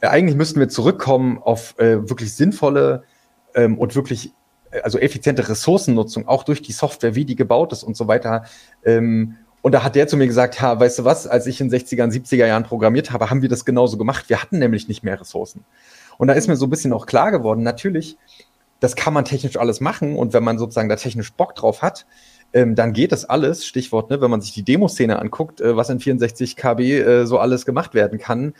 Äh, 0.00 0.08
eigentlich 0.08 0.36
müssten 0.36 0.60
wir 0.60 0.68
zurückkommen 0.68 1.38
auf 1.38 1.78
äh, 1.78 2.08
wirklich 2.08 2.34
sinnvolle 2.34 3.04
ähm, 3.54 3.78
und 3.78 3.94
wirklich, 3.94 4.32
äh, 4.70 4.80
also 4.80 4.98
effiziente 4.98 5.48
Ressourcennutzung, 5.48 6.28
auch 6.28 6.44
durch 6.44 6.62
die 6.62 6.72
Software, 6.72 7.14
wie 7.14 7.24
die 7.24 7.36
gebaut 7.36 7.72
ist 7.72 7.82
und 7.82 7.96
so 7.96 8.08
weiter. 8.08 8.44
Ähm, 8.84 9.36
und 9.62 9.72
da 9.72 9.84
hat 9.84 9.94
der 9.94 10.08
zu 10.08 10.16
mir 10.16 10.26
gesagt, 10.26 10.62
ha, 10.62 10.80
weißt 10.80 11.00
du 11.00 11.04
was, 11.04 11.26
als 11.26 11.46
ich 11.46 11.60
in 11.60 11.68
den 11.68 11.80
60er 11.80 12.04
und 12.04 12.12
70er 12.12 12.46
Jahren 12.46 12.64
programmiert 12.64 13.10
habe, 13.10 13.28
haben 13.28 13.42
wir 13.42 13.48
das 13.48 13.64
genauso 13.64 13.98
gemacht. 13.98 14.28
Wir 14.28 14.40
hatten 14.40 14.58
nämlich 14.58 14.88
nicht 14.88 15.02
mehr 15.02 15.20
Ressourcen. 15.20 15.64
Und 16.16 16.28
da 16.28 16.34
ist 16.34 16.48
mir 16.48 16.56
so 16.56 16.66
ein 16.66 16.70
bisschen 16.70 16.92
auch 16.92 17.06
klar 17.06 17.30
geworden, 17.30 17.62
natürlich, 17.62 18.16
das 18.80 18.96
kann 18.96 19.12
man 19.12 19.26
technisch 19.26 19.58
alles 19.58 19.80
machen 19.80 20.16
und 20.16 20.32
wenn 20.32 20.42
man 20.42 20.58
sozusagen 20.58 20.88
da 20.88 20.96
technisch 20.96 21.32
Bock 21.34 21.54
drauf 21.54 21.82
hat, 21.82 22.06
ähm, 22.52 22.74
dann 22.74 22.92
geht 22.92 23.12
das 23.12 23.26
alles. 23.26 23.64
Stichwort, 23.66 24.10
ne, 24.10 24.20
wenn 24.20 24.30
man 24.30 24.40
sich 24.40 24.52
die 24.52 24.64
Demoszene 24.64 25.18
anguckt, 25.18 25.60
äh, 25.60 25.76
was 25.76 25.90
in 25.90 26.00
64 26.00 26.56
KB 26.56 26.80
äh, 26.80 27.26
so 27.26 27.38
alles 27.38 27.66
gemacht 27.66 27.94
werden 27.94 28.18
kann. 28.18 28.54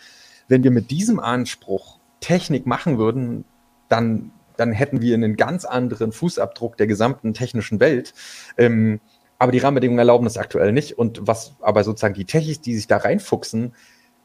Wenn 0.51 0.65
wir 0.65 0.71
mit 0.71 0.91
diesem 0.91 1.19
Anspruch 1.19 1.99
Technik 2.21 2.67
machen 2.67 2.99
würden, 2.99 3.45
dann 3.89 4.33
dann 4.61 4.73
hätten 4.73 5.01
wir 5.01 5.15
einen 5.15 5.37
ganz 5.37 5.65
anderen 5.65 6.13
Fußabdruck 6.13 6.77
der 6.77 6.87
gesamten 6.87 7.33
technischen 7.33 7.81
Welt. 7.81 8.13
Ähm, 8.59 9.01
aber 9.39 9.53
die 9.53 9.59
Rahmenbedingungen 9.59 9.99
erlauben 9.99 10.25
das 10.25 10.37
aktuell 10.37 10.73
nicht. 10.73 10.99
Und 10.99 11.27
was 11.27 11.55
aber 11.61 11.83
sozusagen 11.83 12.13
die 12.13 12.27
Techis, 12.27 12.61
die 12.61 12.77
sich 12.77 12.87
da 12.87 12.99
reinfuchsen, 12.99 13.75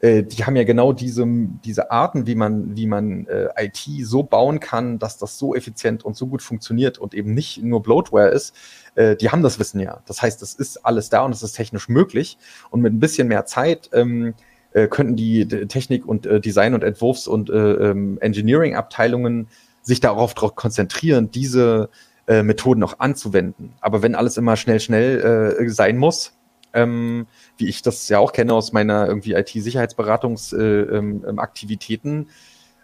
äh, 0.00 0.24
die 0.24 0.44
haben 0.44 0.54
ja 0.56 0.64
genau 0.64 0.92
diese, 0.92 1.24
diese 1.64 1.90
Arten, 1.90 2.26
wie 2.26 2.34
man, 2.34 2.76
wie 2.76 2.86
man 2.86 3.26
äh, 3.28 3.48
IT 3.56 3.88
so 4.02 4.24
bauen 4.24 4.60
kann, 4.60 4.98
dass 4.98 5.16
das 5.16 5.38
so 5.38 5.54
effizient 5.54 6.04
und 6.04 6.16
so 6.16 6.26
gut 6.26 6.42
funktioniert 6.42 6.98
und 6.98 7.14
eben 7.14 7.32
nicht 7.32 7.62
nur 7.62 7.82
Bloatware 7.82 8.28
ist. 8.28 8.54
Äh, 8.94 9.16
die 9.16 9.30
haben 9.30 9.42
das 9.42 9.58
Wissen 9.58 9.80
ja. 9.80 10.02
Das 10.04 10.20
heißt, 10.20 10.42
das 10.42 10.52
ist 10.52 10.84
alles 10.84 11.08
da 11.08 11.22
und 11.22 11.34
es 11.34 11.42
ist 11.42 11.52
technisch 11.52 11.88
möglich. 11.88 12.36
Und 12.68 12.82
mit 12.82 12.92
ein 12.92 13.00
bisschen 13.00 13.28
mehr 13.28 13.46
Zeit 13.46 13.88
ähm, 13.94 14.34
äh, 14.76 14.86
könnten 14.88 15.14
die 15.16 15.48
Technik 15.48 16.06
und 16.06 16.26
äh, 16.26 16.38
Design 16.38 16.74
und 16.74 16.84
Entwurfs- 16.84 17.26
und 17.26 17.48
äh, 17.48 17.54
ähm, 17.54 18.18
Engineering-Abteilungen 18.20 19.48
sich 19.80 20.00
darauf 20.00 20.34
konzentrieren, 20.34 21.30
diese 21.30 21.88
äh, 22.26 22.42
Methoden 22.42 22.82
auch 22.82 22.98
anzuwenden. 22.98 23.72
Aber 23.80 24.02
wenn 24.02 24.14
alles 24.14 24.36
immer 24.36 24.56
schnell, 24.56 24.80
schnell 24.80 25.56
äh, 25.58 25.66
sein 25.70 25.96
muss, 25.96 26.34
ähm, 26.74 27.26
wie 27.56 27.68
ich 27.68 27.80
das 27.80 28.06
ja 28.10 28.18
auch 28.18 28.34
kenne 28.34 28.52
aus 28.52 28.74
meiner 28.74 29.06
irgendwie 29.06 29.32
IT-Sicherheitsberatungsaktivitäten, 29.32 32.18
äh, 32.18 32.20
ähm, 32.20 32.28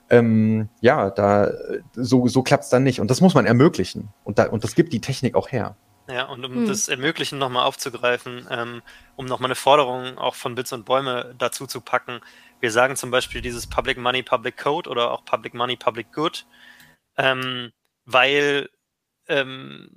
ähm, 0.09 0.70
ja, 0.80 1.11
da 1.11 1.51
so, 1.95 2.26
so 2.26 2.43
klappt 2.43 2.64
es 2.64 2.70
dann 2.70 2.84
nicht. 2.84 3.01
Und 3.01 3.11
das 3.11 3.20
muss 3.20 3.34
man 3.34 3.45
ermöglichen. 3.45 4.09
Und, 4.24 4.38
da, 4.38 4.47
und 4.47 4.64
das 4.64 4.74
gibt 4.74 4.95
die 4.95 5.03
Technik 5.03 5.34
auch 5.34 5.53
her. 5.53 5.76
Ja, 6.12 6.24
und 6.24 6.44
um 6.44 6.52
hm. 6.52 6.68
das 6.68 6.88
Ermöglichen 6.88 7.38
nochmal 7.38 7.64
aufzugreifen, 7.64 8.46
ähm, 8.50 8.82
um 9.16 9.24
nochmal 9.24 9.48
eine 9.48 9.54
Forderung 9.54 10.18
auch 10.18 10.34
von 10.34 10.54
Bits 10.54 10.72
und 10.72 10.84
Bäume 10.84 11.34
dazu 11.38 11.66
zu 11.66 11.80
packen. 11.80 12.20
Wir 12.60 12.70
sagen 12.70 12.96
zum 12.96 13.10
Beispiel 13.10 13.40
dieses 13.40 13.66
Public 13.66 13.96
Money, 13.96 14.22
Public 14.22 14.58
Code 14.58 14.90
oder 14.90 15.10
auch 15.10 15.24
Public 15.24 15.54
Money, 15.54 15.76
Public 15.76 16.12
Good, 16.12 16.44
ähm, 17.16 17.72
weil 18.04 18.68
ähm, 19.26 19.88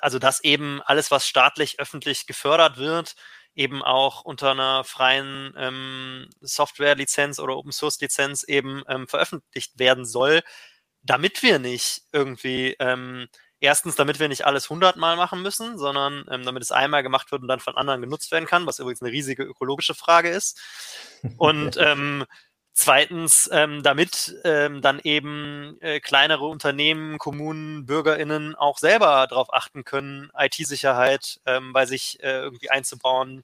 also 0.00 0.18
dass 0.18 0.42
eben 0.44 0.82
alles, 0.82 1.10
was 1.10 1.26
staatlich, 1.26 1.80
öffentlich 1.80 2.26
gefördert 2.26 2.76
wird, 2.76 3.16
eben 3.54 3.82
auch 3.82 4.22
unter 4.24 4.50
einer 4.50 4.84
freien 4.84 5.54
ähm, 5.56 6.28
Software-Lizenz 6.40 7.38
oder 7.38 7.56
Open-Source-Lizenz 7.56 8.44
eben 8.44 8.82
ähm, 8.88 9.08
veröffentlicht 9.08 9.78
werden 9.78 10.04
soll, 10.04 10.42
damit 11.02 11.42
wir 11.42 11.58
nicht 11.58 12.02
irgendwie 12.12 12.76
ähm, 12.78 13.28
Erstens, 13.66 13.96
damit 13.96 14.20
wir 14.20 14.28
nicht 14.28 14.46
alles 14.46 14.70
hundertmal 14.70 15.16
machen 15.16 15.42
müssen, 15.42 15.76
sondern 15.76 16.24
ähm, 16.30 16.44
damit 16.44 16.62
es 16.62 16.70
einmal 16.70 17.02
gemacht 17.02 17.32
wird 17.32 17.42
und 17.42 17.48
dann 17.48 17.58
von 17.58 17.76
anderen 17.76 18.00
genutzt 18.00 18.30
werden 18.30 18.46
kann, 18.46 18.64
was 18.64 18.78
übrigens 18.78 19.02
eine 19.02 19.10
riesige 19.10 19.42
ökologische 19.42 19.96
Frage 19.96 20.28
ist. 20.28 20.60
Und 21.36 21.76
ähm, 21.76 22.24
zweitens, 22.74 23.50
ähm, 23.52 23.82
damit 23.82 24.36
ähm, 24.44 24.82
dann 24.82 25.00
eben 25.00 25.78
äh, 25.80 25.98
kleinere 25.98 26.46
Unternehmen, 26.46 27.18
Kommunen, 27.18 27.86
BürgerInnen 27.86 28.54
auch 28.54 28.78
selber 28.78 29.26
darauf 29.28 29.52
achten 29.52 29.82
können, 29.82 30.30
IT-Sicherheit 30.38 31.40
ähm, 31.44 31.72
bei 31.72 31.86
sich 31.86 32.22
äh, 32.22 32.38
irgendwie 32.42 32.70
einzubauen, 32.70 33.42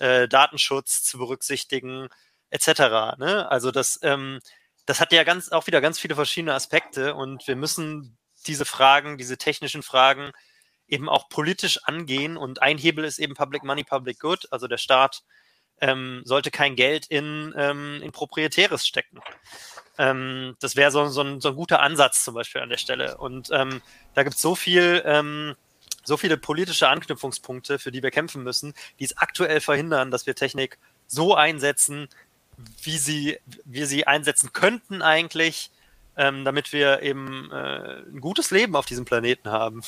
äh, 0.00 0.28
Datenschutz 0.28 1.02
zu 1.02 1.16
berücksichtigen, 1.16 2.08
etc. 2.50 3.16
Ne? 3.16 3.50
Also 3.50 3.70
das, 3.70 3.98
ähm, 4.02 4.40
das 4.84 5.00
hat 5.00 5.14
ja 5.14 5.24
ganz 5.24 5.50
auch 5.50 5.66
wieder 5.66 5.80
ganz 5.80 5.98
viele 5.98 6.14
verschiedene 6.14 6.52
Aspekte 6.52 7.14
und 7.14 7.48
wir 7.48 7.56
müssen 7.56 8.18
diese 8.42 8.64
Fragen, 8.64 9.18
diese 9.18 9.38
technischen 9.38 9.82
Fragen 9.82 10.32
eben 10.88 11.08
auch 11.08 11.28
politisch 11.28 11.80
angehen. 11.84 12.36
Und 12.36 12.62
ein 12.62 12.78
Hebel 12.78 13.04
ist 13.04 13.18
eben 13.18 13.34
Public 13.34 13.64
Money, 13.64 13.84
Public 13.84 14.20
Good. 14.20 14.48
Also 14.50 14.68
der 14.68 14.78
Staat 14.78 15.22
ähm, 15.80 16.22
sollte 16.24 16.50
kein 16.50 16.76
Geld 16.76 17.06
in, 17.06 17.52
ähm, 17.56 18.00
in 18.02 18.12
Proprietäres 18.12 18.86
stecken. 18.86 19.20
Ähm, 19.98 20.56
das 20.60 20.76
wäre 20.76 20.92
so, 20.92 21.08
so, 21.08 21.22
ein, 21.22 21.40
so 21.40 21.48
ein 21.48 21.56
guter 21.56 21.80
Ansatz 21.80 22.24
zum 22.24 22.34
Beispiel 22.34 22.60
an 22.60 22.68
der 22.68 22.76
Stelle. 22.76 23.16
Und 23.18 23.48
ähm, 23.52 23.82
da 24.14 24.22
gibt 24.22 24.36
es 24.36 24.42
so 24.42 24.54
viel, 24.54 25.02
ähm, 25.04 25.56
so 26.04 26.16
viele 26.16 26.36
politische 26.36 26.88
Anknüpfungspunkte, 26.88 27.78
für 27.80 27.90
die 27.90 28.02
wir 28.02 28.10
kämpfen 28.10 28.44
müssen, 28.44 28.74
die 29.00 29.04
es 29.04 29.16
aktuell 29.16 29.60
verhindern, 29.60 30.10
dass 30.12 30.26
wir 30.26 30.36
Technik 30.36 30.78
so 31.08 31.34
einsetzen, 31.34 32.08
wie 32.82 32.98
sie, 32.98 33.38
wir 33.64 33.86
sie 33.88 34.06
einsetzen 34.06 34.52
könnten 34.52 35.02
eigentlich, 35.02 35.71
ähm, 36.16 36.44
damit 36.44 36.72
wir 36.72 37.02
eben 37.02 37.50
äh, 37.50 38.02
ein 38.10 38.20
gutes 38.20 38.50
Leben 38.50 38.76
auf 38.76 38.86
diesem 38.86 39.04
Planeten 39.04 39.50
haben. 39.50 39.82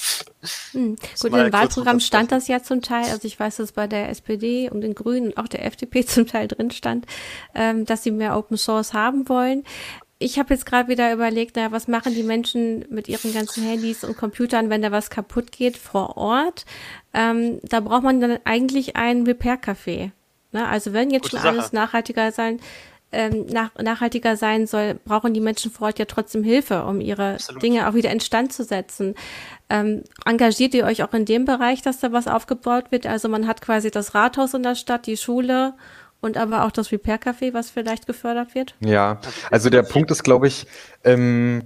Hm. 0.72 0.96
Gut, 1.20 1.32
im 1.32 1.52
Wahlprogramm 1.52 2.00
stand 2.00 2.32
das 2.32 2.48
ja 2.48 2.62
zum 2.62 2.82
Teil, 2.82 3.10
also 3.10 3.26
ich 3.26 3.38
weiß, 3.38 3.56
dass 3.56 3.72
bei 3.72 3.86
der 3.86 4.08
SPD 4.08 4.70
und 4.70 4.80
den 4.80 4.94
Grünen 4.94 5.28
und 5.28 5.36
auch 5.38 5.48
der 5.48 5.64
FDP 5.64 6.04
zum 6.06 6.26
Teil 6.26 6.48
drin 6.48 6.70
stand, 6.70 7.06
ähm, 7.54 7.84
dass 7.84 8.02
sie 8.02 8.10
mehr 8.10 8.36
Open 8.36 8.56
Source 8.56 8.94
haben 8.94 9.28
wollen. 9.28 9.64
Ich 10.18 10.38
habe 10.38 10.54
jetzt 10.54 10.64
gerade 10.64 10.88
wieder 10.88 11.12
überlegt, 11.12 11.56
na, 11.56 11.72
was 11.72 11.88
machen 11.88 12.14
die 12.14 12.22
Menschen 12.22 12.86
mit 12.88 13.08
ihren 13.08 13.34
ganzen 13.34 13.64
Handys 13.64 14.04
und 14.04 14.16
Computern, 14.16 14.70
wenn 14.70 14.80
da 14.80 14.92
was 14.92 15.10
kaputt 15.10 15.52
geht 15.52 15.76
vor 15.76 16.16
Ort? 16.16 16.64
Ähm, 17.12 17.58
da 17.62 17.80
braucht 17.80 18.04
man 18.04 18.20
dann 18.20 18.38
eigentlich 18.44 18.96
ein 18.96 19.24
Repair-Café. 19.24 20.12
Ne? 20.52 20.66
Also 20.66 20.92
wenn 20.92 21.10
jetzt 21.10 21.24
Gute 21.24 21.36
schon 21.36 21.40
Sache. 21.40 21.48
alles 21.48 21.72
nachhaltiger 21.72 22.32
sein 22.32 22.60
ähm, 23.14 23.46
nach, 23.46 23.70
nachhaltiger 23.80 24.36
sein 24.36 24.66
soll, 24.66 24.98
brauchen 25.04 25.32
die 25.32 25.40
Menschen 25.40 25.70
vor 25.70 25.88
Ort 25.88 25.98
ja 25.98 26.04
trotzdem 26.04 26.42
Hilfe, 26.42 26.84
um 26.84 27.00
ihre 27.00 27.34
Absolut. 27.34 27.62
Dinge 27.62 27.88
auch 27.88 27.94
wieder 27.94 28.10
instand 28.10 28.52
zu 28.52 28.64
setzen. 28.64 29.14
Ähm, 29.70 30.02
engagiert 30.26 30.74
ihr 30.74 30.84
euch 30.84 31.02
auch 31.02 31.14
in 31.14 31.24
dem 31.24 31.44
Bereich, 31.44 31.82
dass 31.82 32.00
da 32.00 32.12
was 32.12 32.28
aufgebaut 32.28 32.90
wird? 32.90 33.06
Also 33.06 33.28
man 33.28 33.46
hat 33.46 33.60
quasi 33.60 33.90
das 33.90 34.14
Rathaus 34.14 34.54
in 34.54 34.62
der 34.62 34.74
Stadt, 34.74 35.06
die 35.06 35.16
Schule 35.16 35.74
und 36.20 36.36
aber 36.36 36.64
auch 36.64 36.70
das 36.70 36.90
Repair-Café, 36.90 37.54
was 37.54 37.70
vielleicht 37.70 38.06
gefördert 38.06 38.54
wird? 38.54 38.74
Ja, 38.80 39.20
also 39.50 39.70
der 39.70 39.82
Punkt 39.82 40.10
ist, 40.10 40.24
glaube 40.24 40.48
ich, 40.48 40.66
ähm, 41.04 41.62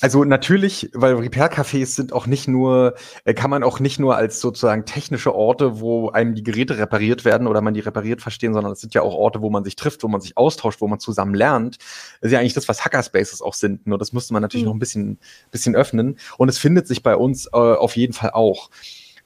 also 0.00 0.24
natürlich, 0.24 0.90
weil 0.94 1.14
Repair-Cafés 1.14 1.94
sind 1.94 2.12
auch 2.12 2.26
nicht 2.26 2.48
nur, 2.48 2.94
äh, 3.24 3.34
kann 3.34 3.50
man 3.50 3.62
auch 3.62 3.80
nicht 3.80 3.98
nur 3.98 4.16
als 4.16 4.40
sozusagen 4.40 4.84
technische 4.84 5.34
Orte, 5.34 5.80
wo 5.80 6.10
einem 6.10 6.34
die 6.34 6.42
Geräte 6.42 6.78
repariert 6.78 7.24
werden 7.24 7.46
oder 7.46 7.60
man 7.60 7.74
die 7.74 7.80
repariert 7.80 8.22
verstehen, 8.22 8.54
sondern 8.54 8.72
es 8.72 8.80
sind 8.80 8.94
ja 8.94 9.02
auch 9.02 9.14
Orte, 9.14 9.42
wo 9.42 9.50
man 9.50 9.64
sich 9.64 9.76
trifft, 9.76 10.02
wo 10.02 10.08
man 10.08 10.20
sich 10.20 10.36
austauscht, 10.36 10.80
wo 10.80 10.88
man 10.88 10.98
zusammen 10.98 11.34
lernt. 11.34 11.78
Das 12.20 12.28
ist 12.28 12.32
ja 12.32 12.40
eigentlich 12.40 12.54
das, 12.54 12.68
was 12.68 12.84
Hackerspaces 12.84 13.42
auch 13.42 13.54
sind. 13.54 13.86
Nur 13.86 13.98
das 13.98 14.12
müsste 14.12 14.32
man 14.32 14.42
natürlich 14.42 14.64
mhm. 14.64 14.70
noch 14.70 14.76
ein 14.76 14.80
bisschen, 14.80 15.18
bisschen 15.50 15.76
öffnen. 15.76 16.18
Und 16.38 16.48
es 16.48 16.58
findet 16.58 16.86
sich 16.88 17.02
bei 17.02 17.16
uns 17.16 17.46
äh, 17.46 17.56
auf 17.56 17.96
jeden 17.96 18.12
Fall 18.12 18.30
auch. 18.30 18.70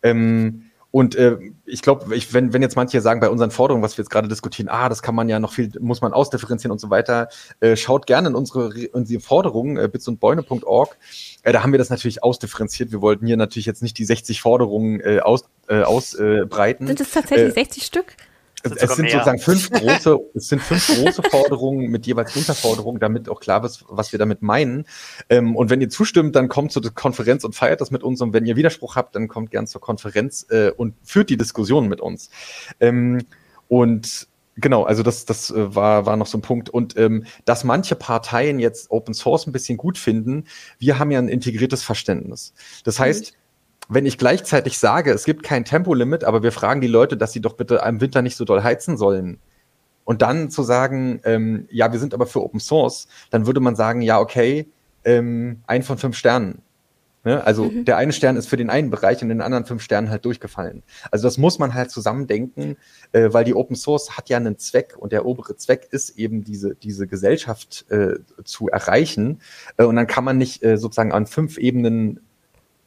Ähm, 0.03 0.70
und 0.93 1.15
äh, 1.15 1.39
ich 1.65 1.83
glaube, 1.83 2.15
ich, 2.17 2.35
wenn, 2.35 2.53
wenn 2.53 2.63
jetzt 2.63 2.75
manche 2.75 3.01
sagen, 3.01 3.21
bei 3.21 3.29
unseren 3.29 3.51
Forderungen, 3.51 3.83
was 3.83 3.97
wir 3.97 4.03
jetzt 4.03 4.11
gerade 4.11 4.29
diskutieren, 4.29 4.69
ah, 4.69 4.89
das 4.89 5.03
kann 5.03 5.15
man 5.15 5.29
ja 5.29 5.39
noch 5.39 5.53
viel, 5.53 5.71
muss 5.81 6.01
man 6.01 6.13
ausdifferenzieren 6.13 6.73
und 6.73 6.81
so 6.81 6.91
weiter, 6.91 7.29
äh, 7.61 7.77
schaut 7.77 8.07
gerne 8.07 8.29
in 8.29 8.35
unsere, 8.35 8.89
unsere 8.93 9.21
Forderungen, 9.21 9.77
äh, 9.77 9.89
bitsundbäune.org. 9.89 10.97
Äh, 11.43 11.53
da 11.53 11.63
haben 11.63 11.73
wir 11.73 11.79
das 11.79 11.91
natürlich 11.91 12.23
ausdifferenziert. 12.25 12.91
Wir 12.91 13.01
wollten 13.01 13.27
hier 13.27 13.37
natürlich 13.37 13.67
jetzt 13.67 13.83
nicht 13.83 13.99
die 13.99 14.05
60 14.05 14.41
Forderungen 14.41 15.01
äh, 15.01 15.21
aus, 15.21 15.45
äh, 15.69 15.83
ausbreiten. 15.83 16.87
Sind 16.87 17.01
es 17.01 17.11
tatsächlich 17.13 17.51
äh, 17.51 17.53
60 17.53 17.85
Stück? 17.85 18.17
Es, 18.63 18.73
es 18.73 18.97
sind 18.97 19.05
mehr. 19.05 19.13
sozusagen 19.13 19.39
fünf 19.39 19.71
große, 19.71 20.19
es 20.35 20.49
sind 20.49 20.63
fünf 20.63 20.87
große 20.87 21.23
Forderungen 21.31 21.91
mit 21.91 22.07
jeweils 22.07 22.37
Unterforderungen, 22.37 23.01
damit 23.01 23.29
auch 23.29 23.41
klar 23.41 23.65
ist, 23.65 23.85
was 23.89 24.13
wir 24.13 24.19
damit 24.19 24.43
meinen. 24.43 24.87
Ähm, 25.29 25.57
und 25.57 25.71
wenn 25.71 25.81
ihr 25.81 25.89
zustimmt, 25.89 26.37
dann 26.37 26.49
kommt 26.49 26.73
zur 26.73 26.83
Konferenz 26.95 27.45
und 27.45 27.55
feiert 27.55 27.81
das 27.81 27.91
mit 27.91 28.03
uns. 28.03 28.21
Und 28.21 28.33
wenn 28.33 28.47
ihr 28.47 28.57
Widerspruch 28.57 28.97
habt, 28.97 29.15
dann 29.15 29.29
kommt 29.29 29.51
gern 29.51 29.67
zur 29.67 29.81
Konferenz 29.81 30.47
äh, 30.51 30.71
und 30.71 30.95
führt 31.03 31.31
die 31.31 31.37
Diskussion 31.37 31.89
mit 31.89 32.01
uns. 32.01 32.31
Ähm, 32.81 33.23
und 33.69 34.29
Genau, 34.57 34.83
also 34.83 35.03
das, 35.03 35.25
das 35.25 35.51
äh, 35.51 35.75
war, 35.75 36.07
war 36.07 36.17
noch 36.17 36.27
so 36.27 36.37
ein 36.37 36.43
Punkt. 36.43 36.69
Und 36.69 36.97
ähm, 36.99 37.25
dass 37.45 37.65
manche 37.65 37.95
Parteien 37.95 38.59
jetzt 38.59 38.91
Open 38.91 39.15
Source 39.15 39.47
ein 39.47 39.53
bisschen 39.53 39.79
gut 39.79 39.97
finden, 39.97 40.45
wir 40.79 40.99
haben 40.99 41.11
ja 41.11 41.19
ein 41.19 41.29
integriertes 41.29 41.83
Verständnis. 41.83 42.53
Das 42.85 42.99
heißt, 42.99 43.35
wenn 43.91 44.07
ich 44.07 44.17
gleichzeitig 44.17 44.79
sage, 44.79 45.13
es 45.13 45.25
gibt 45.25 45.43
kein 45.43 45.65
Tempolimit, 45.65 46.25
aber 46.25 46.43
wir 46.43 46.53
fragen 46.53 46.81
die 46.81 46.87
Leute, 46.87 47.17
dass 47.17 47.33
sie 47.33 47.41
doch 47.41 47.55
bitte 47.55 47.83
im 47.87 48.01
Winter 48.01 48.23
nicht 48.23 48.37
so 48.37 48.45
doll 48.45 48.63
heizen 48.63 48.97
sollen, 48.97 49.39
und 50.11 50.23
dann 50.23 50.51
zu 50.51 50.65
sagen, 50.65 51.21
ähm, 51.23 51.69
ja, 51.71 51.93
wir 51.93 52.01
sind 52.01 52.15
aber 52.15 52.27
für 52.27 52.43
Open 52.43 52.59
Source, 52.59 53.07
dann 53.31 53.47
würde 53.47 53.61
man 53.61 53.77
sagen, 53.77 54.03
ja, 54.03 54.19
okay, 54.19 54.69
ähm, 55.05 55.61
ein 55.69 55.85
von 55.85 55.99
fünf 55.99 56.17
Sternen. 56.17 56.63
Ne? 57.23 57.45
Also 57.45 57.67
mhm. 57.67 57.85
der 57.85 57.97
eine 57.97 58.13
Stern 58.13 58.37
ist 58.37 58.49
für 58.49 58.57
den 58.57 58.71
einen 58.71 58.91
Bereich 58.91 59.23
und 59.23 59.29
den 59.29 59.41
anderen 59.41 59.67
fünf 59.67 59.83
Sternen 59.83 60.11
halt 60.11 60.25
durchgefallen. 60.25 60.83
Also 61.13 61.29
das 61.29 61.39
muss 61.39 61.61
man 61.61 61.75
halt 61.75 61.93
zusammendenken, 61.93 62.77
äh, 63.13 63.29
weil 63.33 63.45
die 63.45 63.55
Open 63.55 63.77
Source 63.77 64.17
hat 64.17 64.29
ja 64.31 64.39
einen 64.39 64.59
Zweck 64.59 64.97
und 64.99 65.13
der 65.13 65.27
obere 65.27 65.57
Zweck 65.57 65.87
ist 65.93 66.19
eben 66.19 66.43
diese, 66.43 66.75
diese 66.75 67.07
Gesellschaft 67.07 67.85
äh, 67.91 68.15
zu 68.43 68.69
erreichen. 68.69 69.41
Äh, 69.77 69.85
und 69.85 69.95
dann 69.95 70.09
kann 70.09 70.25
man 70.25 70.39
nicht 70.39 70.65
äh, 70.65 70.77
sozusagen 70.77 71.13
an 71.13 71.27
fünf 71.27 71.57
Ebenen 71.57 72.19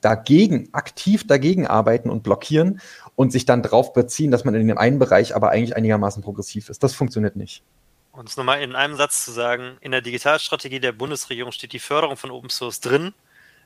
dagegen, 0.03 0.69
aktiv 0.73 1.25
dagegen 1.25 1.67
arbeiten 1.67 2.09
und 2.09 2.23
blockieren 2.23 2.81
und 3.15 3.31
sich 3.31 3.45
dann 3.45 3.61
darauf 3.61 3.93
beziehen, 3.93 4.31
dass 4.31 4.43
man 4.43 4.55
in 4.55 4.67
dem 4.67 4.77
einen 4.77 4.99
Bereich 4.99 5.35
aber 5.35 5.49
eigentlich 5.49 5.75
einigermaßen 5.75 6.23
progressiv 6.23 6.69
ist. 6.69 6.83
Das 6.83 6.93
funktioniert 6.93 7.35
nicht. 7.35 7.63
Und 8.11 8.29
es 8.29 8.37
nochmal 8.37 8.61
in 8.61 8.75
einem 8.75 8.95
Satz 8.95 9.25
zu 9.25 9.31
sagen, 9.31 9.77
in 9.81 9.91
der 9.91 10.01
Digitalstrategie 10.01 10.79
der 10.79 10.91
Bundesregierung 10.91 11.51
steht 11.51 11.73
die 11.73 11.79
Förderung 11.79 12.15
von 12.15 12.31
Open 12.31 12.49
Source 12.49 12.79
drin, 12.79 13.13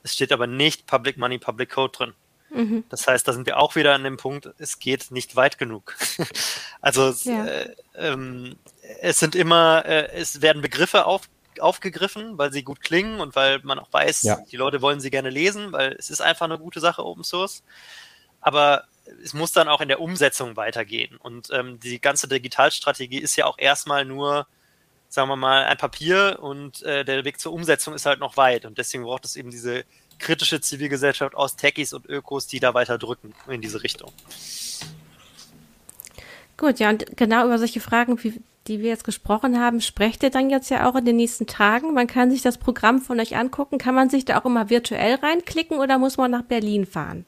es 0.03 0.13
steht 0.13 0.31
aber 0.31 0.47
nicht 0.47 0.85
Public 0.85 1.17
Money, 1.17 1.37
Public 1.37 1.69
Code 1.69 1.91
drin. 1.91 2.13
Mhm. 2.49 2.85
Das 2.87 3.07
heißt, 3.07 3.27
da 3.27 3.33
sind 3.33 3.45
wir 3.45 3.57
auch 3.57 3.75
wieder 3.75 3.93
an 3.93 4.03
dem 4.03 4.15
Punkt, 4.15 4.49
es 4.57 4.79
geht 4.79 5.11
nicht 5.11 5.35
weit 5.35 5.57
genug. 5.57 5.95
also 6.81 7.13
ja. 7.29 7.45
äh, 7.45 7.75
ähm, 7.95 8.55
es 9.01 9.19
sind 9.19 9.35
immer, 9.35 9.85
äh, 9.85 10.11
es 10.13 10.41
werden 10.41 10.61
Begriffe 10.61 11.05
auf, 11.05 11.23
aufgegriffen, 11.61 12.37
weil 12.37 12.51
sie 12.51 12.63
gut 12.63 12.81
klingen 12.81 13.19
und 13.19 13.35
weil 13.35 13.59
man 13.63 13.79
auch 13.79 13.91
weiß, 13.91 14.23
ja. 14.23 14.37
die 14.51 14.57
Leute 14.57 14.81
wollen 14.81 14.99
sie 14.99 15.09
gerne 15.09 15.29
lesen, 15.29 15.71
weil 15.71 15.93
es 15.93 16.09
ist 16.09 16.21
einfach 16.21 16.45
eine 16.45 16.57
gute 16.57 16.79
Sache, 16.79 17.05
Open 17.05 17.23
Source. 17.23 17.63
Aber 18.41 18.85
es 19.23 19.33
muss 19.33 19.51
dann 19.51 19.67
auch 19.67 19.81
in 19.81 19.87
der 19.87 20.01
Umsetzung 20.01 20.55
weitergehen. 20.55 21.17
Und 21.17 21.49
ähm, 21.51 21.79
die 21.79 21.99
ganze 21.99 22.27
Digitalstrategie 22.27 23.19
ist 23.19 23.35
ja 23.35 23.45
auch 23.45 23.57
erstmal 23.57 24.05
nur, 24.05 24.47
sagen 25.09 25.29
wir 25.29 25.35
mal, 25.35 25.65
ein 25.65 25.77
Papier 25.77 26.39
und 26.41 26.83
äh, 26.83 27.05
der 27.05 27.25
Weg 27.25 27.39
zur 27.39 27.53
Umsetzung 27.53 27.93
ist 27.93 28.05
halt 28.05 28.19
noch 28.19 28.37
weit. 28.37 28.65
Und 28.65 28.77
deswegen 28.77 29.03
braucht 29.03 29.25
es 29.25 29.35
eben 29.35 29.51
diese 29.51 29.85
kritische 30.19 30.61
Zivilgesellschaft 30.61 31.35
aus 31.35 31.55
Techies 31.55 31.93
und 31.93 32.05
Ökos, 32.07 32.47
die 32.47 32.59
da 32.59 32.73
weiter 32.73 32.97
drücken 32.97 33.33
in 33.47 33.61
diese 33.61 33.83
Richtung. 33.83 34.11
Gut, 36.57 36.79
ja, 36.79 36.89
und 36.89 37.05
genau 37.15 37.45
über 37.45 37.59
solche 37.59 37.79
Fragen 37.79 38.21
wie 38.23 38.41
die 38.67 38.79
wir 38.79 38.89
jetzt 38.89 39.03
gesprochen 39.03 39.59
haben, 39.59 39.81
sprecht 39.81 40.23
ihr 40.23 40.29
dann 40.29 40.49
jetzt 40.49 40.69
ja 40.69 40.89
auch 40.89 40.95
in 40.95 41.05
den 41.05 41.15
nächsten 41.15 41.47
Tagen. 41.47 41.93
Man 41.93 42.07
kann 42.07 42.31
sich 42.31 42.41
das 42.41 42.57
Programm 42.57 43.01
von 43.01 43.19
euch 43.19 43.37
angucken. 43.37 43.77
Kann 43.77 43.95
man 43.95 44.09
sich 44.09 44.25
da 44.25 44.39
auch 44.39 44.45
immer 44.45 44.69
virtuell 44.69 45.15
reinklicken 45.15 45.77
oder 45.79 45.97
muss 45.97 46.17
man 46.17 46.31
nach 46.31 46.43
Berlin 46.43 46.85
fahren? 46.85 47.25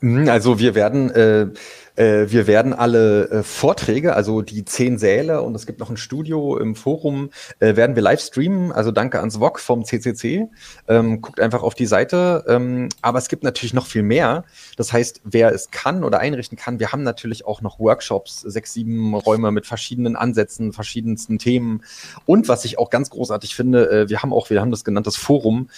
Hm, 0.00 0.28
also 0.28 0.58
wir 0.58 0.74
werden 0.74 1.10
äh, 1.10 1.48
äh, 1.96 2.26
wir 2.28 2.46
werden 2.46 2.72
alle 2.72 3.28
äh, 3.30 3.42
Vorträge, 3.42 4.14
also 4.14 4.42
die 4.42 4.64
zehn 4.64 4.98
Säle 4.98 5.42
und 5.42 5.54
es 5.54 5.66
gibt 5.66 5.78
noch 5.80 5.90
ein 5.90 5.96
Studio 5.96 6.58
im 6.58 6.74
Forum, 6.74 7.30
äh, 7.60 7.76
werden 7.76 7.94
wir 7.94 8.02
live 8.02 8.20
streamen. 8.20 8.72
Also 8.72 8.90
danke 8.90 9.20
ans 9.20 9.38
VOG 9.38 9.60
vom 9.60 9.84
CCC. 9.84 10.48
Ähm, 10.88 11.20
guckt 11.20 11.40
einfach 11.40 11.62
auf 11.62 11.74
die 11.74 11.86
Seite. 11.86 12.44
Ähm, 12.48 12.88
aber 13.02 13.18
es 13.18 13.28
gibt 13.28 13.44
natürlich 13.44 13.74
noch 13.74 13.86
viel 13.86 14.02
mehr. 14.02 14.44
Das 14.76 14.92
heißt, 14.92 15.20
wer 15.24 15.52
es 15.52 15.70
kann 15.70 16.04
oder 16.04 16.18
einrichten 16.18 16.58
kann, 16.58 16.80
wir 16.80 16.92
haben 16.92 17.02
natürlich 17.02 17.46
auch 17.46 17.60
noch 17.60 17.78
Workshops, 17.78 18.40
sechs, 18.40 18.72
sieben 18.72 19.14
Räume 19.14 19.52
mit 19.52 19.66
verschiedenen 19.66 20.16
Ansätzen, 20.16 20.72
verschiedensten 20.72 21.38
Themen. 21.38 21.82
Und 22.26 22.48
was 22.48 22.64
ich 22.64 22.78
auch 22.78 22.90
ganz 22.90 23.10
großartig 23.10 23.54
finde, 23.54 23.90
äh, 23.90 24.08
wir 24.08 24.22
haben 24.22 24.32
auch, 24.32 24.50
wir 24.50 24.60
haben 24.60 24.70
das 24.70 24.84
genannt, 24.84 25.06
das 25.06 25.16
Forum 25.16 25.68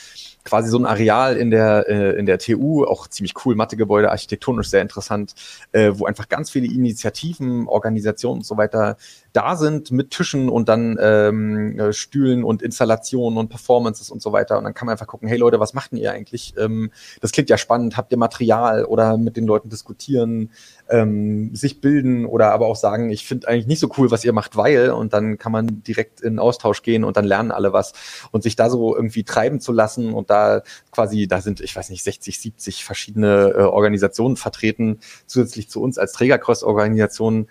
quasi 0.46 0.70
so 0.70 0.78
ein 0.78 0.86
Areal 0.86 1.36
in 1.36 1.50
der, 1.50 1.86
äh, 1.88 2.18
in 2.18 2.24
der 2.24 2.38
TU, 2.38 2.84
auch 2.84 3.08
ziemlich 3.08 3.34
cool, 3.44 3.54
Mathegebäude, 3.54 4.10
architektonisch 4.10 4.68
sehr 4.68 4.80
interessant, 4.80 5.34
äh, 5.72 5.90
wo 5.92 6.05
einfach 6.06 6.28
ganz 6.28 6.50
viele 6.50 6.66
Initiativen, 6.66 7.66
Organisationen 7.68 8.38
und 8.38 8.46
so 8.46 8.56
weiter 8.56 8.96
da 9.36 9.54
sind 9.54 9.90
mit 9.90 10.12
Tischen 10.12 10.48
und 10.48 10.66
dann 10.70 10.96
ähm, 10.98 11.78
äh, 11.78 11.92
Stühlen 11.92 12.42
und 12.42 12.62
Installationen 12.62 13.38
und 13.38 13.50
Performances 13.50 14.10
und 14.10 14.22
so 14.22 14.32
weiter. 14.32 14.56
Und 14.56 14.64
dann 14.64 14.72
kann 14.72 14.86
man 14.86 14.92
einfach 14.92 15.06
gucken, 15.06 15.28
hey 15.28 15.36
Leute, 15.36 15.60
was 15.60 15.74
macht 15.74 15.92
denn 15.92 15.98
ihr 15.98 16.10
eigentlich? 16.10 16.54
Ähm, 16.56 16.90
das 17.20 17.32
klingt 17.32 17.50
ja 17.50 17.58
spannend, 17.58 17.98
habt 17.98 18.10
ihr 18.12 18.18
Material 18.18 18.86
oder 18.86 19.18
mit 19.18 19.36
den 19.36 19.46
Leuten 19.46 19.68
diskutieren, 19.68 20.52
ähm, 20.88 21.54
sich 21.54 21.80
bilden 21.80 22.26
oder 22.26 22.52
aber 22.52 22.66
auch 22.66 22.76
sagen, 22.76 23.10
ich 23.10 23.26
finde 23.26 23.48
eigentlich 23.48 23.66
nicht 23.66 23.80
so 23.80 23.90
cool, 23.98 24.10
was 24.10 24.24
ihr 24.24 24.32
macht, 24.32 24.56
weil 24.56 24.90
und 24.90 25.12
dann 25.12 25.38
kann 25.38 25.52
man 25.52 25.82
direkt 25.82 26.20
in 26.20 26.38
Austausch 26.38 26.82
gehen 26.82 27.04
und 27.04 27.16
dann 27.16 27.24
lernen 27.24 27.50
alle 27.50 27.72
was 27.72 27.92
und 28.30 28.42
sich 28.42 28.56
da 28.56 28.70
so 28.70 28.94
irgendwie 28.94 29.24
treiben 29.24 29.60
zu 29.60 29.72
lassen 29.72 30.12
und 30.12 30.30
da 30.30 30.62
quasi, 30.92 31.26
da 31.26 31.40
sind, 31.40 31.60
ich 31.60 31.74
weiß 31.74 31.90
nicht, 31.90 32.04
60, 32.04 32.40
70 32.40 32.84
verschiedene 32.84 33.54
äh, 33.56 33.62
Organisationen 33.62 34.36
vertreten, 34.36 35.00
zusätzlich 35.26 35.68
zu 35.68 35.82
uns 35.82 35.98
als 35.98 36.12
Trägerkreuz-Organisationen. 36.12 37.48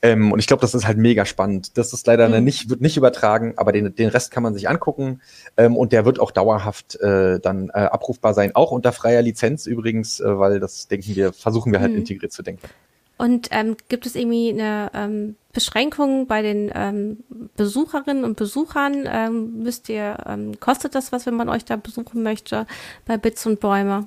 Ähm, 0.00 0.32
und 0.32 0.38
ich 0.38 0.46
glaube, 0.46 0.60
das 0.60 0.74
ist 0.74 0.86
halt 0.86 0.98
mega 0.98 1.24
spannend. 1.24 1.76
Das 1.76 1.92
ist 1.92 2.06
leider 2.06 2.28
mhm. 2.28 2.44
nicht, 2.44 2.70
wird 2.70 2.80
nicht 2.80 2.96
übertragen, 2.96 3.54
aber 3.56 3.72
den, 3.72 3.94
den 3.94 4.08
Rest 4.08 4.30
kann 4.30 4.42
man 4.42 4.54
sich 4.54 4.68
angucken. 4.68 5.20
Ähm, 5.56 5.76
und 5.76 5.92
der 5.92 6.04
wird 6.04 6.20
auch 6.20 6.30
dauerhaft 6.30 7.00
äh, 7.00 7.40
dann 7.40 7.70
äh, 7.70 7.78
abrufbar 7.78 8.34
sein, 8.34 8.54
auch 8.54 8.70
unter 8.70 8.92
freier 8.92 9.22
Lizenz 9.22 9.66
übrigens, 9.66 10.20
äh, 10.20 10.38
weil 10.38 10.60
das 10.60 10.88
denken 10.88 11.16
wir, 11.16 11.32
versuchen 11.32 11.72
wir 11.72 11.80
halt 11.80 11.92
mhm. 11.92 11.98
integriert 11.98 12.32
zu 12.32 12.42
denken. 12.42 12.68
Und 13.16 13.48
ähm, 13.50 13.76
gibt 13.88 14.06
es 14.06 14.14
irgendwie 14.14 14.50
eine 14.50 14.92
ähm, 14.94 15.34
Beschränkung 15.52 16.28
bei 16.28 16.40
den 16.40 16.70
ähm, 16.72 17.24
Besucherinnen 17.56 18.22
und 18.22 18.36
Besuchern? 18.36 19.08
Ähm, 19.10 19.64
müsst 19.64 19.88
ihr, 19.88 20.18
ähm, 20.24 20.60
kostet 20.60 20.94
das 20.94 21.10
was, 21.10 21.26
wenn 21.26 21.34
man 21.34 21.48
euch 21.48 21.64
da 21.64 21.74
besuchen 21.74 22.22
möchte 22.22 22.66
bei 23.06 23.16
Bits 23.16 23.44
und 23.44 23.58
Bäume? 23.58 24.06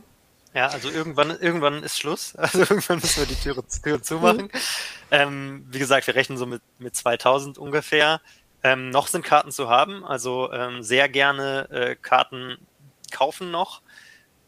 Ja, 0.54 0.68
also 0.68 0.90
irgendwann, 0.90 1.30
irgendwann 1.40 1.84
ist 1.84 1.98
Schluss. 1.98 2.34
Also 2.38 2.60
irgendwann 2.60 3.00
müssen 3.00 3.22
wir 3.22 3.28
die 3.28 3.42
Türe, 3.42 3.64
Türe 3.84 4.02
zumachen. 4.02 4.50
Ähm, 5.10 5.66
wie 5.70 5.80
gesagt, 5.80 6.08
wir 6.08 6.16
rechnen 6.16 6.38
so 6.38 6.46
mit, 6.46 6.62
mit 6.80 6.96
2000 6.96 7.58
ungefähr. 7.58 8.22
Ähm, 8.64 8.90
noch 8.90 9.08
sind 9.08 9.26
Karten 9.26 9.52
zu 9.52 9.70
haben, 9.70 10.06
also 10.06 10.52
ähm, 10.52 10.84
sehr 10.84 11.10
gerne 11.10 11.68
äh, 11.72 11.96
Karten 11.96 12.58
kaufen 13.12 13.50
noch. 13.50 13.82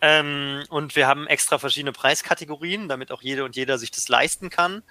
Ähm, 0.01 0.63
und 0.69 0.95
wir 0.95 1.07
haben 1.07 1.27
extra 1.27 1.57
verschiedene 1.57 1.93
Preiskategorien, 1.93 2.89
damit 2.89 3.11
auch 3.11 3.21
jede 3.21 3.43
und 3.45 3.55
jeder 3.55 3.77
sich 3.77 3.89
das 3.89 4.09
leisten 4.09 4.49
kann. 4.49 4.83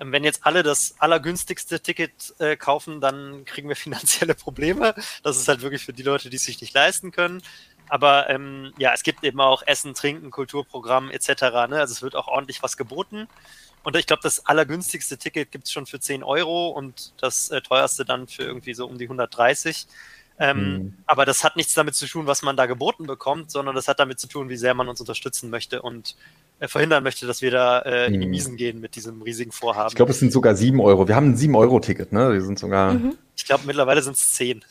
Ähm, 0.00 0.12
wenn 0.12 0.24
jetzt 0.24 0.44
alle 0.44 0.62
das 0.62 0.94
allergünstigste 0.98 1.80
Ticket 1.80 2.34
äh, 2.38 2.56
kaufen, 2.56 3.00
dann 3.00 3.44
kriegen 3.44 3.68
wir 3.68 3.76
finanzielle 3.76 4.34
Probleme. 4.34 4.94
Das 5.22 5.36
ist 5.36 5.48
halt 5.48 5.62
wirklich 5.62 5.84
für 5.84 5.92
die 5.92 6.02
Leute, 6.02 6.30
die 6.30 6.36
es 6.36 6.44
sich 6.44 6.60
nicht 6.60 6.74
leisten 6.74 7.10
können. 7.12 7.42
Aber 7.90 8.30
ähm, 8.30 8.72
ja, 8.78 8.92
es 8.94 9.02
gibt 9.02 9.24
eben 9.24 9.40
auch 9.40 9.62
Essen, 9.66 9.94
Trinken, 9.94 10.30
Kulturprogramm 10.30 11.10
etc. 11.10 11.28
Ne? 11.68 11.80
Also 11.80 11.92
es 11.92 12.02
wird 12.02 12.14
auch 12.14 12.28
ordentlich 12.28 12.62
was 12.62 12.76
geboten. 12.76 13.26
Und 13.82 13.96
ich 13.96 14.06
glaube, 14.06 14.22
das 14.22 14.46
allergünstigste 14.46 15.18
Ticket 15.18 15.50
gibt 15.50 15.64
es 15.64 15.72
schon 15.72 15.86
für 15.86 15.98
10 15.98 16.22
Euro 16.22 16.68
und 16.68 17.12
das 17.20 17.50
äh, 17.50 17.60
teuerste 17.60 18.04
dann 18.04 18.28
für 18.28 18.42
irgendwie 18.42 18.74
so 18.74 18.86
um 18.86 18.96
die 18.96 19.04
130. 19.04 19.86
Ähm, 20.38 20.56
mhm. 20.56 20.94
Aber 21.06 21.26
das 21.26 21.44
hat 21.44 21.56
nichts 21.56 21.74
damit 21.74 21.94
zu 21.94 22.06
tun, 22.06 22.26
was 22.26 22.42
man 22.42 22.56
da 22.56 22.66
geboten 22.66 23.06
bekommt, 23.06 23.50
sondern 23.50 23.74
das 23.74 23.88
hat 23.88 24.00
damit 24.00 24.18
zu 24.20 24.26
tun, 24.26 24.48
wie 24.48 24.56
sehr 24.56 24.72
man 24.72 24.88
uns 24.88 25.00
unterstützen 25.00 25.50
möchte 25.50 25.82
und 25.82 26.16
äh, 26.60 26.68
verhindern 26.68 27.02
möchte, 27.02 27.26
dass 27.26 27.42
wir 27.42 27.50
da 27.50 27.80
äh, 27.80 28.06
in 28.06 28.20
die. 28.20 28.26
Miesen 28.26 28.56
gehen 28.56 28.80
mit 28.80 28.96
diesem 28.96 29.20
riesigen 29.20 29.52
Vorhaben. 29.52 29.88
Ich 29.88 29.96
glaube, 29.96 30.12
es 30.12 30.18
sind 30.18 30.32
sogar 30.32 30.54
7 30.54 30.80
Euro. 30.80 31.08
Wir 31.08 31.16
haben 31.16 31.32
ein 31.32 31.36
7-Euro-Ticket, 31.36 32.12
ne? 32.12 32.32
Wir 32.32 32.42
sind 32.42 32.58
sogar. 32.58 32.94
Mhm. 32.94 33.18
Ich 33.40 33.46
glaube, 33.46 33.64
mittlerweile 33.66 34.02
sind 34.02 34.16
es 34.16 34.34
10. 34.34 34.62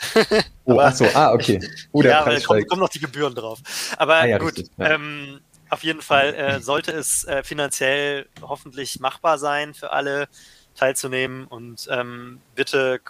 oh, 0.66 0.80
ach 0.80 0.94
so, 0.94 1.06
ah, 1.16 1.34
okay. 1.34 1.60
Oh, 1.92 2.04
ja, 2.04 2.22
Preis 2.22 2.44
kommen, 2.44 2.68
kommen 2.68 2.82
noch 2.82 2.90
die 2.90 3.00
Gebühren 3.00 3.34
drauf. 3.34 3.60
Aber 3.98 4.18
ah, 4.18 4.26
ja, 4.26 4.38
gut, 4.38 4.58
richtig, 4.58 4.70
ja. 4.78 4.92
ähm, 4.92 5.42
auf 5.70 5.84
jeden 5.84 6.04
Fall 6.04 6.36
äh, 6.36 6.62
sollte 6.62 6.92
es 6.92 7.24
äh, 7.24 7.44
finanziell 7.44 8.28
hoffentlich 8.42 9.00
machbar 9.00 9.40
sein 9.40 9.74
für 9.74 9.92
alle 9.92 10.28
teilzunehmen 10.76 11.46
und 11.48 11.88
ähm, 11.90 12.42
bitte 12.54 13.02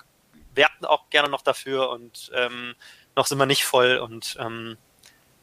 werten 0.55 0.85
auch 0.85 1.09
gerne 1.09 1.29
noch 1.29 1.41
dafür 1.41 1.89
und 1.89 2.31
ähm, 2.33 2.73
noch 3.17 3.27
sind 3.27 3.37
wir 3.37 3.45
nicht 3.45 3.65
voll 3.65 3.97
und 3.97 4.37
ähm, 4.39 4.77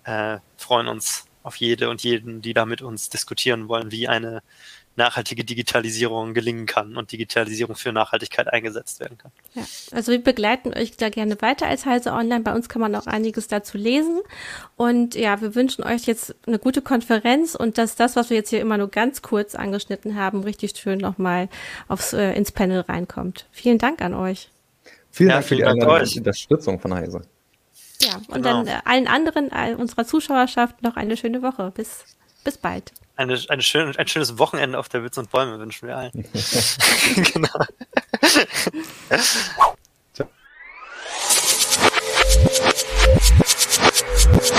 äh, 0.04 0.38
freuen 0.56 0.88
uns 0.88 1.26
auf 1.42 1.56
jede 1.56 1.90
und 1.90 2.02
jeden, 2.02 2.40
die 2.40 2.54
da 2.54 2.64
mit 2.64 2.80
uns 2.80 3.10
diskutieren 3.10 3.68
wollen, 3.68 3.92
wie 3.92 4.08
eine 4.08 4.42
nachhaltige 4.96 5.44
Digitalisierung 5.44 6.34
gelingen 6.34 6.66
kann 6.66 6.96
und 6.96 7.12
Digitalisierung 7.12 7.76
für 7.76 7.92
Nachhaltigkeit 7.92 8.52
eingesetzt 8.52 9.00
werden 9.00 9.18
kann. 9.18 9.30
Ja, 9.54 9.62
also 9.92 10.12
wir 10.12 10.22
begleiten 10.22 10.72
euch 10.76 10.96
da 10.96 11.08
gerne 11.08 11.40
weiter 11.40 11.66
als 11.66 11.86
Heise 11.86 12.12
Online. 12.12 12.42
Bei 12.42 12.54
uns 12.54 12.68
kann 12.68 12.80
man 12.80 12.94
auch 12.94 13.06
einiges 13.06 13.48
dazu 13.48 13.78
lesen. 13.78 14.20
Und 14.76 15.14
ja, 15.14 15.40
wir 15.40 15.54
wünschen 15.54 15.84
euch 15.84 16.04
jetzt 16.04 16.34
eine 16.46 16.58
gute 16.58 16.82
Konferenz 16.82 17.54
und 17.54 17.78
dass 17.78 17.96
das, 17.96 18.16
was 18.16 18.30
wir 18.30 18.36
jetzt 18.36 18.50
hier 18.50 18.60
immer 18.60 18.78
nur 18.78 18.88
ganz 18.88 19.22
kurz 19.22 19.54
angeschnitten 19.54 20.16
haben, 20.16 20.42
richtig 20.42 20.76
schön 20.76 20.98
nochmal 20.98 21.48
aufs, 21.88 22.12
äh, 22.12 22.32
ins 22.32 22.52
Panel 22.52 22.80
reinkommt. 22.80 23.46
Vielen 23.52 23.78
Dank 23.78 24.02
an 24.02 24.14
euch. 24.14 24.50
Vielen 25.10 25.30
ja, 25.30 25.36
Dank 25.36 25.46
für 25.46 25.56
die 25.56 26.18
Unterstützung 26.18 26.78
von 26.80 26.94
Heise. 26.94 27.22
Ja, 28.02 28.16
und 28.28 28.42
genau. 28.42 28.64
dann 28.64 28.82
allen 28.84 29.08
anderen 29.08 29.52
all 29.52 29.74
unserer 29.74 30.06
Zuschauerschaft 30.06 30.82
noch 30.82 30.96
eine 30.96 31.16
schöne 31.16 31.42
Woche. 31.42 31.72
Bis, 31.74 32.04
bis 32.44 32.58
bald 32.58 32.92
eine, 33.16 33.38
eine 33.48 33.62
schön, 33.62 33.96
ein 33.96 34.08
schönes 34.08 34.38
Wochenende 34.38 34.78
auf 34.78 34.88
der 34.88 35.02
Witz 35.02 35.18
und 35.18 35.30
Bäume 35.30 35.58
wünschen 35.58 35.88
wir 35.88 35.96
allen. 35.96 36.12
genau. 37.32 37.48
so. 40.12 40.24